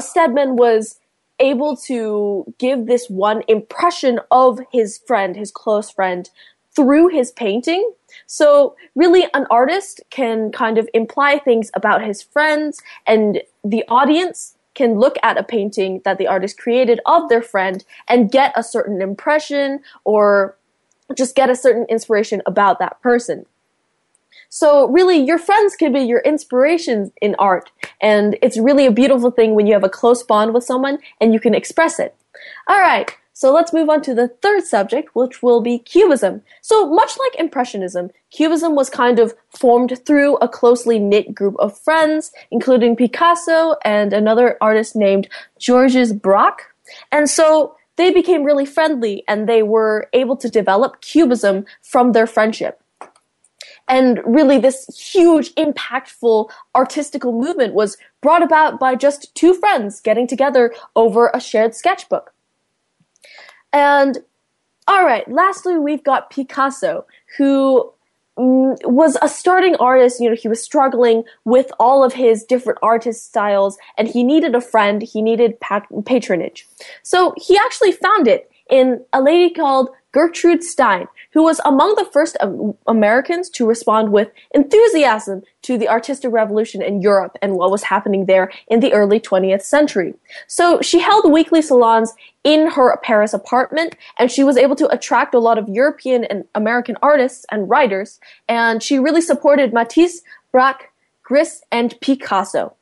Steadman 0.00 0.56
was 0.56 0.99
able 1.40 1.76
to 1.76 2.52
give 2.58 2.86
this 2.86 3.08
one 3.08 3.42
impression 3.48 4.20
of 4.30 4.60
his 4.70 5.00
friend, 5.06 5.36
his 5.36 5.50
close 5.50 5.90
friend, 5.90 6.30
through 6.74 7.08
his 7.08 7.32
painting. 7.32 7.92
So 8.26 8.76
really 8.94 9.26
an 9.34 9.46
artist 9.50 10.00
can 10.10 10.52
kind 10.52 10.78
of 10.78 10.88
imply 10.94 11.38
things 11.38 11.70
about 11.74 12.04
his 12.04 12.22
friends 12.22 12.80
and 13.06 13.42
the 13.64 13.84
audience 13.88 14.56
can 14.74 14.98
look 14.98 15.16
at 15.22 15.38
a 15.38 15.42
painting 15.42 16.00
that 16.04 16.18
the 16.18 16.28
artist 16.28 16.58
created 16.58 17.00
of 17.06 17.28
their 17.28 17.42
friend 17.42 17.84
and 18.08 18.30
get 18.30 18.52
a 18.56 18.62
certain 18.62 19.02
impression 19.02 19.80
or 20.04 20.56
just 21.16 21.34
get 21.34 21.50
a 21.50 21.56
certain 21.56 21.86
inspiration 21.88 22.40
about 22.46 22.78
that 22.78 23.00
person. 23.02 23.46
So 24.48 24.88
really, 24.88 25.18
your 25.18 25.38
friends 25.38 25.76
could 25.76 25.92
be 25.92 26.00
your 26.00 26.20
inspirations 26.20 27.10
in 27.20 27.34
art. 27.38 27.70
And 28.00 28.38
it's 28.42 28.58
really 28.58 28.86
a 28.86 28.92
beautiful 28.92 29.30
thing 29.30 29.54
when 29.54 29.66
you 29.66 29.74
have 29.74 29.84
a 29.84 29.88
close 29.88 30.22
bond 30.22 30.54
with 30.54 30.64
someone 30.64 30.98
and 31.20 31.32
you 31.32 31.40
can 31.40 31.54
express 31.54 31.98
it. 31.98 32.14
Alright, 32.68 33.16
so 33.32 33.52
let's 33.52 33.72
move 33.72 33.88
on 33.88 34.02
to 34.02 34.14
the 34.14 34.28
third 34.28 34.64
subject, 34.64 35.14
which 35.14 35.42
will 35.42 35.60
be 35.60 35.78
Cubism. 35.78 36.42
So 36.62 36.86
much 36.86 37.16
like 37.18 37.40
Impressionism, 37.40 38.10
Cubism 38.30 38.74
was 38.74 38.90
kind 38.90 39.18
of 39.18 39.34
formed 39.48 39.98
through 40.04 40.36
a 40.36 40.48
closely 40.48 40.98
knit 40.98 41.34
group 41.34 41.56
of 41.58 41.78
friends, 41.78 42.32
including 42.50 42.96
Picasso 42.96 43.76
and 43.84 44.12
another 44.12 44.56
artist 44.60 44.94
named 44.94 45.28
Georges 45.58 46.12
Braque. 46.12 46.66
And 47.12 47.30
so 47.30 47.76
they 47.96 48.10
became 48.10 48.44
really 48.44 48.66
friendly 48.66 49.24
and 49.28 49.48
they 49.48 49.62
were 49.62 50.08
able 50.12 50.36
to 50.36 50.48
develop 50.48 51.00
Cubism 51.00 51.66
from 51.82 52.12
their 52.12 52.26
friendship. 52.26 52.79
And 53.90 54.20
really 54.24 54.56
this 54.56 54.86
huge, 54.96 55.52
impactful 55.56 56.48
artistical 56.76 57.32
movement 57.32 57.74
was 57.74 57.98
brought 58.20 58.42
about 58.42 58.78
by 58.78 58.94
just 58.94 59.34
two 59.34 59.52
friends 59.52 60.00
getting 60.00 60.28
together 60.28 60.72
over 60.94 61.30
a 61.34 61.40
shared 61.40 61.74
sketchbook. 61.74 62.32
And 63.72 64.18
all 64.86 65.04
right, 65.04 65.28
lastly, 65.30 65.76
we've 65.76 66.04
got 66.04 66.30
Picasso, 66.30 67.04
who 67.36 67.92
mm, 68.38 68.76
was 68.84 69.16
a 69.22 69.28
starting 69.28 69.74
artist. 69.76 70.20
You 70.20 70.30
know, 70.30 70.36
he 70.36 70.48
was 70.48 70.62
struggling 70.62 71.24
with 71.44 71.70
all 71.80 72.04
of 72.04 72.12
his 72.12 72.44
different 72.44 72.78
artist 72.82 73.26
styles, 73.26 73.76
and 73.98 74.06
he 74.06 74.22
needed 74.22 74.54
a 74.54 74.60
friend. 74.60 75.02
He 75.02 75.20
needed 75.20 75.58
patronage. 76.04 76.68
So 77.02 77.34
he 77.36 77.58
actually 77.58 77.92
found 77.92 78.28
it 78.28 78.50
in 78.68 79.04
a 79.12 79.20
lady 79.20 79.52
called 79.52 79.90
Gertrude 80.12 80.64
Stein, 80.64 81.06
who 81.32 81.42
was 81.42 81.60
among 81.64 81.94
the 81.94 82.04
first 82.04 82.36
Americans 82.86 83.48
to 83.50 83.66
respond 83.66 84.12
with 84.12 84.30
enthusiasm 84.52 85.42
to 85.62 85.78
the 85.78 85.88
artistic 85.88 86.32
revolution 86.32 86.82
in 86.82 87.00
Europe 87.00 87.36
and 87.40 87.54
what 87.54 87.70
was 87.70 87.84
happening 87.84 88.26
there 88.26 88.50
in 88.66 88.80
the 88.80 88.92
early 88.92 89.20
20th 89.20 89.62
century. 89.62 90.14
So 90.48 90.80
she 90.80 90.98
held 90.98 91.30
weekly 91.30 91.62
salons 91.62 92.12
in 92.42 92.70
her 92.72 92.96
Paris 92.98 93.32
apartment 93.32 93.96
and 94.18 94.30
she 94.30 94.42
was 94.42 94.56
able 94.56 94.76
to 94.76 94.88
attract 94.88 95.34
a 95.34 95.38
lot 95.38 95.58
of 95.58 95.68
European 95.68 96.24
and 96.24 96.44
American 96.54 96.96
artists 97.02 97.46
and 97.50 97.70
writers 97.70 98.18
and 98.48 98.82
she 98.82 98.98
really 98.98 99.20
supported 99.20 99.72
Matisse, 99.72 100.22
Braque, 100.52 100.90
Gris, 101.22 101.62
and 101.70 101.94
Picasso. 102.00 102.74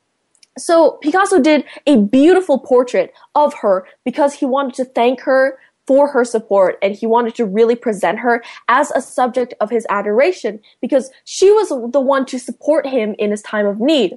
So 0.57 0.97
Picasso 1.01 1.39
did 1.39 1.63
a 1.85 1.97
beautiful 1.97 2.59
portrait 2.59 3.13
of 3.35 3.53
her 3.61 3.87
because 4.03 4.33
he 4.33 4.45
wanted 4.45 4.73
to 4.75 4.85
thank 4.85 5.21
her 5.21 5.59
for 5.89 6.07
her 6.07 6.23
support 6.23 6.77
and 6.83 6.93
he 6.93 7.07
wanted 7.07 7.33
to 7.33 7.43
really 7.43 7.73
present 7.73 8.19
her 8.19 8.43
as 8.67 8.91
a 8.91 9.01
subject 9.01 9.55
of 9.59 9.71
his 9.71 9.87
adoration 9.89 10.59
because 10.81 11.09
she 11.23 11.51
was 11.51 11.69
the 11.91 11.99
one 11.99 12.27
to 12.27 12.37
support 12.37 12.85
him 12.85 13.15
in 13.17 13.31
his 13.31 13.41
time 13.41 13.65
of 13.65 13.79
need. 13.79 14.15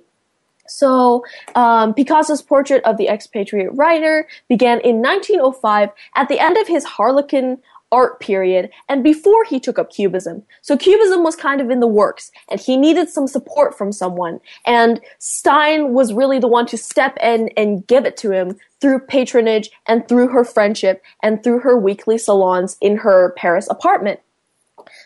So, 0.68 1.24
um, 1.54 1.94
Picasso's 1.94 2.42
portrait 2.42 2.84
of 2.84 2.98
the 2.98 3.08
expatriate 3.08 3.72
writer 3.72 4.28
began 4.50 4.80
in 4.80 5.00
1905 5.00 5.88
at 6.14 6.28
the 6.28 6.38
end 6.38 6.58
of 6.58 6.68
his 6.68 6.84
Harlequin 6.84 7.56
art 7.92 8.18
period 8.18 8.70
and 8.88 9.04
before 9.04 9.44
he 9.44 9.60
took 9.60 9.78
up 9.78 9.92
Cubism. 9.92 10.42
So 10.62 10.76
Cubism 10.76 11.22
was 11.22 11.36
kind 11.36 11.60
of 11.60 11.70
in 11.70 11.80
the 11.80 11.86
works 11.86 12.32
and 12.48 12.58
he 12.58 12.76
needed 12.76 13.10
some 13.10 13.28
support 13.28 13.76
from 13.76 13.92
someone. 13.92 14.40
And 14.66 15.00
Stein 15.18 15.92
was 15.92 16.14
really 16.14 16.38
the 16.38 16.48
one 16.48 16.66
to 16.66 16.78
step 16.78 17.16
in 17.22 17.50
and 17.56 17.86
give 17.86 18.06
it 18.06 18.16
to 18.18 18.32
him 18.32 18.56
through 18.80 19.00
patronage 19.00 19.70
and 19.86 20.08
through 20.08 20.28
her 20.28 20.42
friendship 20.42 21.02
and 21.22 21.44
through 21.44 21.60
her 21.60 21.76
weekly 21.78 22.18
salons 22.18 22.78
in 22.80 22.96
her 22.96 23.34
Paris 23.36 23.68
apartment. 23.70 24.20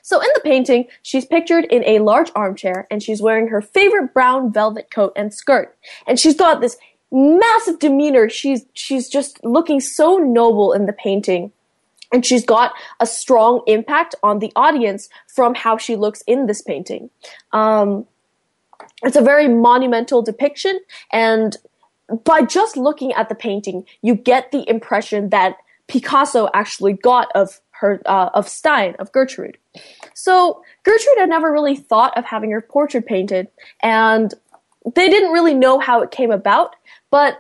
So 0.03 0.20
in 0.20 0.28
the 0.34 0.41
painting, 0.41 0.87
she's 1.03 1.26
pictured 1.26 1.64
in 1.64 1.84
a 1.84 1.99
large 1.99 2.30
armchair 2.34 2.87
and 2.91 3.03
she's 3.03 3.20
wearing 3.20 3.49
her 3.49 3.61
favorite 3.61 4.14
brown 4.14 4.53
velvet 4.53 4.91
coat 4.91 5.12
and 5.16 5.34
skirt. 5.34 5.76
And 6.07 6.18
she's 6.18 6.37
got 6.37 6.61
this 6.61 6.76
massive 7.11 7.80
demeanor. 7.80 8.30
She's, 8.30 8.64
she's 8.72 9.09
just 9.09 9.45
looking 9.45 9.80
so 9.80 10.18
noble 10.18 10.72
in 10.72 10.87
the 10.87 10.93
painting 10.93 11.53
and 12.12 12.24
she's 12.24 12.44
got 12.44 12.72
a 13.00 13.07
strong 13.07 13.62
impact 13.66 14.14
on 14.22 14.38
the 14.38 14.52
audience 14.57 15.09
from 15.26 15.54
how 15.54 15.76
she 15.76 15.96
looks 15.96 16.22
in 16.26 16.46
this 16.46 16.62
painting. 16.62 17.11
Um, 17.52 18.07
it's 19.02 19.16
a 19.16 19.22
very 19.22 19.48
monumental 19.48 20.22
depiction, 20.22 20.80
and 21.12 21.57
by 22.24 22.42
just 22.42 22.76
looking 22.76 23.12
at 23.12 23.28
the 23.28 23.34
painting, 23.34 23.84
you 24.02 24.14
get 24.14 24.52
the 24.52 24.68
impression 24.68 25.30
that 25.30 25.57
Picasso 25.88 26.48
actually 26.54 26.92
got 26.92 27.28
of 27.34 27.61
her 27.70 28.00
uh, 28.07 28.30
of 28.32 28.48
Stein 28.48 28.96
of 28.98 29.12
Gertrude. 29.12 29.59
So 30.14 30.62
Gertrude 30.82 31.18
had 31.18 31.28
never 31.28 31.52
really 31.52 31.76
thought 31.76 32.16
of 32.16 32.24
having 32.24 32.50
her 32.50 32.61
portrait 32.61 33.07
painted, 33.07 33.48
and 33.82 34.32
they 34.94 35.09
didn't 35.09 35.32
really 35.32 35.54
know 35.54 35.78
how 35.78 36.00
it 36.02 36.11
came 36.11 36.30
about. 36.30 36.76
But 37.11 37.38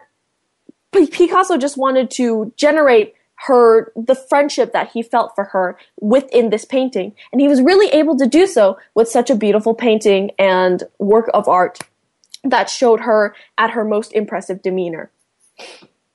Picasso 0.92 1.56
just 1.56 1.76
wanted 1.76 2.10
to 2.12 2.52
generate 2.56 3.14
her 3.40 3.92
the 3.94 4.14
friendship 4.14 4.72
that 4.72 4.90
he 4.92 5.02
felt 5.02 5.34
for 5.34 5.44
her 5.44 5.78
within 6.00 6.50
this 6.50 6.64
painting. 6.64 7.14
And 7.32 7.40
he 7.40 7.48
was 7.48 7.60
really 7.60 7.88
able 7.88 8.16
to 8.16 8.26
do 8.26 8.46
so 8.46 8.78
with 8.94 9.08
such 9.08 9.30
a 9.30 9.36
beautiful 9.36 9.74
painting 9.74 10.30
and 10.38 10.82
work 10.98 11.28
of 11.34 11.48
art 11.48 11.78
that 12.44 12.70
showed 12.70 13.00
her 13.00 13.34
at 13.58 13.70
her 13.70 13.84
most 13.84 14.12
impressive 14.12 14.62
demeanor. 14.62 15.10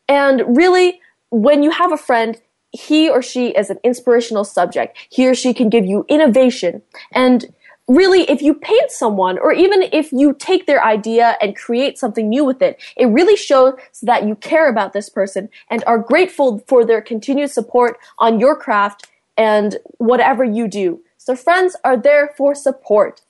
And 0.07 0.57
really 0.57 0.99
when 1.29 1.63
you 1.63 1.71
have 1.71 1.91
a 1.91 1.97
friend 1.97 2.39
he 2.71 3.09
or 3.09 3.21
she 3.21 3.49
is 3.49 3.69
an 3.69 3.79
inspirational 3.83 4.43
subject. 4.43 4.97
He 5.09 5.27
or 5.27 5.35
she 5.35 5.53
can 5.53 5.69
give 5.69 5.85
you 5.85 6.05
innovation. 6.07 6.81
And 7.11 7.53
really, 7.87 8.21
if 8.29 8.41
you 8.41 8.53
paint 8.53 8.91
someone, 8.91 9.37
or 9.37 9.51
even 9.51 9.81
if 9.81 10.11
you 10.11 10.33
take 10.33 10.65
their 10.65 10.83
idea 10.83 11.37
and 11.41 11.55
create 11.55 11.97
something 11.97 12.29
new 12.29 12.45
with 12.45 12.61
it, 12.61 12.81
it 12.95 13.07
really 13.07 13.35
shows 13.35 13.73
that 14.01 14.25
you 14.25 14.35
care 14.35 14.69
about 14.69 14.93
this 14.93 15.09
person 15.09 15.49
and 15.69 15.83
are 15.85 15.97
grateful 15.97 16.63
for 16.67 16.85
their 16.85 17.01
continued 17.01 17.51
support 17.51 17.97
on 18.17 18.39
your 18.39 18.55
craft 18.55 19.07
and 19.37 19.77
whatever 19.97 20.43
you 20.43 20.67
do. 20.67 21.01
So 21.17 21.35
friends 21.35 21.75
are 21.83 21.97
there 21.97 22.33
for 22.37 22.55
support. 22.55 23.21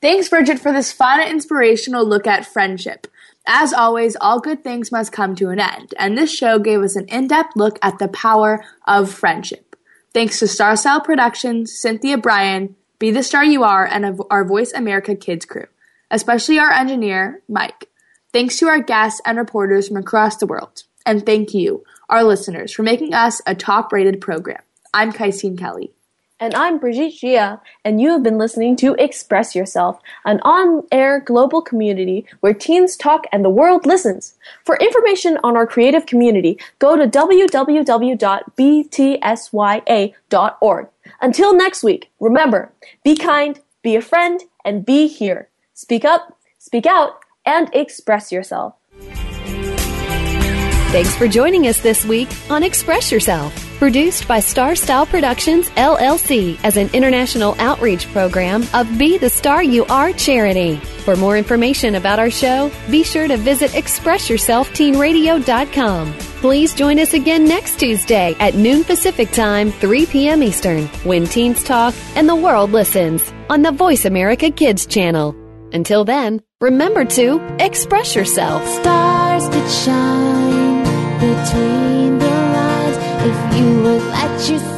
Thanks, 0.00 0.28
Bridget, 0.28 0.60
for 0.60 0.72
this 0.72 0.92
fun 0.92 1.20
and 1.20 1.30
inspirational 1.30 2.06
look 2.06 2.26
at 2.26 2.46
friendship. 2.46 3.06
As 3.46 3.72
always, 3.72 4.16
all 4.20 4.40
good 4.40 4.62
things 4.62 4.92
must 4.92 5.10
come 5.10 5.34
to 5.36 5.48
an 5.48 5.58
end, 5.58 5.94
and 5.98 6.16
this 6.16 6.30
show 6.30 6.58
gave 6.58 6.82
us 6.82 6.96
an 6.96 7.06
in 7.06 7.28
depth 7.28 7.56
look 7.56 7.78
at 7.82 7.98
the 7.98 8.08
power 8.08 8.62
of 8.86 9.10
friendship. 9.10 9.74
Thanks 10.12 10.38
to 10.40 10.48
Star 10.48 10.76
Style 10.76 11.00
Productions, 11.00 11.72
Cynthia 11.80 12.18
Bryan, 12.18 12.76
be 12.98 13.10
the 13.10 13.22
Star 13.22 13.44
You 13.44 13.62
Are, 13.64 13.86
and 13.86 14.20
our 14.30 14.44
Voice 14.44 14.72
America 14.72 15.14
Kids 15.14 15.44
crew, 15.44 15.66
especially 16.10 16.58
our 16.58 16.70
engineer, 16.70 17.42
Mike. 17.48 17.88
Thanks 18.32 18.58
to 18.58 18.66
our 18.66 18.80
guests 18.80 19.20
and 19.24 19.38
reporters 19.38 19.88
from 19.88 19.96
across 19.96 20.36
the 20.36 20.46
world. 20.46 20.82
And 21.06 21.24
thank 21.24 21.54
you, 21.54 21.84
our 22.08 22.24
listeners, 22.24 22.72
for 22.72 22.82
making 22.82 23.14
us 23.14 23.40
a 23.46 23.54
top 23.54 23.92
rated 23.92 24.20
program. 24.20 24.60
I'm 24.92 25.12
Kaisine 25.12 25.56
Kelly. 25.56 25.92
And 26.40 26.54
I'm 26.54 26.78
Brigitte 26.78 27.14
Gia, 27.14 27.60
and 27.84 28.00
you 28.00 28.10
have 28.10 28.22
been 28.22 28.38
listening 28.38 28.76
to 28.76 28.94
Express 28.94 29.56
Yourself, 29.56 29.98
an 30.24 30.38
on 30.42 30.86
air 30.92 31.18
global 31.18 31.60
community 31.60 32.26
where 32.38 32.54
teens 32.54 32.96
talk 32.96 33.24
and 33.32 33.44
the 33.44 33.50
world 33.50 33.86
listens. 33.86 34.34
For 34.64 34.76
information 34.76 35.36
on 35.42 35.56
our 35.56 35.66
creative 35.66 36.06
community, 36.06 36.56
go 36.78 36.96
to 36.96 37.08
www.btsya.org. 37.08 37.68
Until 41.20 41.54
next 41.54 41.82
week, 41.82 42.10
remember 42.20 42.72
be 43.04 43.16
kind, 43.16 43.60
be 43.82 43.96
a 43.96 44.02
friend, 44.02 44.40
and 44.64 44.84
be 44.84 45.06
here. 45.06 45.48
Speak 45.74 46.04
up, 46.04 46.38
speak 46.58 46.86
out, 46.86 47.20
and 47.44 47.68
express 47.72 48.30
yourself. 48.30 48.74
Thanks 50.90 51.14
for 51.16 51.28
joining 51.28 51.66
us 51.66 51.80
this 51.80 52.04
week 52.04 52.28
on 52.50 52.62
Express 52.62 53.12
Yourself. 53.12 53.67
Produced 53.78 54.26
by 54.26 54.40
Star 54.40 54.74
Style 54.74 55.06
Productions, 55.06 55.70
LLC, 55.70 56.58
as 56.64 56.76
an 56.76 56.90
international 56.92 57.54
outreach 57.60 58.12
program 58.12 58.64
of 58.74 58.98
Be 58.98 59.18
the 59.18 59.30
Star 59.30 59.62
You 59.62 59.84
Are 59.84 60.12
charity. 60.12 60.74
For 61.04 61.14
more 61.14 61.38
information 61.38 61.94
about 61.94 62.18
our 62.18 62.28
show, 62.28 62.72
be 62.90 63.04
sure 63.04 63.28
to 63.28 63.36
visit 63.36 63.70
ExpressYourselfTeenRadio.com. 63.70 66.12
Please 66.12 66.74
join 66.74 66.98
us 66.98 67.14
again 67.14 67.44
next 67.44 67.78
Tuesday 67.78 68.34
at 68.40 68.56
noon 68.56 68.82
Pacific 68.82 69.30
Time, 69.30 69.70
3 69.70 70.06
p.m. 70.06 70.42
Eastern, 70.42 70.86
when 71.04 71.24
teens 71.24 71.62
talk 71.62 71.94
and 72.16 72.28
the 72.28 72.34
world 72.34 72.72
listens 72.72 73.32
on 73.48 73.62
the 73.62 73.70
Voice 73.70 74.04
America 74.04 74.50
Kids 74.50 74.86
channel. 74.86 75.36
Until 75.72 76.04
then, 76.04 76.42
remember 76.60 77.04
to 77.04 77.40
express 77.60 78.16
yourself. 78.16 78.66
Stars 78.66 79.48
could 79.48 79.70
shine 79.70 80.82
between 81.20 81.97
yourself 84.38 84.77